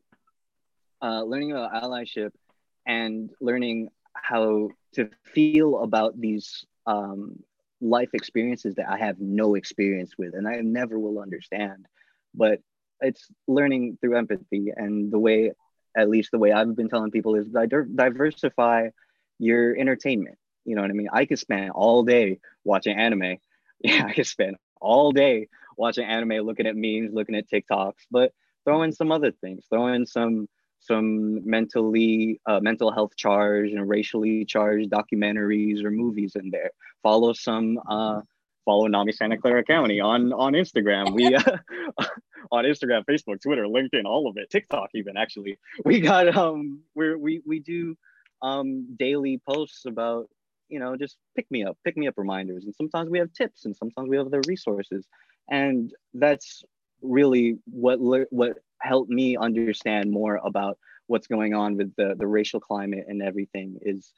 uh, 1.02 1.24
learning 1.24 1.52
about 1.52 1.74
allyship 1.74 2.32
and 2.86 3.30
learning 3.42 3.90
how 4.14 4.70
to 4.94 5.10
feel 5.24 5.80
about 5.80 6.20
these 6.20 6.66
um, 6.86 7.44
life 7.82 8.10
experiences 8.14 8.76
that 8.76 8.90
I 8.90 8.98
have 8.98 9.20
no 9.20 9.56
experience 9.56 10.18
with 10.18 10.34
and 10.34 10.48
I 10.48 10.62
never 10.62 10.98
will 11.00 11.20
understand. 11.20 11.86
But 12.34 12.60
it's 13.02 13.28
learning 13.48 13.98
through 14.02 14.18
empathy 14.18 14.72
and 14.76 15.12
the 15.12 15.20
way 15.20 15.52
at 15.96 16.10
least 16.10 16.32
the 16.32 16.40
way 16.40 16.52
i've 16.52 16.76
been 16.76 16.90
telling 16.90 17.12
people 17.12 17.36
is 17.36 17.48
diversify 17.96 18.88
your 19.40 19.76
entertainment 19.76 20.38
you 20.66 20.76
know 20.76 20.82
what 20.82 20.92
i 20.92 20.94
mean 20.94 21.10
i 21.12 21.26
could 21.26 21.40
spend 21.40 21.72
all 21.72 22.04
day 22.04 22.40
watching 22.64 22.98
anime 22.98 23.38
yeah 23.84 24.06
i 24.06 24.14
could 24.14 24.28
spend 24.28 24.56
all 24.82 25.12
day 25.12 25.48
watching 25.78 26.06
anime 26.06 26.46
looking 26.46 26.68
at 26.68 26.76
memes 26.76 27.14
looking 27.14 27.36
at 27.36 27.50
tiktoks 27.50 28.06
but 28.10 28.32
throw 28.68 28.82
in 28.82 28.92
some 28.92 29.12
other 29.12 29.32
things 29.32 29.66
throw 29.70 29.88
in 29.88 30.06
some 30.06 30.48
some 30.80 31.44
mentally 31.50 32.40
uh, 32.46 32.60
mental 32.60 32.92
health 32.92 33.12
charged 33.16 33.74
and 33.74 33.90
racially 33.90 34.46
charged 34.46 34.92
documentaries 34.92 35.84
or 35.84 35.90
movies 35.90 36.36
in 36.36 36.50
there 36.52 36.70
follow 37.02 37.34
some 37.34 37.80
uh, 37.90 38.22
follow 38.68 38.86
NAMI 38.88 39.14
Santa 39.14 39.38
Clara 39.38 39.64
County 39.64 40.02
on 40.02 40.34
on 40.34 40.52
Instagram. 40.54 41.14
We 41.14 41.34
uh, 41.34 41.42
on 42.52 42.66
Instagram, 42.66 43.04
Facebook, 43.10 43.42
Twitter, 43.42 43.64
LinkedIn, 43.64 44.04
all 44.06 44.28
of 44.28 44.36
it, 44.38 44.50
TikTok 44.50 44.90
even 44.94 45.16
actually. 45.16 45.58
We 45.86 46.02
got 46.02 46.36
um 46.36 46.82
where 46.94 47.18
we 47.18 47.42
we 47.46 47.60
do 47.60 47.96
um 48.42 48.96
daily 49.00 49.42
posts 49.50 49.86
about 49.86 50.28
you 50.68 50.80
know 50.80 50.98
just 50.98 51.18
pick 51.36 51.50
me 51.50 51.64
up, 51.64 51.78
pick 51.86 51.96
me 51.96 52.08
up 52.08 52.16
reminders, 52.18 52.66
and 52.66 52.76
sometimes 52.76 53.10
we 53.10 53.20
have 53.20 53.32
tips, 53.32 53.66
and 53.66 53.76
sometimes 53.76 54.10
we 54.10 54.18
have 54.18 54.30
the 54.30 54.44
resources, 54.48 55.08
and 55.50 55.94
that's 56.14 56.64
really 57.02 57.58
what 57.66 58.00
what 58.32 58.58
helped 58.82 59.10
me 59.10 59.38
understand 59.38 60.12
more 60.12 60.40
about 60.44 60.78
what's 61.08 61.28
going 61.28 61.54
on 61.54 61.78
with 61.78 61.96
the 61.96 62.16
the 62.18 62.28
racial 62.28 62.60
climate 62.60 63.06
and 63.08 63.22
everything 63.22 63.80
is 63.82 64.12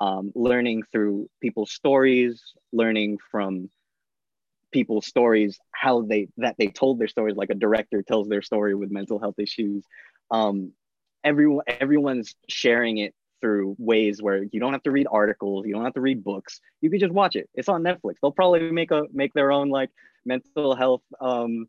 um, 0.00 0.32
learning 0.34 0.82
through 0.90 1.28
people's 1.40 1.72
stories, 1.72 2.42
learning 2.72 3.18
from 3.30 3.70
people's 4.72 5.06
stories 5.06 5.58
how 5.70 6.02
they 6.02 6.26
that 6.36 6.56
they 6.58 6.66
told 6.66 6.98
their 6.98 7.06
stories 7.06 7.36
like 7.36 7.50
a 7.50 7.54
director 7.54 8.02
tells 8.02 8.28
their 8.28 8.42
story 8.42 8.74
with 8.74 8.90
mental 8.90 9.20
health 9.20 9.38
issues. 9.38 9.84
Um 10.30 10.72
everyone 11.22 11.64
everyone's 11.68 12.34
sharing 12.48 12.98
it 12.98 13.14
through 13.40 13.76
ways 13.78 14.20
where 14.20 14.42
you 14.42 14.58
don't 14.58 14.72
have 14.72 14.82
to 14.82 14.90
read 14.90 15.06
articles 15.10 15.64
you 15.66 15.74
don't 15.74 15.84
have 15.84 15.94
to 15.94 16.00
read 16.00 16.24
books 16.24 16.60
you 16.80 16.90
can 16.90 16.98
just 16.98 17.12
watch 17.12 17.36
it. 17.36 17.48
It's 17.54 17.68
on 17.68 17.82
netflix. 17.84 18.14
They'll 18.20 18.32
probably 18.32 18.70
make 18.72 18.90
a 18.90 19.04
make 19.12 19.32
their 19.32 19.52
own 19.52 19.68
like 19.68 19.90
mental 20.24 20.74
health 20.74 21.02
um 21.20 21.68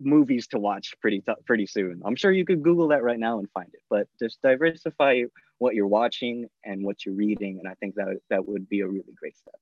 movies 0.00 0.46
to 0.46 0.58
watch 0.58 0.94
pretty 1.00 1.20
t- 1.20 1.32
pretty 1.44 1.66
soon 1.66 2.00
i'm 2.04 2.16
sure 2.16 2.30
you 2.32 2.44
could 2.44 2.62
google 2.62 2.88
that 2.88 3.02
right 3.02 3.18
now 3.18 3.38
and 3.38 3.50
find 3.50 3.68
it 3.72 3.80
but 3.90 4.06
just 4.18 4.40
diversify 4.42 5.22
what 5.58 5.74
you're 5.74 5.86
watching 5.86 6.46
and 6.64 6.84
what 6.84 7.04
you're 7.04 7.14
reading 7.14 7.58
and 7.58 7.68
i 7.68 7.74
think 7.74 7.94
that 7.96 8.18
that 8.30 8.46
would 8.46 8.68
be 8.68 8.80
a 8.80 8.86
really 8.86 9.12
great 9.18 9.36
step 9.36 9.54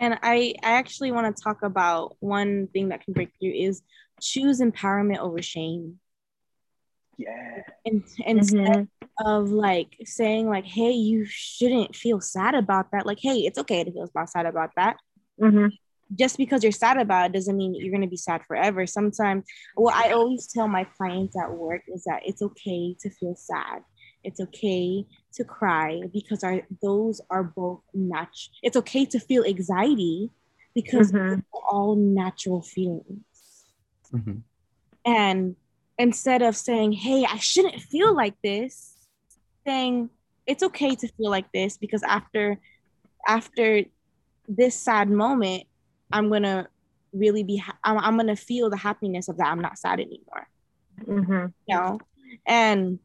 and 0.00 0.18
I, 0.22 0.54
I 0.62 0.72
actually 0.72 1.10
want 1.12 1.34
to 1.34 1.42
talk 1.42 1.62
about 1.62 2.16
one 2.20 2.68
thing 2.68 2.90
that 2.90 3.04
can 3.04 3.14
break 3.14 3.32
through 3.40 3.52
is 3.52 3.82
choose 4.20 4.60
empowerment 4.60 5.18
over 5.18 5.42
shame. 5.42 5.98
Yeah. 7.16 7.62
And 7.84 8.04
instead 8.24 8.66
mm-hmm. 8.66 9.26
of 9.26 9.50
like 9.50 9.96
saying 10.04 10.48
like, 10.48 10.64
hey, 10.64 10.92
you 10.92 11.24
shouldn't 11.26 11.96
feel 11.96 12.20
sad 12.20 12.54
about 12.54 12.92
that. 12.92 13.06
Like, 13.06 13.18
hey, 13.20 13.38
it's 13.38 13.58
okay 13.58 13.82
to 13.82 13.90
feel 13.90 14.08
sad 14.26 14.46
about 14.46 14.70
that. 14.76 14.98
Mm-hmm. 15.40 15.66
Just 16.16 16.38
because 16.38 16.62
you're 16.62 16.72
sad 16.72 16.96
about 16.96 17.26
it 17.26 17.32
doesn't 17.32 17.56
mean 17.56 17.74
you're 17.74 17.92
gonna 17.92 18.06
be 18.06 18.16
sad 18.16 18.42
forever. 18.46 18.86
Sometimes, 18.86 19.44
what 19.74 19.94
I 19.94 20.12
always 20.12 20.46
tell 20.46 20.68
my 20.68 20.84
clients 20.84 21.36
at 21.36 21.52
work 21.52 21.82
is 21.88 22.04
that 22.04 22.22
it's 22.24 22.40
okay 22.40 22.96
to 23.00 23.10
feel 23.10 23.34
sad. 23.36 23.82
It's 24.24 24.40
okay 24.40 25.04
to 25.34 25.44
cry 25.44 26.00
because 26.12 26.42
our 26.42 26.62
those 26.82 27.20
are 27.30 27.44
both 27.44 27.82
natural. 27.94 28.54
It's 28.62 28.76
okay 28.76 29.04
to 29.06 29.20
feel 29.20 29.44
anxiety 29.44 30.30
because 30.74 31.12
mm-hmm. 31.12 31.40
all 31.52 31.94
natural 31.96 32.62
feelings. 32.62 33.64
Mm-hmm. 34.12 34.38
And 35.04 35.56
instead 35.98 36.42
of 36.42 36.56
saying, 36.56 36.92
"Hey, 36.92 37.24
I 37.28 37.38
shouldn't 37.38 37.80
feel 37.80 38.14
like 38.14 38.34
this," 38.42 38.94
saying, 39.66 40.10
"It's 40.46 40.62
okay 40.62 40.94
to 40.96 41.08
feel 41.08 41.30
like 41.30 41.50
this 41.52 41.76
because 41.76 42.02
after 42.02 42.58
after 43.26 43.84
this 44.48 44.74
sad 44.74 45.10
moment, 45.10 45.64
I'm 46.12 46.30
gonna 46.30 46.68
really 47.12 47.42
be. 47.42 47.56
Ha- 47.58 47.78
I'm, 47.84 47.98
I'm, 47.98 48.16
gonna 48.16 48.36
feel 48.36 48.70
the 48.70 48.76
happiness 48.76 49.28
of 49.28 49.36
that. 49.38 49.48
I'm 49.48 49.60
not 49.60 49.78
sad 49.78 50.00
anymore. 50.00 50.48
Mm-hmm. 51.06 51.46
You 51.66 51.76
know, 51.76 51.98
and 52.46 52.98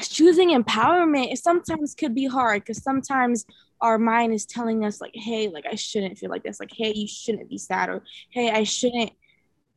choosing 0.00 0.50
empowerment 0.50 1.36
sometimes 1.38 1.94
could 1.94 2.14
be 2.14 2.26
hard 2.26 2.62
because 2.62 2.82
sometimes 2.82 3.44
our 3.80 3.98
mind 3.98 4.32
is 4.32 4.46
telling 4.46 4.84
us 4.84 5.00
like 5.00 5.12
hey 5.14 5.48
like 5.48 5.64
i 5.70 5.74
shouldn't 5.74 6.18
feel 6.18 6.30
like 6.30 6.42
this 6.42 6.60
like 6.60 6.72
hey 6.72 6.92
you 6.94 7.06
shouldn't 7.06 7.48
be 7.48 7.58
sad 7.58 7.88
or 7.88 8.02
hey 8.30 8.50
i 8.50 8.62
shouldn't 8.62 9.12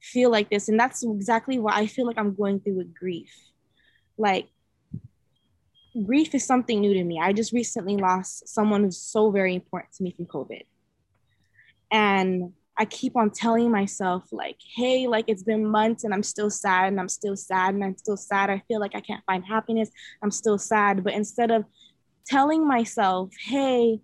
feel 0.02 0.30
like 0.30 0.50
this 0.50 0.70
and 0.70 0.80
that's 0.80 1.04
exactly 1.04 1.60
what 1.60 1.74
i 1.74 1.86
feel 1.86 2.06
like 2.06 2.18
i'm 2.18 2.34
going 2.36 2.60
through 2.60 2.76
with 2.76 2.94
grief 2.94 3.34
like 4.18 4.48
grief 6.06 6.34
is 6.36 6.46
something 6.46 6.80
new 6.80 6.94
to 6.94 7.04
me 7.04 7.20
i 7.22 7.34
just 7.34 7.52
recently 7.52 7.98
lost 7.98 8.48
someone 8.48 8.84
who's 8.84 8.98
so 8.98 9.32
very 9.32 9.56
important 9.56 9.92
to 9.94 10.04
me 10.04 10.12
from 10.12 10.26
covid 10.26 10.64
and 11.96 12.52
i 12.78 12.86
keep 12.86 13.16
on 13.16 13.30
telling 13.30 13.72
myself 13.72 14.24
like 14.32 14.58
hey 14.76 15.08
like 15.08 15.26
it's 15.28 15.44
been 15.44 15.66
months 15.66 16.04
and 16.04 16.14
i'm 16.14 16.24
still 16.24 16.50
sad 16.50 16.88
and 16.88 17.00
i'm 17.00 17.10
still 17.10 17.36
sad 17.36 17.74
and 17.74 17.84
i'm 17.84 17.98
still 17.98 18.18
sad 18.18 18.50
i 18.50 18.62
feel 18.68 18.80
like 18.80 18.96
i 18.96 19.02
can't 19.02 19.24
find 19.26 19.46
happiness 19.46 19.90
i'm 20.22 20.32
still 20.32 20.58
sad 20.58 21.04
but 21.04 21.14
instead 21.14 21.52
of 21.52 21.64
telling 22.26 22.68
myself, 22.68 23.32
hey, 23.48 24.02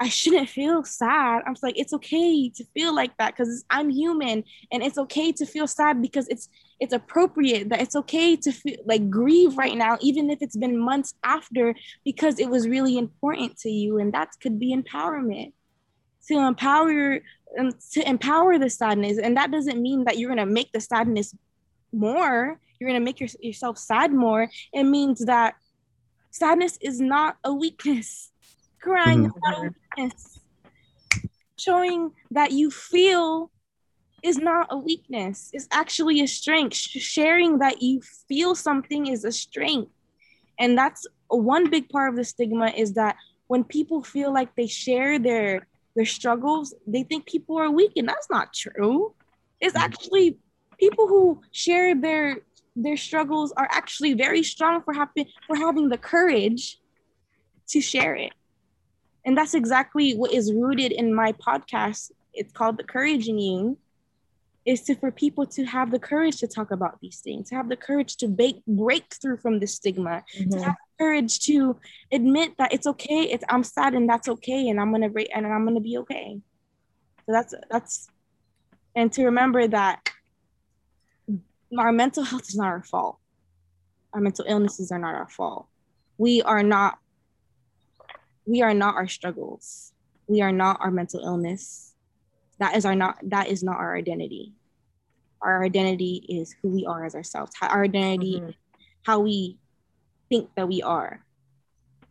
I 0.00 0.08
shouldn't 0.08 0.48
feel 0.48 0.82
sad. 0.84 1.42
I'm 1.46 1.54
like, 1.62 1.78
it's 1.78 1.92
okay 1.92 2.48
to 2.48 2.64
feel 2.74 2.94
like 2.94 3.16
that 3.18 3.36
because 3.36 3.64
I'm 3.70 3.88
human 3.88 4.42
and 4.72 4.82
it's 4.82 4.98
okay 4.98 5.30
to 5.32 5.46
feel 5.46 5.66
sad 5.66 6.02
because 6.02 6.26
it's 6.28 6.48
it's 6.80 6.92
appropriate 6.92 7.68
that 7.68 7.80
it's 7.80 7.94
okay 7.94 8.34
to 8.34 8.50
feel 8.50 8.78
like 8.84 9.08
grieve 9.08 9.56
right 9.56 9.76
now, 9.76 9.98
even 10.00 10.30
if 10.30 10.38
it's 10.40 10.56
been 10.56 10.76
months 10.76 11.14
after, 11.22 11.76
because 12.04 12.40
it 12.40 12.50
was 12.50 12.66
really 12.66 12.98
important 12.98 13.56
to 13.58 13.70
you. 13.70 13.98
And 13.98 14.12
that 14.14 14.30
could 14.42 14.58
be 14.58 14.74
empowerment. 14.74 15.52
To 16.28 16.38
empower 16.38 17.20
um, 17.58 17.72
to 17.92 18.08
empower 18.08 18.58
the 18.58 18.70
sadness. 18.70 19.18
And 19.18 19.36
that 19.36 19.50
doesn't 19.50 19.80
mean 19.80 20.04
that 20.04 20.18
you're 20.18 20.30
gonna 20.30 20.46
make 20.46 20.72
the 20.72 20.80
sadness 20.80 21.34
more, 21.92 22.58
you're 22.78 22.88
gonna 22.88 23.00
make 23.00 23.20
your, 23.20 23.28
yourself 23.40 23.76
sad 23.76 24.12
more. 24.12 24.48
It 24.72 24.84
means 24.84 25.24
that 25.26 25.54
Sadness 26.32 26.78
is 26.80 26.98
not 26.98 27.36
a 27.44 27.52
weakness. 27.52 28.30
Crying 28.80 29.26
mm-hmm. 29.26 29.26
is 29.26 29.32
not 29.44 29.58
a 29.58 29.70
weakness. 29.98 30.40
Showing 31.58 32.10
that 32.30 32.52
you 32.52 32.70
feel 32.70 33.50
is 34.22 34.38
not 34.38 34.68
a 34.70 34.78
weakness. 34.78 35.50
It's 35.52 35.68
actually 35.70 36.22
a 36.22 36.26
strength. 36.26 36.74
Sharing 36.76 37.58
that 37.58 37.82
you 37.82 38.00
feel 38.28 38.54
something 38.54 39.08
is 39.08 39.24
a 39.24 39.32
strength. 39.32 39.92
And 40.58 40.76
that's 40.76 41.06
one 41.28 41.68
big 41.68 41.90
part 41.90 42.08
of 42.08 42.16
the 42.16 42.24
stigma 42.24 42.72
is 42.74 42.94
that 42.94 43.16
when 43.48 43.62
people 43.62 44.02
feel 44.02 44.32
like 44.32 44.56
they 44.56 44.66
share 44.66 45.18
their 45.18 45.68
their 45.94 46.06
struggles, 46.06 46.74
they 46.86 47.02
think 47.02 47.26
people 47.26 47.58
are 47.58 47.70
weak, 47.70 47.92
and 47.96 48.08
that's 48.08 48.30
not 48.30 48.52
true. 48.52 49.14
It's 49.60 49.74
mm-hmm. 49.74 49.84
actually 49.84 50.38
people 50.78 51.06
who 51.06 51.40
share 51.52 51.94
their 51.94 52.38
their 52.74 52.96
struggles 52.96 53.52
are 53.52 53.68
actually 53.70 54.14
very 54.14 54.42
strong 54.42 54.82
for 54.82 54.94
having 54.94 55.26
for 55.46 55.56
having 55.56 55.88
the 55.88 55.98
courage 55.98 56.78
to 57.68 57.80
share 57.80 58.14
it. 58.14 58.32
And 59.24 59.36
that's 59.36 59.54
exactly 59.54 60.14
what 60.14 60.32
is 60.32 60.52
rooted 60.52 60.92
in 60.92 61.14
my 61.14 61.32
podcast. 61.32 62.10
It's 62.34 62.52
called 62.52 62.76
The 62.78 62.84
Courage 62.84 63.28
in 63.28 63.38
You. 63.38 63.78
Is 64.64 64.82
to 64.82 64.94
for 64.94 65.10
people 65.10 65.44
to 65.46 65.64
have 65.64 65.90
the 65.90 65.98
courage 65.98 66.36
to 66.38 66.46
talk 66.46 66.70
about 66.70 67.00
these 67.00 67.18
things, 67.18 67.48
to 67.48 67.56
have 67.56 67.68
the 67.68 67.76
courage 67.76 68.16
to 68.18 68.28
break 68.28 68.64
break 68.66 69.12
through 69.20 69.38
from 69.38 69.58
the 69.58 69.66
stigma, 69.66 70.22
mm-hmm. 70.36 70.50
to 70.50 70.62
have 70.62 70.76
the 70.76 71.04
courage 71.04 71.40
to 71.46 71.76
admit 72.12 72.56
that 72.58 72.72
it's 72.72 72.86
okay. 72.86 73.22
It's 73.32 73.44
I'm 73.48 73.64
sad 73.64 73.94
and 73.94 74.08
that's 74.08 74.28
okay, 74.28 74.68
and 74.68 74.80
I'm 74.80 74.92
gonna 74.92 75.08
break 75.08 75.30
and 75.34 75.46
I'm 75.46 75.64
gonna 75.64 75.80
be 75.80 75.98
okay. 75.98 76.40
So 77.26 77.32
that's 77.32 77.54
that's 77.70 78.08
and 78.94 79.12
to 79.12 79.24
remember 79.24 79.66
that 79.66 80.08
our 81.78 81.92
mental 81.92 82.24
health 82.24 82.48
is 82.48 82.56
not 82.56 82.66
our 82.66 82.82
fault. 82.82 83.18
Our 84.12 84.20
mental 84.20 84.44
illnesses 84.46 84.92
are 84.92 84.98
not 84.98 85.14
our 85.14 85.28
fault. 85.28 85.66
We 86.18 86.42
are 86.42 86.62
not 86.62 86.98
we 88.46 88.62
are 88.62 88.74
not 88.74 88.94
our 88.94 89.08
struggles. 89.08 89.92
We 90.26 90.40
are 90.40 90.52
not 90.52 90.78
our 90.80 90.90
mental 90.90 91.20
illness. 91.20 91.91
That 92.62 92.76
is 92.76 92.84
our 92.84 92.94
not 92.94 93.18
that 93.24 93.48
is 93.48 93.62
not 93.62 93.76
our 93.76 93.96
identity. 93.96 94.52
Our 95.42 95.64
identity 95.64 96.24
is 96.28 96.54
who 96.62 96.68
we 96.68 96.86
are 96.86 97.04
as 97.04 97.14
ourselves. 97.14 97.52
Our 97.60 97.84
identity, 97.84 98.36
mm-hmm. 98.38 98.50
how 99.02 99.20
we 99.20 99.58
think 100.28 100.50
that 100.54 100.68
we 100.68 100.82
are. 100.82 101.24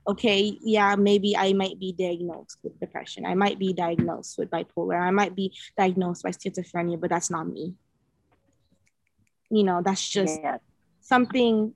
Okay, 0.05 0.57
yeah, 0.61 0.95
maybe 0.95 1.37
I 1.37 1.53
might 1.53 1.79
be 1.79 1.93
diagnosed 1.93 2.57
with 2.63 2.79
depression. 2.79 3.25
I 3.25 3.35
might 3.35 3.59
be 3.59 3.71
diagnosed 3.71 4.37
with 4.37 4.49
bipolar. 4.49 4.99
I 4.99 5.11
might 5.11 5.35
be 5.35 5.53
diagnosed 5.77 6.23
by 6.23 6.31
schizophrenia, 6.31 6.99
but 6.99 7.09
that's 7.09 7.29
not 7.29 7.47
me 7.47 7.75
you 9.51 9.63
know 9.63 9.81
that's 9.83 10.07
just 10.07 10.39
yeah. 10.41 10.57
something 11.01 11.73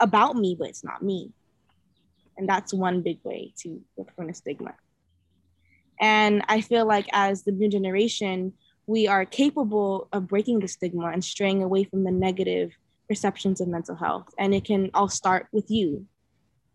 about 0.00 0.34
me 0.34 0.56
but 0.58 0.68
it's 0.68 0.82
not 0.82 1.02
me 1.02 1.30
and 2.36 2.48
that's 2.48 2.74
one 2.74 3.02
big 3.02 3.18
way 3.22 3.52
to 3.58 3.80
look 3.96 4.12
from 4.16 4.26
the 4.26 4.34
stigma 4.34 4.74
and 6.00 6.42
i 6.48 6.60
feel 6.60 6.86
like 6.86 7.06
as 7.12 7.42
the 7.42 7.52
new 7.52 7.68
generation 7.68 8.52
we 8.86 9.08
are 9.08 9.24
capable 9.24 10.08
of 10.12 10.28
breaking 10.28 10.60
the 10.60 10.68
stigma 10.68 11.06
and 11.08 11.24
straying 11.24 11.62
away 11.62 11.84
from 11.84 12.04
the 12.04 12.10
negative 12.10 12.72
perceptions 13.08 13.60
of 13.60 13.68
mental 13.68 13.96
health. 13.96 14.28
And 14.38 14.54
it 14.54 14.64
can 14.64 14.90
all 14.94 15.08
start 15.08 15.48
with 15.52 15.70
you. 15.70 16.06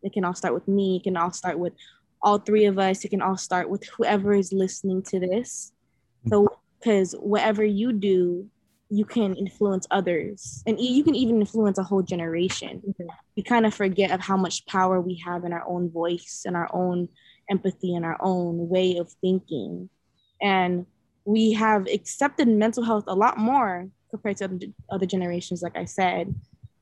It 0.03 0.13
can 0.13 0.25
all 0.25 0.33
start 0.33 0.53
with 0.53 0.67
me. 0.67 0.97
It 0.97 1.03
can 1.03 1.17
all 1.17 1.31
start 1.31 1.57
with 1.57 1.73
all 2.21 2.37
three 2.37 2.65
of 2.65 2.77
us. 2.77 3.03
It 3.05 3.09
can 3.09 3.21
all 3.21 3.37
start 3.37 3.69
with 3.69 3.85
whoever 3.85 4.33
is 4.33 4.51
listening 4.51 5.03
to 5.03 5.19
this. 5.19 5.71
So 6.27 6.47
because 6.79 7.13
whatever 7.13 7.63
you 7.63 7.93
do 7.93 8.49
you 8.93 9.05
can 9.05 9.33
influence 9.35 9.87
others. 9.89 10.63
And 10.67 10.77
you 10.77 11.01
can 11.05 11.15
even 11.15 11.39
influence 11.39 11.77
a 11.77 11.83
whole 11.83 12.01
generation. 12.01 12.81
Mm-hmm. 12.85 13.07
we 13.37 13.41
kind 13.41 13.65
of 13.65 13.73
forget 13.73 14.11
of 14.11 14.19
how 14.19 14.35
much 14.35 14.65
power 14.65 14.99
we 14.99 15.15
have 15.25 15.45
in 15.45 15.53
our 15.53 15.65
own 15.65 15.89
voice 15.89 16.43
and 16.45 16.57
our 16.57 16.69
own 16.73 17.07
empathy 17.51 17.93
and 17.95 18.05
our 18.05 18.17
own 18.21 18.69
way 18.69 18.97
of 18.97 19.11
thinking 19.21 19.89
and 20.41 20.85
we 21.25 21.51
have 21.51 21.87
accepted 21.87 22.47
mental 22.47 22.83
health 22.83 23.03
a 23.07 23.13
lot 23.15 23.37
more 23.37 23.87
compared 24.09 24.37
to 24.37 24.73
other 24.89 25.05
generations 25.05 25.61
like 25.61 25.77
i 25.77 25.85
said 25.85 26.33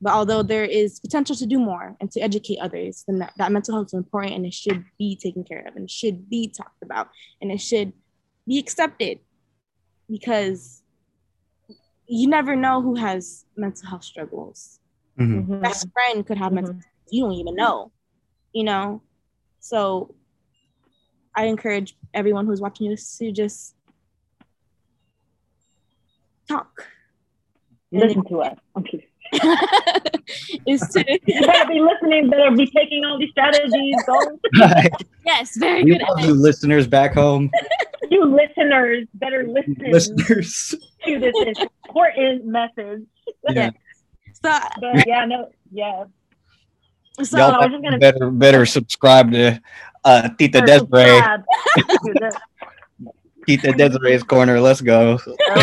but 0.01 0.13
although 0.13 0.41
there 0.41 0.63
is 0.63 0.99
potential 1.01 1.35
to 1.35 1.45
do 1.45 1.59
more 1.59 1.95
and 1.99 2.09
to 2.11 2.21
educate 2.21 2.59
others 2.59 3.03
then 3.07 3.19
that, 3.19 3.33
that 3.37 3.51
mental 3.51 3.75
health 3.75 3.87
is 3.87 3.93
important 3.93 4.33
and 4.33 4.45
it 4.45 4.53
should 4.53 4.85
be 4.97 5.15
taken 5.15 5.43
care 5.43 5.65
of 5.67 5.75
and 5.75 5.91
should 5.91 6.29
be 6.29 6.47
talked 6.47 6.81
about 6.81 7.09
and 7.41 7.51
it 7.51 7.59
should 7.59 7.91
be 8.47 8.57
accepted 8.57 9.19
because 10.09 10.81
you 12.09 12.27
never 12.27 12.55
know 12.55 12.81
who 12.81 12.95
has 12.95 13.45
mental 13.55 13.87
health 13.87 14.03
struggles. 14.03 14.79
Mm-hmm. 15.17 15.39
mm-hmm. 15.39 15.61
Best 15.61 15.87
friend 15.93 16.25
could 16.25 16.37
have 16.37 16.51
mm-hmm. 16.51 16.65
mental 16.65 16.79
you 17.11 17.23
don't 17.23 17.33
even 17.33 17.55
know, 17.55 17.91
you 18.53 18.63
know? 18.63 19.01
So 19.59 20.13
I 21.39 21.45
encourage 21.45 21.95
everyone 22.13 22.45
who's 22.45 22.59
watching 22.59 22.89
this 22.89 23.17
to 23.17 23.31
just 23.31 23.73
talk. 26.49 26.85
Listen 27.93 28.25
to 28.25 28.41
us. 28.41 28.57
Okay. 28.77 29.07
is 30.67 30.81
to 30.81 31.05
you 31.25 31.41
better 31.41 31.69
be 31.69 31.79
listening, 31.79 32.29
better 32.29 32.51
be 32.51 32.67
taking 32.67 33.05
all 33.05 33.17
these 33.17 33.29
strategies. 33.29 33.95
yes, 35.25 35.55
very 35.55 35.85
we 35.85 35.97
good. 35.97 36.01
You 36.17 36.33
listeners 36.33 36.87
back 36.87 37.13
home. 37.13 37.49
you 38.11 38.25
listeners 38.25 39.07
better 39.13 39.47
listen. 39.47 39.77
Listeners 39.89 40.75
to 41.05 41.19
this 41.19 41.35
important 41.87 42.47
message. 42.47 43.03
Yeah. 43.49 43.69
So 44.43 44.59
but 44.81 45.07
yeah, 45.07 45.23
no, 45.23 45.49
yeah. 45.71 46.03
So 47.23 47.37
Y'all 47.37 47.51
I 47.51 47.57
was 47.59 47.71
just 47.71 47.83
gonna 47.83 47.97
better 47.97 48.29
better 48.29 48.65
subscribe 48.65 49.31
to 49.31 49.61
uh 50.05 50.29
Tita 50.37 50.61
Desiree. 50.61 51.21
Tita 53.47 53.71
Desiree's 53.73 54.23
corner. 54.23 54.59
Let's 54.59 54.81
go. 54.81 55.17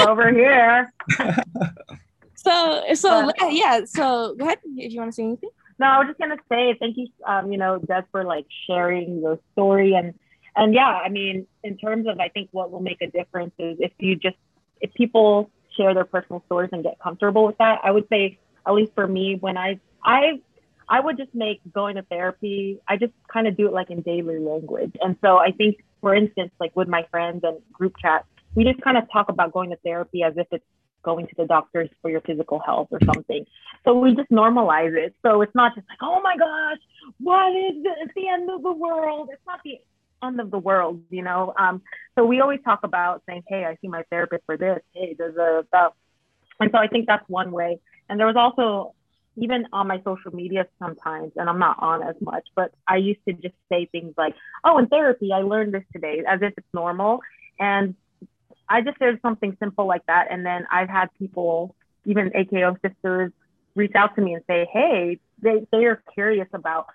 over 0.07 0.33
here. 0.33 0.93
so 2.35 2.83
so 2.95 3.31
uh, 3.41 3.49
yeah, 3.49 3.85
so 3.85 4.35
go 4.39 4.47
ahead 4.47 4.59
if 4.77 4.93
you 4.93 5.01
want 5.01 5.13
to 5.13 5.15
say 5.15 5.25
anything. 5.25 5.51
No, 5.79 5.87
I 5.87 5.99
was 5.99 6.09
just 6.09 6.19
gonna 6.19 6.37
say 6.49 6.75
thank 6.81 6.97
you, 6.97 7.09
um, 7.27 7.53
you 7.53 7.59
know, 7.59 7.79
Des 7.79 8.03
for 8.11 8.25
like 8.25 8.47
sharing 8.67 9.21
your 9.21 9.39
story 9.53 9.95
and 9.95 10.15
and 10.57 10.75
yeah, 10.75 10.89
I 10.89 11.11
mean, 11.11 11.47
in 11.63 11.77
terms 11.77 12.07
of 12.07 12.19
I 12.19 12.29
think 12.29 12.49
what 12.53 12.73
will 12.73 12.81
make 12.81 13.03
a 13.03 13.09
difference 13.09 13.53
is 13.59 13.77
if 13.81 13.93
you 13.99 14.17
just 14.17 14.37
if 14.81 14.93
people 14.95 15.51
share 15.77 15.95
their 15.95 16.05
personal 16.05 16.43
stories 16.47 16.71
and 16.73 16.83
get 16.83 16.99
comfortable 16.99 17.47
with 17.47 17.59
that. 17.59 17.81
I 17.85 17.91
would 17.91 18.09
say, 18.09 18.39
at 18.67 18.73
least 18.73 18.93
for 18.95 19.07
me, 19.07 19.37
when 19.37 19.57
I 19.57 19.79
I 20.03 20.41
I 20.89 21.01
would 21.01 21.17
just 21.17 21.35
make 21.35 21.61
going 21.73 21.97
to 21.97 22.03
therapy. 22.03 22.81
I 22.89 22.97
just 22.97 23.13
kind 23.33 23.47
of 23.47 23.57
do 23.57 23.67
it 23.67 23.73
like 23.73 23.91
in 23.91 24.03
daily 24.03 24.39
language, 24.39 24.95
and 25.01 25.17
so 25.21 25.39
I 25.39 25.51
think, 25.53 25.85
for 26.01 26.15
instance, 26.15 26.53
like 26.61 26.75
with 26.77 26.89
my 26.89 27.07
friends 27.11 27.41
and 27.45 27.59
group 27.73 27.95
chat, 28.01 28.25
we 28.55 28.65
just 28.65 28.81
kind 28.81 28.97
of 28.97 29.05
talk 29.13 29.29
about 29.29 29.53
going 29.53 29.71
to 29.71 29.77
therapy 29.77 30.23
as 30.23 30.35
if 30.37 30.47
it's 30.51 30.65
going 31.03 31.27
to 31.29 31.35
the 31.37 31.47
doctors 31.47 31.89
for 32.03 32.11
your 32.11 32.21
physical 32.23 32.59
health 32.59 32.89
or 32.91 32.99
something. 33.05 33.47
So 33.85 33.95
we 33.95 34.15
just 34.15 34.31
normalize 34.31 34.95
it. 34.97 35.15
So 35.23 35.41
it's 35.43 35.55
not 35.55 35.75
just 35.75 35.87
like, 35.89 35.99
oh 36.03 36.21
my 36.21 36.37
gosh, 36.37 36.79
what 37.21 37.51
is 37.55 37.77
it? 37.85 37.97
It's 38.03 38.15
the 38.15 38.29
end 38.29 38.51
of 38.51 38.63
the 38.63 38.73
world. 38.73 39.29
It's 39.33 39.47
not 39.47 39.61
the 39.65 39.79
end 40.25 40.41
of 40.41 40.51
the 40.51 40.59
world, 40.59 41.01
you 41.11 41.23
know. 41.23 41.55
Um, 41.59 41.83
so 42.17 42.25
we 42.25 42.41
always 42.41 42.61
talk 42.65 42.81
about 42.83 43.23
saying, 43.29 43.45
"Hey, 43.49 43.65
I 43.65 43.77
see 43.81 43.89
my 43.89 44.03
therapist 44.11 44.45
for 44.47 44.57
this. 44.57 44.81
Hey, 44.95 45.15
there's 45.17 45.37
a 45.37 45.65
stuff," 45.69 45.93
and 46.61 46.71
so 46.73 46.79
I 46.79 46.89
think 46.89 47.07
that's 47.07 47.29
one 47.29 47.53
way. 47.53 47.79
And 48.09 48.19
there 48.19 48.27
was 48.27 48.37
also 48.37 48.95
even 49.37 49.67
on 49.73 49.87
my 49.87 50.01
social 50.05 50.35
media 50.35 50.67
sometimes, 50.79 51.33
and 51.37 51.49
I'm 51.49 51.59
not 51.59 51.77
on 51.81 52.03
as 52.03 52.17
much, 52.21 52.47
but 52.55 52.73
I 52.89 52.97
used 52.97 53.21
to 53.29 53.35
just 53.35 53.55
say 53.69 53.87
things 53.87 54.15
like, 54.17 54.35
"Oh, 54.65 54.79
in 54.79 54.87
therapy, 54.87 55.33
I 55.33 55.39
learned 55.43 55.75
this 55.75 55.85
today," 55.93 56.25
as 56.27 56.41
if 56.43 56.55
it's 56.57 56.75
normal. 56.75 57.21
And 57.59 57.95
I 58.69 58.81
just 58.81 58.99
shared 58.99 59.21
something 59.23 59.57
simple 59.61 59.87
like 59.87 60.05
that, 60.07 60.29
and 60.31 60.45
then 60.45 60.67
I've 60.71 60.89
had 60.89 61.09
people, 61.19 61.75
even 62.05 62.31
AKO 62.35 62.77
sisters, 62.83 63.33
reach 63.75 63.95
out 63.95 64.15
to 64.17 64.23
me 64.23 64.35
and 64.35 64.43
say, 64.47 64.67
"Hey, 64.73 65.21
they 65.41 65.67
they 65.71 65.85
are 65.85 66.03
curious 66.15 66.49
about." 66.53 66.87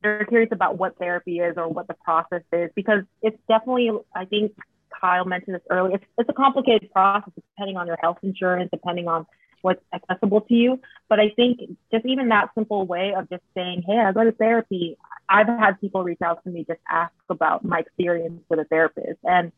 They're 0.00 0.24
curious 0.26 0.52
about 0.52 0.78
what 0.78 0.96
therapy 0.96 1.40
is 1.40 1.56
or 1.56 1.68
what 1.68 1.88
the 1.88 1.94
process 1.94 2.42
is 2.52 2.70
because 2.76 3.02
it's 3.20 3.36
definitely, 3.48 3.90
I 4.14 4.26
think 4.26 4.52
Kyle 5.00 5.24
mentioned 5.24 5.56
this 5.56 5.62
earlier, 5.70 5.96
it's, 5.96 6.04
it's 6.18 6.28
a 6.28 6.32
complicated 6.32 6.92
process 6.92 7.32
depending 7.34 7.76
on 7.76 7.88
your 7.88 7.98
health 8.00 8.18
insurance, 8.22 8.70
depending 8.72 9.08
on 9.08 9.26
what's 9.62 9.82
accessible 9.92 10.42
to 10.42 10.54
you. 10.54 10.80
But 11.08 11.20
I 11.20 11.30
think 11.30 11.60
just 11.92 12.06
even 12.06 12.28
that 12.28 12.50
simple 12.54 12.86
way 12.86 13.14
of 13.16 13.28
just 13.28 13.42
saying, 13.54 13.82
hey, 13.86 13.98
I 13.98 14.12
go 14.12 14.24
to 14.24 14.32
therapy, 14.32 14.96
I've 15.28 15.46
had 15.46 15.80
people 15.80 16.02
reach 16.02 16.22
out 16.22 16.42
to 16.44 16.50
me 16.50 16.64
just 16.66 16.80
ask 16.90 17.12
about 17.28 17.64
my 17.64 17.80
experience 17.80 18.42
with 18.48 18.60
a 18.60 18.64
therapist. 18.64 19.18
And 19.24 19.52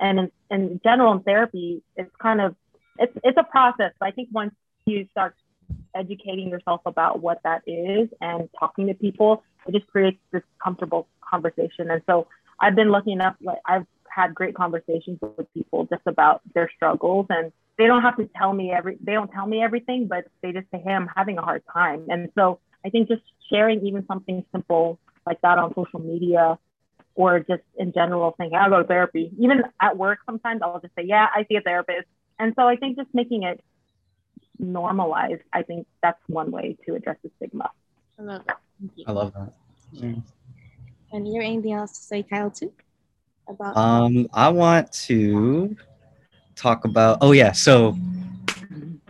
and 0.00 0.18
in, 0.18 0.30
in 0.50 0.80
general 0.82 1.12
in 1.12 1.20
therapy, 1.20 1.82
it's 1.96 2.10
kind 2.20 2.40
of 2.40 2.56
it's 2.98 3.16
it's 3.22 3.38
a 3.38 3.44
process. 3.44 3.92
But 3.98 4.06
I 4.06 4.10
think 4.10 4.28
once 4.32 4.54
you 4.86 5.06
start 5.10 5.34
educating 5.94 6.48
yourself 6.48 6.82
about 6.84 7.20
what 7.20 7.40
that 7.44 7.62
is 7.66 8.08
and 8.20 8.48
talking 8.58 8.86
to 8.88 8.94
people, 8.94 9.42
it 9.66 9.72
just 9.72 9.86
creates 9.86 10.18
this 10.32 10.42
comfortable 10.62 11.06
conversation. 11.20 11.90
And 11.90 12.02
so 12.06 12.26
I've 12.60 12.74
been 12.74 12.90
lucky 12.90 13.12
enough, 13.12 13.36
like 13.40 13.58
I've 13.64 13.86
had 14.08 14.34
great 14.34 14.54
conversations 14.54 15.18
with 15.20 15.52
people 15.54 15.86
just 15.86 16.02
about 16.06 16.42
their 16.54 16.70
struggles 16.74 17.26
and 17.30 17.52
they 17.78 17.86
don't 17.86 18.02
have 18.02 18.16
to 18.16 18.28
tell 18.36 18.52
me 18.52 18.72
every 18.72 18.96
they 19.00 19.12
don't 19.12 19.30
tell 19.32 19.46
me 19.46 19.62
everything 19.62 20.06
but 20.06 20.24
they 20.42 20.52
just 20.52 20.66
say 20.70 20.80
hey 20.84 20.92
i'm 20.92 21.08
having 21.14 21.38
a 21.38 21.42
hard 21.42 21.62
time. 21.72 22.06
And 22.08 22.28
so 22.34 22.60
i 22.84 22.90
think 22.90 23.08
just 23.08 23.22
sharing 23.50 23.86
even 23.86 24.06
something 24.06 24.44
simple 24.52 24.98
like 25.26 25.40
that 25.42 25.58
on 25.58 25.74
social 25.74 26.00
media 26.00 26.58
or 27.14 27.40
just 27.40 27.62
in 27.78 27.92
general 27.92 28.34
saying 28.38 28.50
hey, 28.52 28.56
i'll 28.58 28.70
go 28.70 28.82
to 28.82 28.88
therapy. 28.88 29.30
Even 29.38 29.62
at 29.80 29.96
work 29.96 30.18
sometimes 30.26 30.60
i'll 30.62 30.80
just 30.80 30.94
say 30.94 31.04
yeah 31.04 31.26
i 31.34 31.44
see 31.48 31.56
a 31.56 31.60
therapist. 31.60 32.06
And 32.38 32.52
so 32.56 32.66
i 32.66 32.76
think 32.76 32.96
just 32.96 33.12
making 33.12 33.42
it 33.44 33.62
normalized 34.58 35.42
i 35.52 35.62
think 35.62 35.86
that's 36.02 36.20
one 36.28 36.50
way 36.50 36.76
to 36.86 36.94
address 36.94 37.16
the 37.22 37.30
stigma. 37.36 37.70
I 38.18 38.22
love 38.22 38.42
that. 38.46 38.58
I 39.06 39.12
love 39.12 39.32
that. 39.34 39.52
Yeah. 39.92 40.14
and 41.12 41.26
you 41.28 41.40
have 41.40 41.44
anything 41.50 41.72
else 41.72 41.92
to 41.98 42.04
say 42.04 42.22
kyle 42.22 42.50
too 42.50 42.72
about 43.48 43.76
um 43.76 44.28
i 44.32 44.48
want 44.48 44.90
to 44.92 45.76
talk 46.56 46.84
about 46.84 47.18
oh 47.20 47.32
yeah 47.32 47.52
so 47.52 47.96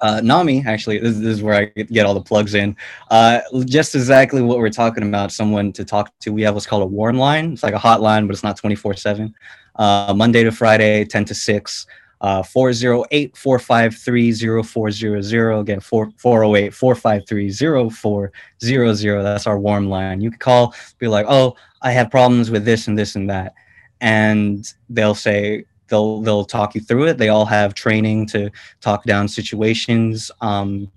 uh, 0.03 0.21
NAMI, 0.21 0.65
actually, 0.67 0.99
this, 0.99 1.17
this, 1.17 1.37
is 1.37 1.43
where 1.43 1.55
I 1.55 1.65
get 1.85 2.05
all 2.05 2.13
the 2.13 2.21
plugs 2.21 2.55
in. 2.55 2.77
Uh, 3.11 3.41
just 3.65 3.95
exactly 3.95 4.43
what 4.43 4.59
we're 4.59 4.69
talking 4.69 5.03
about. 5.03 5.33
Someone 5.33 5.73
to 5.73 5.85
talk 5.85 6.13
to. 6.21 6.31
We 6.31 6.43
have 6.43 6.53
what's 6.53 6.67
called 6.67 6.83
a 6.83 6.87
warm 6.87 7.17
line. 7.17 7.55
It's 7.55 7.63
like 7.63 7.73
a 7.73 7.79
hotline, 7.79 8.27
but 8.27 8.35
it's 8.35 8.43
not 8.43 8.59
24 8.59 8.97
seven. 8.97 9.35
Uh, 9.77 10.13
Monday 10.15 10.45
to 10.45 10.53
Friday, 10.53 11.07
10 11.07 11.25
to 11.27 11.35
6. 11.35 11.87
Uh, 12.21 12.43
408 12.43 13.35
453 13.37 14.63
0400. 14.63 15.61
Again, 15.61 15.81
408 15.81 16.75
453 16.75 17.91
0400. 17.91 19.23
That's 19.23 19.47
our 19.47 19.59
warm 19.59 19.89
line. 19.89 20.21
You 20.21 20.31
can 20.31 20.39
call, 20.39 20.75
be 20.99 21.09
like, 21.09 21.25
oh, 21.29 21.57
I 21.81 21.93
have 21.93 22.11
problems 22.11 22.51
with 22.51 22.67
this 22.67 22.89
and 22.89 22.99
this 22.99 23.17
and 23.17 23.31
that 23.31 23.55
and 24.01 24.75
they'll 24.91 25.15
say 25.15 25.65
they'll 25.89 26.21
they'll 26.21 26.45
talk 26.45 26.75
you 26.75 26.81
through 26.81 27.07
it. 27.09 27.19
They 27.19 27.29
all 27.29 27.47
have 27.47 27.75
training 27.75 28.27
to 28.29 28.51
talk 28.81 29.05
down 29.05 29.29
situations. 29.29 30.31
Um, 30.41 30.91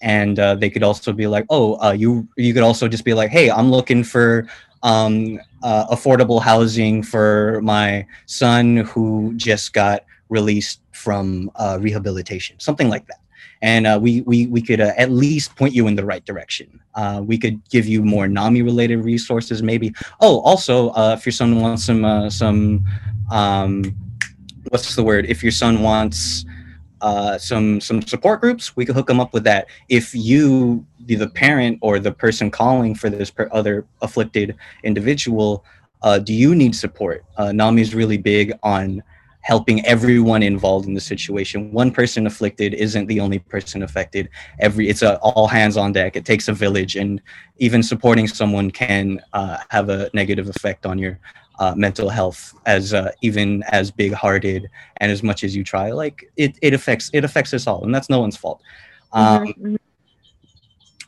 and 0.00 0.38
uh, 0.38 0.56
they 0.56 0.68
could 0.68 0.82
also 0.82 1.12
be 1.12 1.26
like, 1.26 1.46
oh, 1.48 1.80
uh, 1.82 1.92
you 1.92 2.28
you 2.36 2.52
could 2.52 2.62
also 2.62 2.88
just 2.88 3.04
be 3.04 3.14
like, 3.14 3.30
hey, 3.30 3.50
I'm 3.50 3.70
looking 3.70 4.02
for 4.04 4.46
um, 4.82 5.38
uh, 5.62 5.86
affordable 5.86 6.42
housing 6.42 7.02
for 7.02 7.60
my 7.62 8.06
son 8.26 8.78
who 8.78 9.32
just 9.36 9.72
got 9.72 10.04
released 10.28 10.80
from 10.92 11.50
uh, 11.56 11.78
rehabilitation, 11.80 12.58
something 12.58 12.88
like 12.88 13.06
that 13.06 13.18
and 13.64 13.86
uh, 13.86 13.96
we 14.00 14.22
we 14.22 14.48
we 14.48 14.60
could 14.60 14.80
uh, 14.80 14.92
at 14.96 15.12
least 15.12 15.54
point 15.54 15.72
you 15.72 15.86
in 15.86 15.94
the 15.94 16.04
right 16.04 16.24
direction. 16.24 16.80
We 17.20 17.38
could 17.38 17.62
give 17.70 17.86
you 17.86 18.02
more 18.02 18.26
NAMI 18.26 18.62
related 18.62 18.96
resources, 18.96 19.62
maybe. 19.62 19.94
Oh, 20.20 20.40
also, 20.40 20.92
if 21.12 21.24
your 21.24 21.32
son 21.32 21.60
wants 21.60 21.84
some 21.84 22.28
some 22.28 22.84
um, 23.30 23.84
what's 24.68 24.94
the 24.94 25.02
word? 25.02 25.26
If 25.26 25.42
your 25.42 25.52
son 25.52 25.82
wants 25.82 26.44
uh, 27.00 27.36
some 27.38 27.80
some 27.80 28.02
support 28.02 28.40
groups, 28.40 28.76
we 28.76 28.84
could 28.84 28.94
hook 28.94 29.06
them 29.08 29.20
up 29.20 29.32
with 29.32 29.44
that. 29.44 29.66
If 29.88 30.14
you, 30.14 30.86
the 31.06 31.28
parent 31.28 31.78
or 31.82 31.98
the 31.98 32.12
person 32.12 32.50
calling 32.50 32.94
for 32.94 33.10
this 33.10 33.30
per 33.30 33.48
other 33.52 33.84
afflicted 34.00 34.56
individual, 34.84 35.64
do 36.24 36.32
you 36.32 36.54
need 36.54 36.74
support? 36.74 37.24
NAMI 37.38 37.82
is 37.82 37.94
really 37.94 38.18
big 38.18 38.52
on 38.62 39.02
helping 39.42 39.84
everyone 39.84 40.42
involved 40.42 40.86
in 40.86 40.94
the 40.94 41.00
situation. 41.00 41.70
One 41.72 41.90
person 41.90 42.26
afflicted 42.26 42.74
isn't 42.74 43.06
the 43.06 43.20
only 43.20 43.40
person 43.40 43.82
affected. 43.82 44.28
Every 44.60 44.88
it's 44.88 45.02
a 45.02 45.18
all 45.18 45.46
hands 45.46 45.76
on 45.76 45.92
deck. 45.92 46.16
It 46.16 46.24
takes 46.24 46.48
a 46.48 46.52
village, 46.52 46.96
and 46.96 47.20
even 47.58 47.82
supporting 47.82 48.26
someone 48.26 48.70
can 48.70 49.20
uh, 49.32 49.58
have 49.68 49.88
a 49.90 50.08
negative 50.14 50.48
effect 50.48 50.86
on 50.86 50.98
your 50.98 51.18
uh, 51.58 51.74
mental 51.76 52.08
health. 52.08 52.54
As 52.66 52.94
uh, 52.94 53.12
even 53.20 53.62
as 53.64 53.90
big 53.90 54.12
hearted 54.12 54.68
and 54.98 55.12
as 55.12 55.22
much 55.22 55.44
as 55.44 55.54
you 55.54 55.64
try, 55.64 55.90
like 55.90 56.30
it, 56.36 56.56
it 56.62 56.72
affects 56.72 57.10
it 57.12 57.24
affects 57.24 57.52
us 57.52 57.66
all, 57.66 57.84
and 57.84 57.94
that's 57.94 58.08
no 58.08 58.20
one's 58.20 58.36
fault. 58.36 58.62
Um, 59.12 59.46
mm-hmm. 59.48 59.76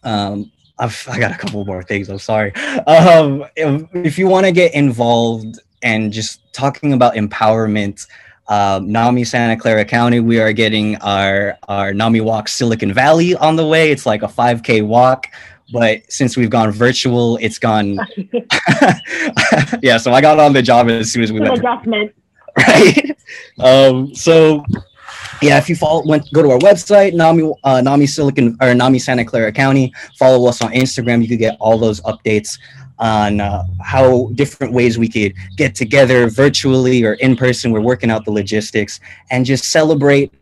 um, 0.03 0.51
I've, 0.79 1.07
I 1.09 1.19
got 1.21 1.31
a 1.31 1.37
couple 1.39 1.65
more 1.65 1.85
things. 1.85 2.09
I'm 2.09 2.19
sorry. 2.19 2.53
Um, 2.87 3.45
if, 3.55 3.89
if 3.95 4.19
you 4.19 4.27
want 4.27 4.45
to 4.45 4.53
get 4.53 4.75
involved 4.75 5.61
and 5.83 6.13
just 6.13 6.41
talking 6.53 6.93
about 6.93 7.15
empowerment 7.15 8.07
um, 8.49 8.91
NAMI 8.91 9.25
Santa 9.25 9.57
Clara 9.57 9.85
County, 9.85 10.21
we 10.21 10.39
are 10.41 10.53
getting 10.53 10.97
our 10.97 11.57
our 11.69 11.95
NAMI 11.95 12.21
Walk 12.21 12.49
Silicon 12.49 12.93
Valley 12.93 13.35
on 13.35 13.57
the 13.57 13.67
way. 13.67 13.91
It's 13.91 14.07
like 14.07 14.23
a 14.23 14.29
5K 14.29 14.87
walk, 14.87 15.27
but 15.73 16.03
since 16.11 16.37
we've 16.37 16.51
gone 16.51 16.71
virtual, 16.71 17.39
it's 17.39 17.59
gone. 17.59 17.99
yeah, 19.83 19.97
so 19.97 20.13
I 20.13 20.21
got 20.21 20.39
on 20.39 20.53
the 20.53 20.63
job 20.63 20.89
as 20.89 21.11
soon 21.11 21.23
as 21.23 21.33
we 21.33 21.41
went. 21.41 21.59
Adjustment. 21.59 22.15
Right. 22.57 23.17
Um, 23.59 24.15
so 24.15 24.65
yeah, 25.43 25.59
if 25.59 25.69
you 25.69 25.75
follow, 25.75 26.07
went 26.07 26.33
go 26.33 26.41
to 26.41 26.53
our 26.53 26.59
website, 26.59 27.13
NAMI 27.13 27.53
uh, 27.65 27.81
NAMI 27.81 28.07
Silicon 28.07 28.57
or 28.61 28.75
NAMI 28.75 29.01
Santa 29.01 29.25
Clara 29.25 29.51
County. 29.51 29.93
Follow 30.19 30.49
us 30.49 30.63
on 30.63 30.71
Instagram. 30.71 31.21
You 31.21 31.29
could 31.29 31.41
get 31.41 31.57
all 31.59 31.79
those 31.79 32.01
updates 32.03 32.59
on 32.99 33.41
uh, 33.41 33.65
how 33.83 34.31
different 34.35 34.73
ways 34.73 34.99
we 34.99 35.09
could 35.09 35.35
get 35.57 35.75
together 35.75 36.29
virtually 36.29 37.05
or 37.05 37.15
in 37.15 37.37
person. 37.37 37.73
We're 37.73 37.81
working 37.81 38.11
out 38.11 38.25
the 38.25 38.31
logistics 38.31 39.01
and 39.31 39.45
just 39.45 39.65
celebrate 39.65 40.33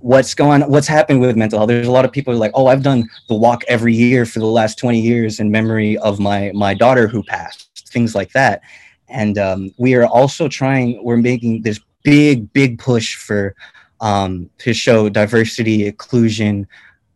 what's 0.00 0.34
going 0.34 0.62
what's 0.62 0.86
happened 0.86 1.20
with 1.20 1.36
mental 1.36 1.58
health 1.58 1.68
there's 1.68 1.86
a 1.86 1.90
lot 1.90 2.06
of 2.06 2.10
people 2.10 2.34
like 2.34 2.50
oh 2.54 2.68
i've 2.68 2.82
done 2.82 3.06
the 3.28 3.34
walk 3.34 3.62
every 3.68 3.94
year 3.94 4.24
for 4.24 4.38
the 4.38 4.46
last 4.46 4.78
20 4.78 4.98
years 4.98 5.40
in 5.40 5.50
memory 5.50 5.98
of 5.98 6.18
my 6.18 6.50
my 6.54 6.72
daughter 6.72 7.06
who 7.06 7.22
passed 7.22 7.86
things 7.90 8.14
like 8.14 8.32
that 8.32 8.62
and 9.10 9.36
um, 9.36 9.70
we 9.76 9.94
are 9.94 10.06
also 10.06 10.48
trying 10.48 11.04
we're 11.04 11.18
making 11.18 11.60
this 11.60 11.80
big 12.02 12.50
big 12.54 12.78
push 12.78 13.16
for 13.16 13.54
um, 14.00 14.48
to 14.56 14.72
show 14.72 15.10
diversity 15.10 15.86
inclusion 15.86 16.66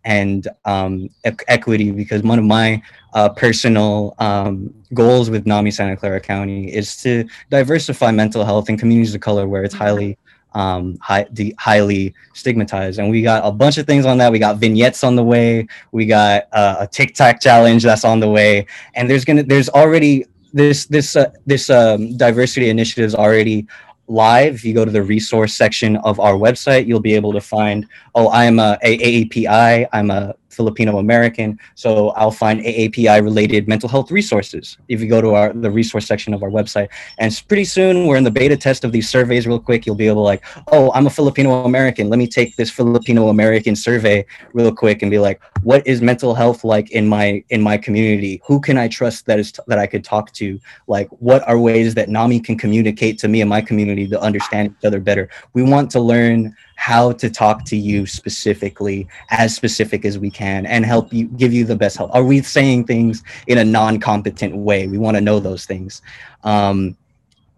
and 0.04 0.48
um, 0.64 1.08
e- 1.26 1.30
equity 1.48 1.90
because 1.90 2.22
one 2.22 2.38
of 2.38 2.44
my 2.44 2.82
uh, 3.14 3.28
personal 3.30 4.14
um, 4.18 4.72
goals 4.92 5.30
with 5.30 5.46
NAMI 5.46 5.70
Santa 5.70 5.96
Clara 5.96 6.20
County 6.20 6.72
is 6.72 6.96
to 7.02 7.24
diversify 7.50 8.10
mental 8.10 8.44
health 8.44 8.68
in 8.68 8.76
communities 8.76 9.14
of 9.14 9.20
color 9.20 9.46
where 9.48 9.64
it's 9.64 9.74
highly 9.74 10.18
um, 10.54 10.96
high, 11.00 11.24
de- 11.32 11.54
highly 11.58 12.14
stigmatized. 12.32 12.98
And 12.98 13.10
we 13.10 13.22
got 13.22 13.44
a 13.44 13.50
bunch 13.50 13.78
of 13.78 13.86
things 13.86 14.06
on 14.06 14.18
that. 14.18 14.30
We 14.30 14.38
got 14.38 14.58
vignettes 14.58 15.02
on 15.04 15.16
the 15.16 15.24
way. 15.24 15.66
We 15.92 16.06
got 16.06 16.44
uh, 16.52 16.76
a 16.80 16.86
TikTok 16.86 17.40
challenge 17.40 17.82
that's 17.82 18.04
on 18.04 18.20
the 18.20 18.28
way. 18.28 18.66
And 18.94 19.08
there's 19.10 19.24
gonna 19.24 19.42
there's 19.42 19.68
already 19.68 20.26
this 20.52 20.86
this 20.86 21.16
uh, 21.16 21.32
this 21.46 21.70
um, 21.70 22.16
diversity 22.16 22.68
initiatives 22.70 23.14
already 23.14 23.66
live. 24.06 24.54
If 24.54 24.64
you 24.64 24.74
go 24.74 24.84
to 24.84 24.90
the 24.90 25.02
resource 25.02 25.54
section 25.54 25.96
of 25.98 26.20
our 26.20 26.34
website, 26.34 26.86
you'll 26.86 27.00
be 27.00 27.14
able 27.14 27.32
to 27.32 27.40
find, 27.40 27.86
oh, 28.14 28.30
I'm 28.30 28.58
a 28.58 28.78
AAPI, 28.84 29.88
I'm 29.92 30.10
a 30.10 30.34
Filipino 30.54 30.98
American. 30.98 31.58
So 31.74 32.10
I'll 32.10 32.30
find 32.30 32.60
AAPI 32.60 33.22
related 33.22 33.68
mental 33.68 33.88
health 33.88 34.10
resources 34.10 34.78
if 34.88 35.00
you 35.00 35.08
go 35.08 35.20
to 35.20 35.34
our 35.34 35.52
the 35.52 35.70
resource 35.70 36.06
section 36.06 36.34
of 36.34 36.42
our 36.42 36.50
website. 36.50 36.88
And 37.18 37.30
pretty 37.48 37.64
soon 37.64 38.06
we're 38.06 38.16
in 38.16 38.24
the 38.24 38.30
beta 38.30 38.56
test 38.56 38.84
of 38.84 38.92
these 38.92 39.08
surveys 39.08 39.46
real 39.46 39.60
quick. 39.60 39.86
You'll 39.86 39.96
be 39.96 40.06
able 40.06 40.22
to 40.22 40.28
like, 40.34 40.44
oh, 40.68 40.90
I'm 40.92 41.06
a 41.06 41.10
Filipino 41.10 41.64
American. 41.64 42.08
Let 42.08 42.18
me 42.18 42.26
take 42.26 42.56
this 42.56 42.70
Filipino 42.70 43.28
American 43.28 43.76
survey 43.76 44.24
real 44.52 44.74
quick 44.74 45.02
and 45.02 45.10
be 45.10 45.18
like, 45.18 45.40
what 45.62 45.86
is 45.86 46.00
mental 46.00 46.34
health 46.34 46.64
like 46.64 46.90
in 46.92 47.06
my 47.08 47.42
in 47.50 47.60
my 47.60 47.76
community? 47.76 48.40
Who 48.46 48.60
can 48.60 48.78
I 48.78 48.88
trust 48.88 49.26
that 49.26 49.38
is 49.38 49.52
t- 49.52 49.62
that 49.66 49.78
I 49.78 49.86
could 49.86 50.04
talk 50.04 50.32
to? 50.32 50.58
Like 50.86 51.08
what 51.08 51.46
are 51.48 51.58
ways 51.58 51.94
that 51.94 52.08
NAMI 52.08 52.40
can 52.40 52.56
communicate 52.56 53.18
to 53.20 53.28
me 53.28 53.40
and 53.40 53.50
my 53.50 53.60
community 53.60 54.06
to 54.08 54.20
understand 54.20 54.74
each 54.78 54.86
other 54.86 55.00
better? 55.00 55.28
We 55.52 55.62
want 55.62 55.90
to 55.92 56.00
learn 56.00 56.54
how 56.76 57.12
to 57.12 57.30
talk 57.30 57.64
to 57.64 57.76
you 57.76 58.06
specifically, 58.06 59.08
as 59.30 59.54
specific 59.54 60.04
as 60.04 60.18
we 60.18 60.30
can, 60.30 60.66
and 60.66 60.84
help 60.84 61.12
you 61.12 61.26
give 61.28 61.52
you 61.52 61.64
the 61.64 61.76
best 61.76 61.96
help. 61.96 62.14
Are 62.14 62.24
we 62.24 62.42
saying 62.42 62.84
things 62.84 63.22
in 63.46 63.58
a 63.58 63.64
non-competent 63.64 64.56
way? 64.56 64.86
We 64.86 64.98
want 64.98 65.16
to 65.16 65.20
know 65.20 65.40
those 65.40 65.66
things. 65.66 66.02
Um, 66.42 66.96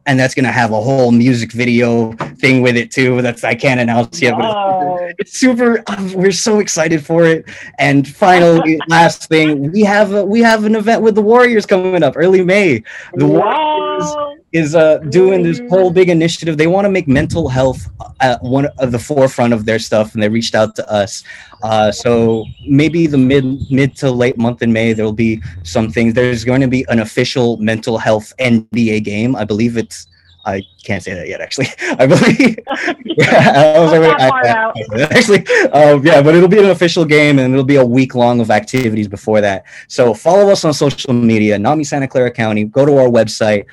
and 0.06 0.18
that's 0.18 0.34
gonna 0.34 0.52
have 0.52 0.70
a 0.70 0.80
whole 0.80 1.10
music 1.10 1.52
video 1.52 2.12
thing 2.38 2.62
with 2.62 2.76
it 2.76 2.92
too. 2.92 3.20
That's 3.22 3.42
I 3.44 3.54
can't 3.54 3.80
announce 3.80 4.22
yet, 4.22 4.38
but 4.38 5.14
it's 5.18 5.32
super. 5.32 5.82
Um, 5.88 6.12
we're 6.12 6.32
so 6.32 6.60
excited 6.60 7.04
for 7.04 7.24
it. 7.24 7.44
And 7.78 8.06
finally, 8.06 8.80
last 8.88 9.28
thing, 9.28 9.72
we 9.72 9.82
have 9.82 10.12
a, 10.12 10.24
we 10.24 10.40
have 10.40 10.64
an 10.64 10.76
event 10.76 11.02
with 11.02 11.16
the 11.16 11.22
Warriors 11.22 11.66
coming 11.66 12.02
up 12.02 12.14
early 12.16 12.44
May. 12.44 12.84
The 13.14 13.26
wow. 13.26 13.78
Warriors 13.78 14.35
is 14.56 14.74
uh, 14.74 14.98
doing 15.10 15.42
this 15.42 15.60
whole 15.68 15.90
big 15.90 16.08
initiative. 16.08 16.56
They 16.56 16.66
want 16.66 16.86
to 16.86 16.90
make 16.90 17.06
mental 17.06 17.48
health 17.48 17.88
at 18.20 18.42
one 18.42 18.66
of 18.78 18.90
the 18.90 18.98
forefront 18.98 19.52
of 19.52 19.66
their 19.66 19.78
stuff, 19.78 20.14
and 20.14 20.22
they 20.22 20.30
reached 20.30 20.54
out 20.54 20.74
to 20.76 20.90
us. 20.90 21.22
Uh, 21.62 21.92
so 21.92 22.44
maybe 22.66 23.06
the 23.06 23.18
mid 23.18 23.70
mid 23.70 23.94
to 23.96 24.10
late 24.10 24.38
month 24.38 24.62
in 24.62 24.72
May, 24.72 24.94
there'll 24.94 25.12
be 25.12 25.42
some 25.62 25.90
things. 25.90 26.14
There's 26.14 26.44
going 26.44 26.62
to 26.62 26.68
be 26.68 26.86
an 26.88 27.00
official 27.00 27.58
mental 27.58 27.98
health 27.98 28.32
NBA 28.38 29.04
game. 29.04 29.36
I 29.36 29.44
believe 29.44 29.76
it's. 29.76 30.06
I 30.46 30.62
can't 30.84 31.02
say 31.02 31.12
that 31.12 31.26
yet, 31.26 31.40
actually. 31.40 31.66
I 31.98 32.06
believe. 32.06 32.56
yeah, 33.04 33.74
I 33.76 33.80
was 33.80 33.92
I, 33.92 34.28
I, 34.28 35.02
actually, 35.10 35.44
um, 35.72 36.06
yeah, 36.06 36.22
but 36.22 36.36
it'll 36.36 36.48
be 36.48 36.60
an 36.60 36.70
official 36.70 37.04
game, 37.04 37.40
and 37.40 37.52
it'll 37.52 37.64
be 37.64 37.76
a 37.76 37.84
week 37.84 38.14
long 38.14 38.40
of 38.40 38.50
activities 38.50 39.08
before 39.08 39.40
that. 39.40 39.64
So 39.88 40.14
follow 40.14 40.50
us 40.50 40.64
on 40.64 40.72
social 40.72 41.12
media, 41.12 41.58
NAMI 41.58 41.82
Santa 41.82 42.06
Clara 42.06 42.30
County. 42.30 42.64
Go 42.64 42.86
to 42.86 42.96
our 42.96 43.08
website 43.08 43.66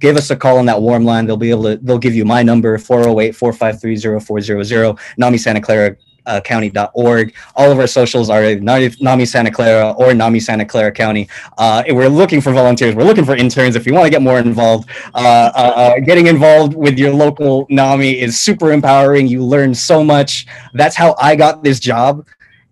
give 0.00 0.16
us 0.16 0.30
a 0.30 0.36
call 0.36 0.58
on 0.58 0.66
that 0.66 0.80
warm 0.80 1.04
line. 1.04 1.26
They'll 1.26 1.36
be 1.36 1.50
able 1.50 1.64
to, 1.64 1.76
they'll 1.76 1.98
give 1.98 2.14
you 2.14 2.24
my 2.24 2.42
number, 2.42 2.78
408-453-0400, 2.78 4.98
NAMI 5.18 5.38
Santa 5.38 5.60
Clara 5.60 5.96
uh, 6.26 6.40
county.org. 6.40 7.34
All 7.54 7.70
of 7.70 7.78
our 7.78 7.86
socials 7.86 8.28
are 8.30 8.42
NAMI 8.42 9.26
Santa 9.26 9.50
Clara 9.50 9.92
or 9.92 10.12
NAMI 10.12 10.40
Santa 10.40 10.64
Clara 10.64 10.92
County. 10.92 11.28
Uh, 11.56 11.82
we're 11.88 12.08
looking 12.08 12.40
for 12.40 12.52
volunteers. 12.52 12.94
We're 12.94 13.04
looking 13.04 13.24
for 13.24 13.36
interns. 13.36 13.76
If 13.76 13.86
you 13.86 13.94
want 13.94 14.06
to 14.06 14.10
get 14.10 14.22
more 14.22 14.38
involved, 14.38 14.90
uh, 15.14 15.50
uh, 15.54 15.58
uh, 15.58 16.00
getting 16.00 16.26
involved 16.26 16.74
with 16.74 16.98
your 16.98 17.12
local 17.12 17.66
NAMI 17.70 18.20
is 18.20 18.38
super 18.38 18.72
empowering. 18.72 19.28
You 19.28 19.44
learn 19.44 19.74
so 19.74 20.04
much. 20.04 20.46
That's 20.74 20.96
how 20.96 21.14
I 21.20 21.36
got 21.36 21.62
this 21.62 21.80
job 21.80 22.26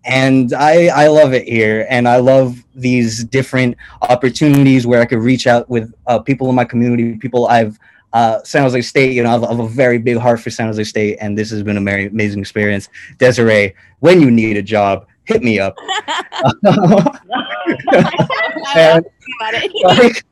and 0.05 0.53
I 0.53 0.87
I 0.87 1.07
love 1.07 1.33
it 1.33 1.47
here, 1.47 1.85
and 1.89 2.07
I 2.07 2.17
love 2.17 2.63
these 2.75 3.23
different 3.23 3.77
opportunities 4.03 4.85
where 4.85 5.01
I 5.01 5.05
could 5.05 5.19
reach 5.19 5.47
out 5.47 5.69
with 5.69 5.93
uh, 6.07 6.19
people 6.19 6.49
in 6.49 6.55
my 6.55 6.65
community, 6.65 7.17
people 7.17 7.47
I've 7.47 7.79
uh, 8.13 8.41
San 8.43 8.63
Jose 8.63 8.81
State. 8.81 9.13
You 9.13 9.23
know, 9.23 9.29
I 9.29 9.31
have, 9.33 9.43
I 9.43 9.49
have, 9.49 9.59
a 9.59 9.67
very 9.67 9.97
big 9.97 10.17
heart 10.17 10.39
for 10.39 10.49
San 10.49 10.67
Jose 10.67 10.83
State, 10.85 11.17
and 11.19 11.37
this 11.37 11.49
has 11.51 11.63
been 11.63 11.77
a 11.77 11.81
very 11.81 12.07
amazing 12.07 12.39
experience. 12.39 12.87
Desiree, 13.17 13.75
when 13.99 14.21
you 14.21 14.31
need 14.31 14.55
a 14.55 14.61
job, 14.61 15.05
hit 15.25 15.43
me 15.43 15.59
up. 15.59 15.75
and, 18.75 19.05
like, 19.83 20.23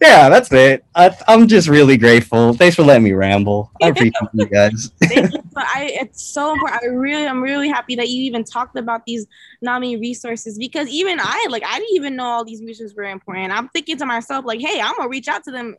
yeah, 0.00 0.28
that's 0.28 0.52
it. 0.52 0.84
I, 0.94 1.14
am 1.28 1.46
just 1.46 1.68
really 1.68 1.96
grateful. 1.96 2.52
Thanks 2.52 2.76
for 2.76 2.82
letting 2.82 3.04
me 3.04 3.12
ramble. 3.12 3.70
I 3.82 3.88
appreciate 3.88 4.14
you 4.32 4.46
guys. 4.46 4.90
Thank 5.02 5.32
you. 5.32 5.42
I, 5.56 5.90
it's 6.00 6.22
so 6.22 6.52
important. 6.52 6.82
I 6.82 6.86
really, 6.86 7.26
I'm 7.26 7.42
really 7.42 7.68
happy 7.68 7.94
that 7.96 8.08
you 8.08 8.22
even 8.24 8.44
talked 8.44 8.76
about 8.76 9.04
these 9.06 9.26
NAMI 9.62 9.96
resources 9.98 10.58
because 10.58 10.88
even 10.88 11.18
I, 11.20 11.46
like, 11.50 11.64
I 11.66 11.78
didn't 11.78 11.96
even 11.96 12.16
know 12.16 12.24
all 12.24 12.44
these 12.44 12.60
resources 12.60 12.94
were 12.96 13.04
important. 13.04 13.52
I'm 13.52 13.68
thinking 13.70 13.96
to 13.98 14.06
myself, 14.06 14.44
like, 14.44 14.60
hey, 14.60 14.80
I'm 14.80 14.96
gonna 14.96 15.08
reach 15.08 15.28
out 15.28 15.44
to 15.44 15.50
them 15.50 15.76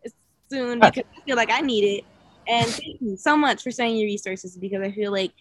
soon 0.50 0.80
because 0.80 1.04
I 1.18 1.26
feel 1.26 1.36
like 1.36 1.52
I 1.52 1.62
need 1.62 1.84
it. 1.84 2.06
And 2.48 2.68
thank 2.68 3.02
you 3.02 3.16
so 3.18 3.38
much 3.38 3.64
for 3.64 3.72
saying 3.72 3.98
your 3.98 4.08
resources 4.08 4.58
because 4.58 4.82
I 4.82 4.92
feel 4.92 5.12
like 5.12 5.32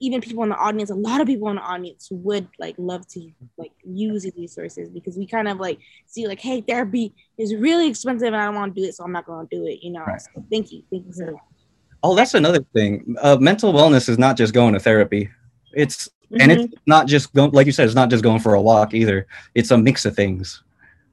even 0.00 0.20
people 0.20 0.42
in 0.42 0.50
the 0.50 0.56
audience, 0.56 0.90
a 0.90 0.94
lot 0.94 1.20
of 1.20 1.26
people 1.26 1.48
in 1.48 1.56
the 1.56 1.62
audience 1.62 2.08
would 2.10 2.48
like 2.58 2.74
love 2.78 3.06
to 3.08 3.30
like 3.56 3.72
use 3.84 4.24
these 4.24 4.36
resources 4.36 4.90
because 4.90 5.16
we 5.16 5.26
kind 5.26 5.48
of 5.48 5.58
like 5.58 5.78
see 6.06 6.26
like, 6.26 6.40
hey, 6.40 6.60
therapy 6.60 7.14
is 7.38 7.54
really 7.54 7.88
expensive 7.88 8.28
and 8.28 8.36
I 8.36 8.46
don't 8.46 8.54
want 8.54 8.74
to 8.74 8.80
do 8.80 8.86
it, 8.86 8.94
so 8.94 9.04
I'm 9.04 9.12
not 9.12 9.26
going 9.26 9.46
to 9.48 9.56
do 9.56 9.66
it. 9.66 9.82
You 9.82 9.92
know. 9.92 10.04
Right. 10.04 10.20
So 10.20 10.44
thank 10.50 10.72
you, 10.72 10.82
thank 10.90 11.06
you 11.06 11.12
so 11.12 11.26
much. 11.26 11.40
Oh, 12.02 12.14
that's 12.14 12.34
another 12.34 12.64
thing. 12.74 13.16
Uh, 13.20 13.36
mental 13.40 13.72
wellness 13.72 14.08
is 14.08 14.18
not 14.18 14.36
just 14.36 14.52
going 14.52 14.74
to 14.74 14.80
therapy. 14.80 15.30
It's 15.72 16.08
mm-hmm. 16.08 16.40
and 16.40 16.52
it's 16.52 16.62
mm-hmm. 16.64 16.82
not 16.86 17.06
just 17.06 17.32
going 17.32 17.50
like 17.52 17.66
you 17.66 17.72
said. 17.72 17.86
It's 17.86 17.94
not 17.94 18.10
just 18.10 18.22
going 18.22 18.40
for 18.40 18.54
a 18.54 18.60
walk 18.60 18.92
either. 18.94 19.26
It's 19.54 19.70
a 19.70 19.78
mix 19.78 20.04
of 20.04 20.14
things. 20.14 20.62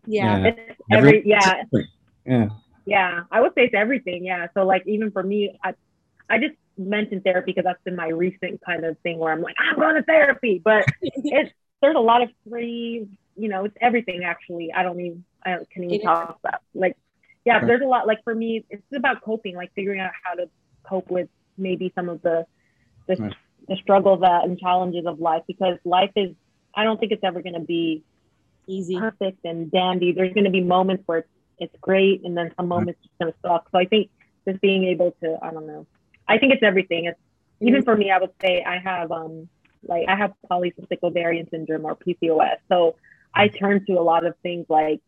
Yeah. 0.05 0.39
yeah. 0.39 0.51
Every, 0.91 1.23
yeah. 1.25 1.63
Yeah. 2.25 2.47
Yeah. 2.85 3.21
I 3.31 3.41
would 3.41 3.53
say 3.53 3.65
it's 3.65 3.73
everything. 3.73 4.25
Yeah. 4.25 4.47
So 4.53 4.65
like 4.65 4.83
even 4.85 5.11
for 5.11 5.23
me, 5.23 5.59
I 5.63 5.73
I 6.29 6.37
just 6.37 6.55
mentioned 6.77 7.23
therapy 7.23 7.51
because 7.51 7.63
that's 7.63 7.83
been 7.83 7.95
my 7.95 8.07
recent 8.07 8.61
kind 8.65 8.85
of 8.85 8.97
thing 8.99 9.19
where 9.19 9.31
I'm 9.31 9.41
like, 9.41 9.55
I'm 9.59 9.79
going 9.79 9.95
to 9.95 10.03
therapy. 10.03 10.61
But 10.63 10.85
it's 11.01 11.51
there's 11.81 11.95
a 11.95 11.99
lot 11.99 12.21
of 12.21 12.29
free, 12.49 13.07
you 13.35 13.49
know, 13.49 13.65
it's 13.65 13.75
everything 13.81 14.23
actually. 14.23 14.71
I 14.73 14.83
don't 14.83 14.99
even 14.99 15.23
I 15.45 15.57
can 15.71 15.83
even 15.83 16.01
talk 16.01 16.39
about 16.43 16.61
like 16.73 16.97
yeah, 17.45 17.63
there's 17.65 17.81
a 17.81 17.85
lot 17.85 18.07
like 18.07 18.23
for 18.23 18.33
me, 18.33 18.63
it's 18.69 18.83
about 18.95 19.21
coping, 19.21 19.55
like 19.55 19.73
figuring 19.75 19.99
out 19.99 20.11
how 20.23 20.35
to 20.35 20.49
cope 20.83 21.09
with 21.11 21.27
maybe 21.57 21.91
some 21.93 22.09
of 22.09 22.21
the 22.21 22.45
the, 23.07 23.15
right. 23.17 23.35
the 23.67 23.75
struggles 23.75 24.21
that 24.21 24.45
and 24.45 24.57
challenges 24.59 25.05
of 25.05 25.19
life 25.19 25.43
because 25.45 25.77
life 25.83 26.11
is 26.15 26.35
I 26.73 26.85
don't 26.85 26.99
think 26.99 27.11
it's 27.11 27.23
ever 27.23 27.41
going 27.41 27.53
to 27.53 27.59
be 27.59 28.03
easy, 28.65 28.97
perfect, 28.97 29.43
and 29.43 29.69
dandy. 29.69 30.13
There's 30.13 30.33
going 30.33 30.45
to 30.45 30.51
be 30.51 30.61
moments 30.61 31.03
where 31.05 31.19
it's, 31.19 31.29
it's 31.59 31.75
great, 31.81 32.23
and 32.23 32.35
then 32.35 32.51
some 32.55 32.67
moments 32.67 32.99
right. 33.01 33.05
it's 33.05 33.13
going 33.19 33.33
to 33.33 33.37
suck. 33.45 33.69
So 33.71 33.77
I 33.77 33.85
think 33.85 34.09
just 34.47 34.61
being 34.61 34.85
able 34.85 35.11
to 35.21 35.37
I 35.41 35.51
don't 35.51 35.67
know 35.67 35.85
I 36.27 36.37
think 36.37 36.53
it's 36.53 36.63
everything. 36.63 37.05
It's 37.05 37.19
even 37.59 37.81
mm-hmm. 37.81 37.85
for 37.85 37.95
me, 37.95 38.11
I 38.11 38.19
would 38.19 38.31
say 38.41 38.63
I 38.63 38.77
have 38.79 39.11
um 39.11 39.49
like 39.83 40.07
I 40.07 40.15
have 40.15 40.33
polycystic 40.49 40.99
ovarian 41.03 41.49
syndrome 41.49 41.85
or 41.85 41.95
PCOS. 41.95 42.57
So 42.69 42.95
I 43.33 43.47
turn 43.47 43.85
to 43.85 43.93
a 43.93 44.01
lot 44.01 44.25
of 44.25 44.35
things 44.43 44.65
like 44.69 45.01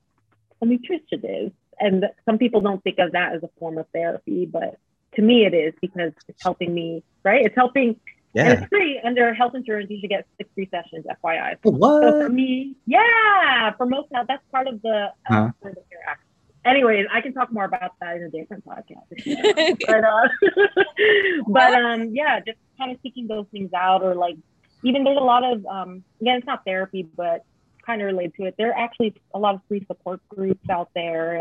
a 0.61 0.66
nutritionist. 0.66 1.53
And 1.80 2.05
some 2.26 2.38
people 2.38 2.61
don't 2.61 2.84
think 2.84 2.99
of 2.99 3.11
that 3.11 3.34
as 3.34 3.43
a 3.43 3.49
form 3.59 3.78
of 3.78 3.86
therapy, 3.93 4.45
but 4.45 4.78
to 5.16 5.22
me 5.22 5.45
it 5.45 5.53
is 5.53 5.74
because 5.82 6.13
it's 6.28 6.41
helping 6.41 6.74
me, 6.74 7.03
right? 7.24 7.45
It's 7.45 7.55
helping 7.55 7.99
yeah. 8.34 8.49
And 8.49 8.59
it's 8.59 8.68
free 8.68 8.99
under 9.01 9.34
health 9.34 9.55
insurance. 9.55 9.89
You 9.89 9.97
should 10.01 10.09
get 10.09 10.28
six 10.38 10.49
free 10.53 10.68
sessions, 10.70 11.05
FYI. 11.24 11.55
What? 11.63 12.03
So 12.03 12.22
for 12.24 12.30
me, 12.30 12.76
yeah, 12.86 13.72
for 13.78 13.86
most 13.86 14.11
now 14.11 14.26
that's 14.28 14.43
part 14.51 14.68
of 14.68 14.82
the 14.82 15.13
uh, 15.30 15.34
huh? 15.34 15.51
Care 15.63 15.74
Act 16.05 16.24
anyways, 16.66 17.05
I 17.11 17.22
can 17.22 17.34
talk 17.34 17.51
more 17.51 17.66
about 17.66 17.93
that 18.01 18.18
in 18.18 18.24
a 18.24 18.30
different 18.30 18.66
podcast. 18.66 19.78
but 19.88 20.03
uh, 20.03 21.43
but 21.47 21.74
um, 21.74 22.09
yeah, 22.13 22.39
just 22.39 22.57
kind 22.78 22.91
of 22.91 22.97
seeking 23.01 23.28
those 23.28 23.45
things 23.51 23.72
out, 23.74 24.03
or 24.03 24.16
like 24.16 24.36
even 24.84 25.03
there's 25.03 25.18
a 25.18 25.24
lot 25.24 25.43
of 25.43 25.66
um, 25.66 26.03
again, 26.22 26.38
it's 26.38 26.47
not 26.47 26.63
therapy, 26.66 27.07
but 27.16 27.45
kind 27.86 28.01
of 28.01 28.07
related 28.07 28.34
to 28.36 28.45
it. 28.45 28.55
There 28.57 28.72
are 28.72 28.78
actually 28.78 29.16
a 29.34 29.39
lot 29.39 29.55
of 29.55 29.61
free 29.68 29.86
support 29.86 30.20
groups 30.30 30.70
out 30.70 30.89
there, 30.95 31.36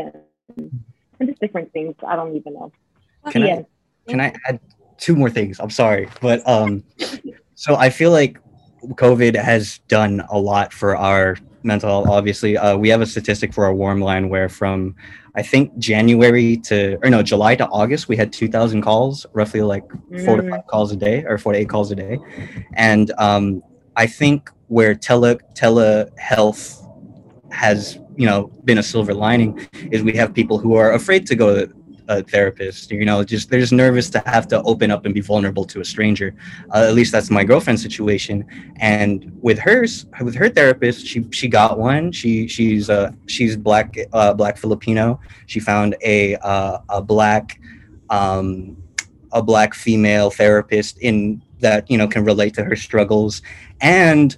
and, 0.57 0.83
and 1.19 1.29
just 1.29 1.41
different 1.41 1.73
things. 1.73 1.95
I 2.05 2.15
don't 2.15 2.35
even 2.35 2.53
know. 2.53 2.71
Can 3.29 3.41
yeah. 3.41 3.55
I 3.55 3.65
can 4.07 4.21
I 4.21 4.33
add 4.47 4.59
two 4.97 5.15
more 5.15 5.29
things? 5.29 5.59
I'm 5.59 5.71
sorry, 5.71 6.07
but 6.21 6.47
um, 6.47 6.83
so 7.55 7.75
I 7.75 7.89
feel 7.89 8.11
like 8.11 8.37
COVID 8.83 9.35
has 9.35 9.79
done 9.87 10.23
a 10.29 10.37
lot 10.37 10.71
for 10.71 10.95
our 10.95 11.37
mental 11.65 11.89
health. 11.89 12.07
Obviously, 12.07 12.57
uh, 12.57 12.77
we 12.77 12.89
have 12.89 13.01
a 13.01 13.05
statistic 13.05 13.53
for 13.53 13.65
our 13.65 13.73
warm 13.73 13.99
line 13.99 14.29
where 14.29 14.47
from 14.47 14.95
I 15.35 15.41
think 15.41 15.77
January 15.77 16.57
to 16.57 16.97
or 17.03 17.09
no 17.09 17.21
July 17.21 17.55
to 17.55 17.67
August 17.67 18.07
we 18.07 18.15
had 18.15 18.31
2,000 18.31 18.81
calls, 18.81 19.25
roughly 19.33 19.61
like 19.61 19.83
four 20.23 20.37
to 20.37 20.49
five 20.49 20.61
mm. 20.61 20.67
calls 20.67 20.91
a 20.91 20.95
day 20.95 21.25
or 21.27 21.37
four 21.37 21.53
to 21.53 21.59
eight 21.59 21.69
calls 21.69 21.91
a 21.91 21.95
day, 21.95 22.19
and 22.75 23.11
um, 23.17 23.61
I 23.95 24.07
think 24.07 24.49
where 24.67 24.95
tele 24.95 25.37
telehealth 25.53 26.81
has 27.51 27.99
you 28.15 28.25
know 28.25 28.47
been 28.63 28.77
a 28.77 28.83
silver 28.83 29.13
lining 29.13 29.67
is 29.91 30.03
we 30.03 30.13
have 30.13 30.33
people 30.33 30.57
who 30.57 30.75
are 30.75 30.93
afraid 30.93 31.27
to 31.27 31.35
go 31.35 31.67
a 32.07 32.23
therapist. 32.23 32.91
You 32.91 33.05
know, 33.05 33.23
just 33.23 33.49
they're 33.49 33.59
just 33.59 33.73
nervous 33.73 34.09
to 34.11 34.19
have 34.25 34.47
to 34.49 34.61
open 34.63 34.91
up 34.91 35.05
and 35.05 35.13
be 35.13 35.21
vulnerable 35.21 35.65
to 35.65 35.81
a 35.81 35.85
stranger. 35.85 36.35
Uh, 36.73 36.85
at 36.87 36.93
least 36.93 37.11
that's 37.11 37.29
my 37.29 37.43
girlfriend's 37.43 37.81
situation. 37.81 38.45
And 38.77 39.31
with 39.41 39.59
hers, 39.59 40.05
with 40.21 40.35
her 40.35 40.49
therapist, 40.49 41.05
she 41.05 41.25
she 41.31 41.47
got 41.47 41.79
one. 41.79 42.11
She 42.11 42.47
she's 42.47 42.89
uh 42.89 43.11
she's 43.27 43.55
black 43.57 43.95
uh, 44.13 44.33
black 44.33 44.57
Filipino. 44.57 45.19
She 45.47 45.59
found 45.59 45.95
a 46.01 46.35
uh, 46.37 46.79
a 46.89 47.01
black 47.01 47.59
um, 48.09 48.77
a 49.31 49.41
black 49.41 49.73
female 49.73 50.29
therapist 50.29 50.97
in 50.99 51.41
that 51.59 51.89
you 51.89 51.97
know 51.97 52.07
can 52.07 52.23
relate 52.23 52.53
to 52.53 52.63
her 52.63 52.75
struggles 52.75 53.41
and 53.81 54.37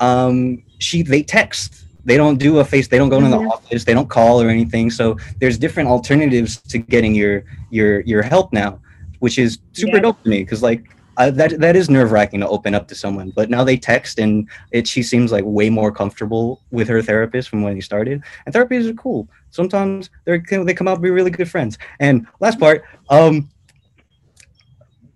um, 0.00 0.62
she 0.78 1.02
they 1.02 1.22
text 1.22 1.84
they 2.08 2.16
don't 2.16 2.38
do 2.38 2.58
a 2.58 2.64
face 2.64 2.88
they 2.88 2.98
don't 2.98 3.10
go 3.10 3.20
mm-hmm. 3.20 3.30
the 3.30 3.50
office 3.54 3.84
they 3.84 3.94
don't 3.94 4.08
call 4.08 4.40
or 4.42 4.48
anything 4.48 4.90
so 4.90 5.16
there's 5.40 5.58
different 5.58 5.88
alternatives 5.88 6.56
to 6.56 6.78
getting 6.78 7.14
your 7.14 7.44
your 7.70 8.00
your 8.00 8.22
help 8.22 8.52
now 8.52 8.80
which 9.20 9.38
is 9.38 9.58
super 9.72 9.96
yeah. 9.96 10.02
dope 10.02 10.22
to 10.22 10.28
me 10.28 10.40
because 10.42 10.62
like 10.62 10.82
I, 11.18 11.30
that 11.30 11.58
that 11.58 11.74
is 11.74 11.90
nerve 11.90 12.12
wracking 12.12 12.40
to 12.40 12.48
open 12.48 12.76
up 12.76 12.86
to 12.88 12.94
someone, 12.94 13.30
but 13.34 13.50
now 13.50 13.64
they 13.64 13.76
text 13.76 14.20
and 14.20 14.48
it 14.70 14.86
she 14.86 15.02
seems 15.02 15.32
like 15.32 15.44
way 15.44 15.68
more 15.68 15.90
comfortable 15.90 16.62
with 16.70 16.86
her 16.86 17.02
therapist 17.02 17.48
from 17.48 17.62
when 17.62 17.74
he 17.74 17.80
started. 17.80 18.22
And 18.46 18.54
therapists 18.54 18.88
are 18.88 18.94
cool. 18.94 19.28
Sometimes 19.50 20.10
they 20.26 20.38
they 20.38 20.74
come 20.74 20.86
out 20.86 20.94
to 20.94 21.00
be 21.00 21.10
really 21.10 21.32
good 21.32 21.50
friends. 21.50 21.76
And 21.98 22.28
last 22.38 22.60
part, 22.60 22.84
um, 23.10 23.50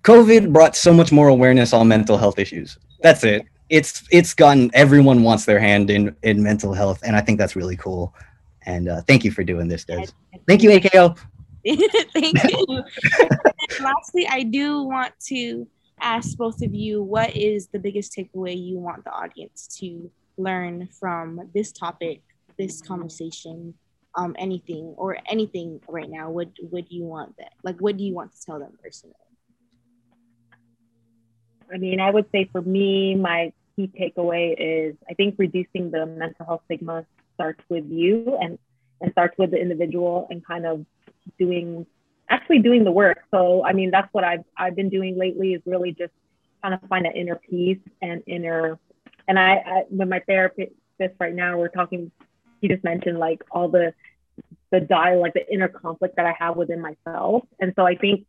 COVID 0.03 0.53
brought 0.53 0.75
so 0.75 0.93
much 0.93 1.13
more 1.13 1.29
awareness 1.29 1.73
on 1.73 1.87
mental 1.87 2.19
health 2.19 2.41
issues. 2.41 2.79
That's 3.01 3.23
it. 3.23 3.47
It's 3.73 4.05
it's 4.11 4.35
gotten 4.35 4.71
everyone 4.75 5.23
wants 5.23 5.47
their 5.47 5.59
hand 5.59 5.89
in 5.89 6.15
in 6.23 6.43
mental 6.43 6.75
health, 6.75 7.01
and 7.03 7.17
I 7.17 7.23
think 7.23 7.39
that's 7.39 7.57
really 7.57 7.77
cool. 7.77 8.15
And 8.67 8.87
uh, 8.87 9.01
thank 9.01 9.25
you 9.25 9.33
for 9.33 9.43
doing 9.43 9.67
this, 9.67 9.87
Des. 9.87 10.09
Thank 10.47 10.63
you, 10.63 10.71
AKO. 10.71 11.17
Thank 12.13 12.37
you. 12.45 12.85
lastly, 13.81 14.27
I 14.29 14.43
do 14.43 14.83
want 14.83 15.15
to 15.29 15.67
ask 16.03 16.37
both 16.37 16.61
of 16.61 16.75
you 16.75 17.03
what 17.03 17.35
is 17.35 17.69
the 17.69 17.79
biggest 17.79 18.15
takeaway 18.15 18.55
you 18.61 18.79
want 18.79 19.05
the 19.05 19.11
audience 19.11 19.69
to 19.81 20.11
learn 20.37 20.89
from 21.01 21.49
this 21.55 21.73
topic, 21.73 22.21
this 22.59 22.83
conversation, 22.83 23.73
um, 24.17 24.37
anything 24.39 24.93
or 24.99 25.17
anything 25.31 25.81
right 25.89 26.11
now? 26.11 26.31
What 26.31 26.49
what 26.69 26.89
do 26.91 26.95
you 26.95 27.05
want 27.05 27.39
that 27.39 27.55
like 27.65 27.79
what 27.79 27.97
do 27.97 28.05
you 28.05 28.13
want 28.13 28.33
to 28.33 28.45
tell 28.45 28.59
them 28.59 28.77
personally? 28.83 29.15
I 31.73 31.79
mean, 31.79 32.01
I 32.01 32.11
would 32.11 32.27
say 32.33 32.51
for 32.53 32.61
me, 32.61 33.15
my 33.15 33.53
key 33.77 33.91
takeaway 33.99 34.55
is 34.59 34.97
I 35.09 35.15
think 35.15 35.37
reducing 35.39 35.91
the 35.91 36.07
mental 36.07 36.47
health 36.47 36.63
stigma 36.67 37.05
starts 37.35 37.63
with 37.69 37.85
you 37.89 38.39
and 38.41 38.59
and 39.01 39.13
starts 39.13 39.37
with 39.39 39.51
the 39.51 39.61
individual 39.61 40.27
and 40.31 40.45
kind 40.45 40.67
of 40.67 40.85
doing 41.39 41.87
actually 42.29 42.61
doing 42.61 42.85
the 42.85 42.93
work. 42.93 43.19
So 43.31 43.65
I 43.65 43.73
mean 43.73 43.91
that's 43.91 44.13
what 44.13 44.25
I've 44.25 44.45
I've 44.57 44.77
been 44.77 44.89
doing 44.89 45.19
lately 45.19 45.55
is 45.55 45.63
really 45.67 45.93
just 45.93 46.13
kind 46.63 46.75
of 46.75 46.81
find 46.89 47.05
that 47.05 47.17
inner 47.17 47.37
peace 47.37 47.81
and 48.01 48.23
inner 48.27 48.79
and 49.29 49.39
I, 49.39 49.55
I 49.55 49.83
with 49.91 50.09
my 50.09 50.21
therapist 50.21 50.73
right 51.19 51.35
now 51.35 51.59
we're 51.59 51.67
talking 51.67 52.13
he 52.61 52.69
just 52.69 52.85
mentioned 52.85 53.19
like 53.19 53.43
all 53.51 53.69
the 53.69 53.93
the 54.71 54.81
dialogue, 54.81 55.33
the 55.35 55.53
inner 55.53 55.69
conflict 55.69 56.17
that 56.17 56.27
I 56.27 56.35
have 56.39 56.57
within 56.57 56.81
myself. 56.81 57.45
And 57.61 57.73
so 57.77 57.87
I 57.87 57.95
think 57.95 58.27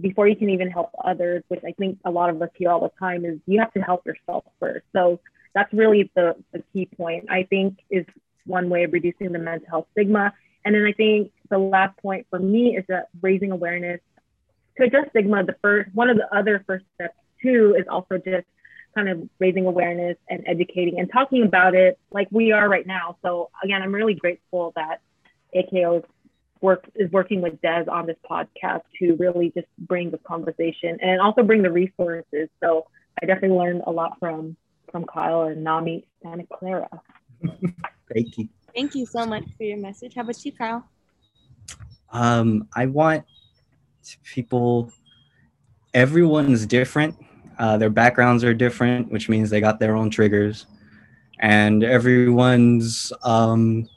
before 0.00 0.28
you 0.28 0.36
can 0.36 0.50
even 0.50 0.70
help 0.70 0.90
others, 1.04 1.42
which 1.48 1.62
I 1.66 1.72
think 1.72 1.98
a 2.04 2.10
lot 2.10 2.30
of 2.30 2.40
us 2.42 2.48
hear 2.54 2.70
all 2.70 2.80
the 2.80 2.92
time, 2.98 3.24
is 3.24 3.38
you 3.46 3.58
have 3.60 3.72
to 3.74 3.80
help 3.80 4.06
yourself 4.06 4.44
first. 4.58 4.86
So 4.92 5.20
that's 5.54 5.72
really 5.72 6.10
the, 6.14 6.36
the 6.52 6.62
key 6.72 6.86
point, 6.86 7.26
I 7.30 7.44
think, 7.44 7.78
is 7.90 8.04
one 8.46 8.68
way 8.68 8.84
of 8.84 8.92
reducing 8.92 9.32
the 9.32 9.38
mental 9.38 9.68
health 9.68 9.86
stigma. 9.92 10.32
And 10.64 10.74
then 10.74 10.84
I 10.84 10.92
think 10.92 11.32
the 11.48 11.58
last 11.58 11.96
point 11.98 12.26
for 12.30 12.38
me 12.38 12.76
is 12.76 12.84
that 12.88 13.08
raising 13.20 13.50
awareness 13.50 14.00
to 14.76 14.84
address 14.84 15.08
stigma. 15.10 15.44
The 15.44 15.56
first 15.62 15.94
one 15.94 16.10
of 16.10 16.16
the 16.16 16.34
other 16.34 16.62
first 16.66 16.84
steps 16.94 17.14
too 17.42 17.74
is 17.78 17.86
also 17.88 18.18
just 18.18 18.46
kind 18.94 19.08
of 19.08 19.28
raising 19.38 19.66
awareness 19.66 20.16
and 20.28 20.42
educating 20.46 20.98
and 20.98 21.10
talking 21.12 21.44
about 21.44 21.74
it 21.74 21.98
like 22.10 22.28
we 22.30 22.52
are 22.52 22.68
right 22.68 22.86
now. 22.86 23.16
So 23.22 23.50
again, 23.62 23.82
I'm 23.82 23.94
really 23.94 24.14
grateful 24.14 24.72
that 24.76 25.00
AKO 25.54 25.98
is 25.98 26.04
work 26.60 26.88
is 26.94 27.10
working 27.10 27.40
with 27.40 27.60
Des 27.62 27.84
on 27.88 28.06
this 28.06 28.16
podcast 28.28 28.82
to 28.98 29.14
really 29.16 29.50
just 29.54 29.66
bring 29.78 30.10
the 30.10 30.18
conversation 30.18 30.98
and 31.00 31.20
also 31.20 31.42
bring 31.42 31.62
the 31.62 31.70
resources. 31.70 32.48
So 32.62 32.86
I 33.22 33.26
definitely 33.26 33.56
learned 33.56 33.82
a 33.86 33.90
lot 33.90 34.18
from 34.18 34.56
from 34.90 35.04
Kyle 35.04 35.42
and 35.42 35.62
NAMI 35.62 36.04
Santa 36.22 36.44
Clara. 36.52 36.88
Thank 38.12 38.38
you. 38.38 38.48
Thank 38.74 38.94
you 38.94 39.06
so 39.06 39.24
much 39.24 39.44
for 39.56 39.64
your 39.64 39.78
message. 39.78 40.14
How 40.14 40.22
about 40.22 40.44
you, 40.44 40.52
Kyle? 40.52 40.84
Um, 42.12 42.68
I 42.74 42.86
want 42.86 43.24
people. 44.24 44.92
Everyone's 45.94 46.66
different. 46.66 47.16
Uh, 47.58 47.76
their 47.76 47.90
backgrounds 47.90 48.42
are 48.42 48.54
different, 48.54 49.10
which 49.10 49.28
means 49.28 49.50
they 49.50 49.60
got 49.60 49.80
their 49.80 49.96
own 49.96 50.08
triggers, 50.10 50.66
and 51.40 51.84
everyone's 51.84 53.12
um, 53.22 53.88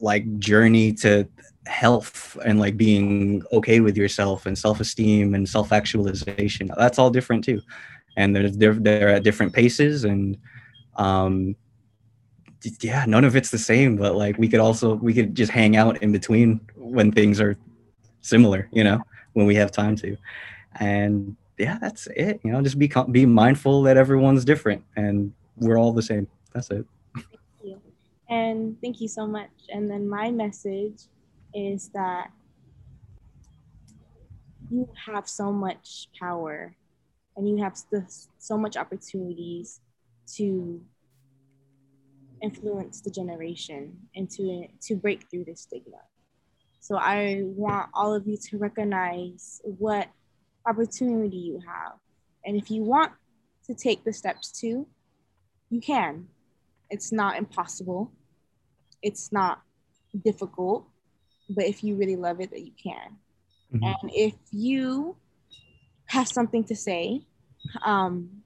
like 0.00 0.38
journey 0.38 0.92
to 0.92 1.28
health 1.66 2.36
and 2.44 2.60
like 2.60 2.76
being 2.76 3.42
okay 3.52 3.80
with 3.80 3.96
yourself 3.96 4.46
and 4.46 4.56
self-esteem 4.56 5.34
and 5.34 5.48
self-actualization. 5.48 6.70
That's 6.76 6.98
all 6.98 7.10
different 7.10 7.44
too. 7.44 7.60
And 8.16 8.34
they're 8.34 8.74
they're, 8.74 9.08
at 9.08 9.24
different 9.24 9.52
paces 9.52 10.04
and 10.04 10.38
um 10.96 11.54
yeah 12.80 13.04
none 13.06 13.22
of 13.22 13.36
it's 13.36 13.50
the 13.50 13.58
same 13.58 13.96
but 13.96 14.16
like 14.16 14.36
we 14.38 14.48
could 14.48 14.58
also 14.58 14.94
we 14.94 15.12
could 15.12 15.34
just 15.34 15.52
hang 15.52 15.76
out 15.76 16.02
in 16.02 16.10
between 16.10 16.58
when 16.74 17.12
things 17.12 17.40
are 17.40 17.56
similar 18.22 18.68
you 18.72 18.82
know 18.82 18.98
when 19.34 19.46
we 19.46 19.54
have 19.54 19.70
time 19.70 19.96
to. 19.96 20.16
And 20.80 21.36
yeah 21.58 21.78
that's 21.80 22.06
it 22.16 22.40
you 22.44 22.52
know 22.52 22.62
just 22.62 22.78
be 22.78 22.90
be 23.10 23.26
mindful 23.26 23.82
that 23.82 23.96
everyone's 23.96 24.44
different 24.44 24.82
and 24.96 25.32
we're 25.56 25.78
all 25.78 25.92
the 25.92 26.02
same. 26.02 26.26
That's 26.52 26.70
it 26.70 26.86
and 28.28 28.76
thank 28.80 29.00
you 29.00 29.08
so 29.08 29.26
much. 29.26 29.50
And 29.68 29.90
then 29.90 30.08
my 30.08 30.30
message 30.30 31.02
is 31.54 31.88
that 31.94 32.30
you 34.70 34.88
have 35.06 35.28
so 35.28 35.52
much 35.52 36.08
power 36.18 36.74
and 37.36 37.48
you 37.48 37.62
have 37.62 37.76
so 38.38 38.58
much 38.58 38.76
opportunities 38.76 39.80
to 40.34 40.80
influence 42.42 43.00
the 43.00 43.10
generation 43.10 43.96
and 44.14 44.28
to, 44.30 44.66
to 44.82 44.96
break 44.96 45.30
through 45.30 45.44
this 45.44 45.62
stigma. 45.62 45.98
So 46.80 46.96
I 46.96 47.42
want 47.42 47.90
all 47.94 48.14
of 48.14 48.26
you 48.26 48.36
to 48.50 48.58
recognize 48.58 49.60
what 49.64 50.08
opportunity 50.66 51.36
you 51.36 51.60
have. 51.66 51.92
And 52.44 52.56
if 52.56 52.70
you 52.70 52.82
want 52.82 53.12
to 53.66 53.74
take 53.74 54.04
the 54.04 54.12
steps 54.12 54.52
too, 54.52 54.86
you 55.70 55.80
can. 55.80 56.28
It's 56.90 57.12
not 57.12 57.36
impossible. 57.36 58.12
It's 59.02 59.32
not 59.32 59.62
difficult, 60.24 60.86
but 61.48 61.64
if 61.64 61.84
you 61.84 61.96
really 61.96 62.16
love 62.16 62.40
it, 62.40 62.50
that 62.50 62.64
you 62.64 62.72
can. 62.82 63.16
Mm-hmm. 63.74 63.84
And 63.84 64.10
if 64.14 64.34
you 64.52 65.16
have 66.06 66.28
something 66.28 66.64
to 66.64 66.76
say 66.76 67.22
um, 67.84 68.42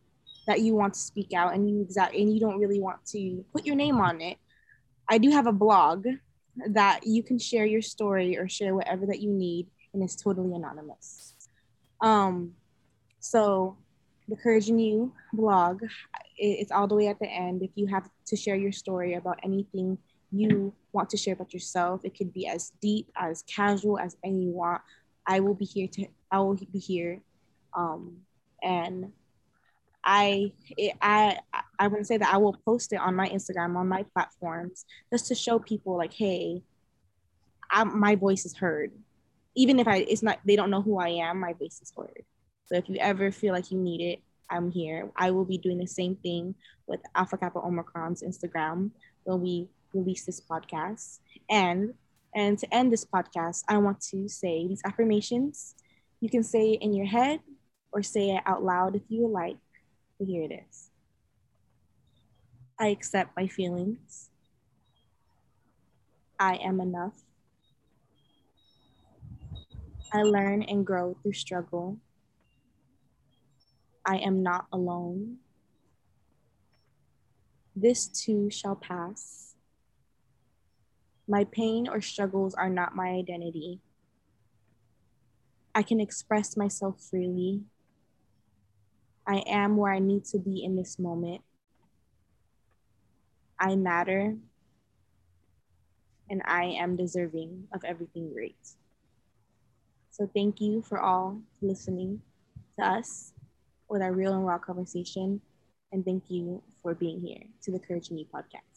that 0.46 0.60
you 0.60 0.74
want 0.74 0.94
to 0.94 1.00
speak 1.00 1.32
out, 1.32 1.54
and 1.54 1.68
you 1.68 1.82
exact 1.82 2.14
and 2.14 2.32
you 2.32 2.40
don't 2.40 2.58
really 2.58 2.80
want 2.80 3.04
to 3.06 3.44
put 3.52 3.66
your 3.66 3.76
name 3.76 4.00
on 4.00 4.20
it, 4.20 4.38
I 5.08 5.18
do 5.18 5.30
have 5.30 5.46
a 5.46 5.52
blog 5.52 6.06
that 6.68 7.06
you 7.06 7.22
can 7.22 7.38
share 7.38 7.64
your 7.64 7.82
story 7.82 8.36
or 8.36 8.48
share 8.48 8.74
whatever 8.74 9.06
that 9.06 9.20
you 9.20 9.30
need, 9.30 9.68
and 9.92 10.02
it's 10.02 10.16
totally 10.16 10.54
anonymous. 10.54 11.34
Um, 12.00 12.54
so 13.20 13.76
the 14.30 14.36
Courage 14.36 14.68
in 14.68 14.78
You 14.78 15.12
blog, 15.32 15.82
it's 16.38 16.70
all 16.70 16.86
the 16.86 16.94
way 16.94 17.08
at 17.08 17.18
the 17.18 17.26
end. 17.26 17.62
If 17.62 17.70
you 17.74 17.88
have 17.88 18.08
to 18.26 18.36
share 18.36 18.56
your 18.56 18.72
story 18.72 19.14
about 19.14 19.40
anything 19.42 19.98
you 20.32 20.72
want 20.92 21.10
to 21.10 21.16
share 21.16 21.34
about 21.34 21.52
yourself, 21.52 22.02
it 22.04 22.16
could 22.16 22.32
be 22.32 22.46
as 22.46 22.72
deep, 22.80 23.10
as 23.16 23.42
casual 23.42 23.98
as 23.98 24.16
any 24.24 24.44
you 24.44 24.50
want. 24.50 24.80
I 25.26 25.40
will 25.40 25.54
be 25.54 25.64
here 25.64 25.88
to, 25.88 26.06
I 26.30 26.38
will 26.38 26.54
be 26.54 26.78
here. 26.78 27.20
Um, 27.76 28.18
and 28.62 29.12
I, 30.04 30.52
it, 30.78 30.94
I, 31.02 31.38
I 31.78 31.88
to 31.88 32.04
say 32.04 32.16
that 32.16 32.32
I 32.32 32.36
will 32.38 32.56
post 32.64 32.92
it 32.92 33.00
on 33.00 33.14
my 33.16 33.28
Instagram, 33.28 33.76
on 33.76 33.88
my 33.88 34.04
platforms, 34.14 34.86
just 35.12 35.26
to 35.26 35.34
show 35.34 35.58
people 35.58 35.96
like, 35.96 36.12
hey, 36.12 36.62
I, 37.70 37.84
my 37.84 38.14
voice 38.14 38.46
is 38.46 38.56
heard. 38.56 38.92
Even 39.56 39.80
if 39.80 39.88
I, 39.88 39.96
it's 39.96 40.22
not, 40.22 40.38
they 40.46 40.56
don't 40.56 40.70
know 40.70 40.82
who 40.82 40.98
I 40.98 41.08
am, 41.08 41.40
my 41.40 41.52
voice 41.52 41.80
is 41.82 41.92
heard. 41.96 42.24
So 42.70 42.76
if 42.76 42.88
you 42.88 42.98
ever 43.00 43.32
feel 43.32 43.52
like 43.52 43.72
you 43.72 43.78
need 43.78 44.00
it, 44.00 44.20
I'm 44.48 44.70
here. 44.70 45.10
I 45.16 45.32
will 45.32 45.44
be 45.44 45.58
doing 45.58 45.78
the 45.78 45.88
same 45.88 46.14
thing 46.14 46.54
with 46.86 47.00
Alpha 47.16 47.36
Kappa 47.36 47.58
Omicron's 47.58 48.22
Instagram 48.22 48.92
when 49.24 49.40
we 49.40 49.68
release 49.92 50.24
this 50.24 50.40
podcast. 50.40 51.18
And 51.48 51.94
and 52.32 52.56
to 52.60 52.72
end 52.72 52.92
this 52.92 53.04
podcast, 53.04 53.64
I 53.68 53.78
want 53.78 54.00
to 54.12 54.28
say 54.28 54.68
these 54.68 54.82
affirmations. 54.84 55.74
You 56.20 56.30
can 56.30 56.44
say 56.44 56.74
it 56.74 56.82
in 56.82 56.94
your 56.94 57.06
head 57.06 57.40
or 57.90 58.04
say 58.04 58.30
it 58.36 58.42
out 58.46 58.62
loud 58.62 58.94
if 58.94 59.02
you 59.08 59.22
would 59.22 59.32
like. 59.32 59.56
But 60.16 60.28
here 60.28 60.44
it 60.44 60.62
is. 60.70 60.90
I 62.78 62.88
accept 62.88 63.36
my 63.36 63.48
feelings. 63.48 64.30
I 66.38 66.54
am 66.62 66.80
enough. 66.80 67.18
I 70.12 70.22
learn 70.22 70.62
and 70.62 70.86
grow 70.86 71.16
through 71.20 71.32
struggle. 71.32 71.98
I 74.04 74.16
am 74.16 74.42
not 74.42 74.66
alone. 74.72 75.38
This 77.76 78.08
too 78.08 78.50
shall 78.50 78.76
pass. 78.76 79.54
My 81.28 81.44
pain 81.44 81.88
or 81.88 82.00
struggles 82.00 82.54
are 82.54 82.68
not 82.68 82.96
my 82.96 83.08
identity. 83.08 83.80
I 85.74 85.82
can 85.82 86.00
express 86.00 86.56
myself 86.56 87.00
freely. 87.00 87.62
I 89.26 89.44
am 89.46 89.76
where 89.76 89.92
I 89.92 90.00
need 90.00 90.24
to 90.26 90.38
be 90.38 90.64
in 90.64 90.74
this 90.76 90.98
moment. 90.98 91.42
I 93.58 93.76
matter. 93.76 94.36
And 96.28 96.42
I 96.44 96.64
am 96.64 96.96
deserving 96.96 97.68
of 97.72 97.84
everything 97.84 98.32
great. 98.32 98.56
So 100.10 100.28
thank 100.34 100.60
you 100.60 100.82
for 100.82 100.98
all 100.98 101.40
listening 101.60 102.22
to 102.78 102.84
us 102.84 103.32
with 103.90 104.02
our 104.02 104.12
real 104.12 104.34
and 104.34 104.46
raw 104.46 104.58
conversation. 104.58 105.40
And 105.92 106.04
thank 106.04 106.24
you 106.28 106.62
for 106.82 106.94
being 106.94 107.20
here 107.20 107.42
to 107.62 107.72
the 107.72 107.78
Courage 107.80 108.10
Me 108.10 108.26
podcast. 108.32 108.69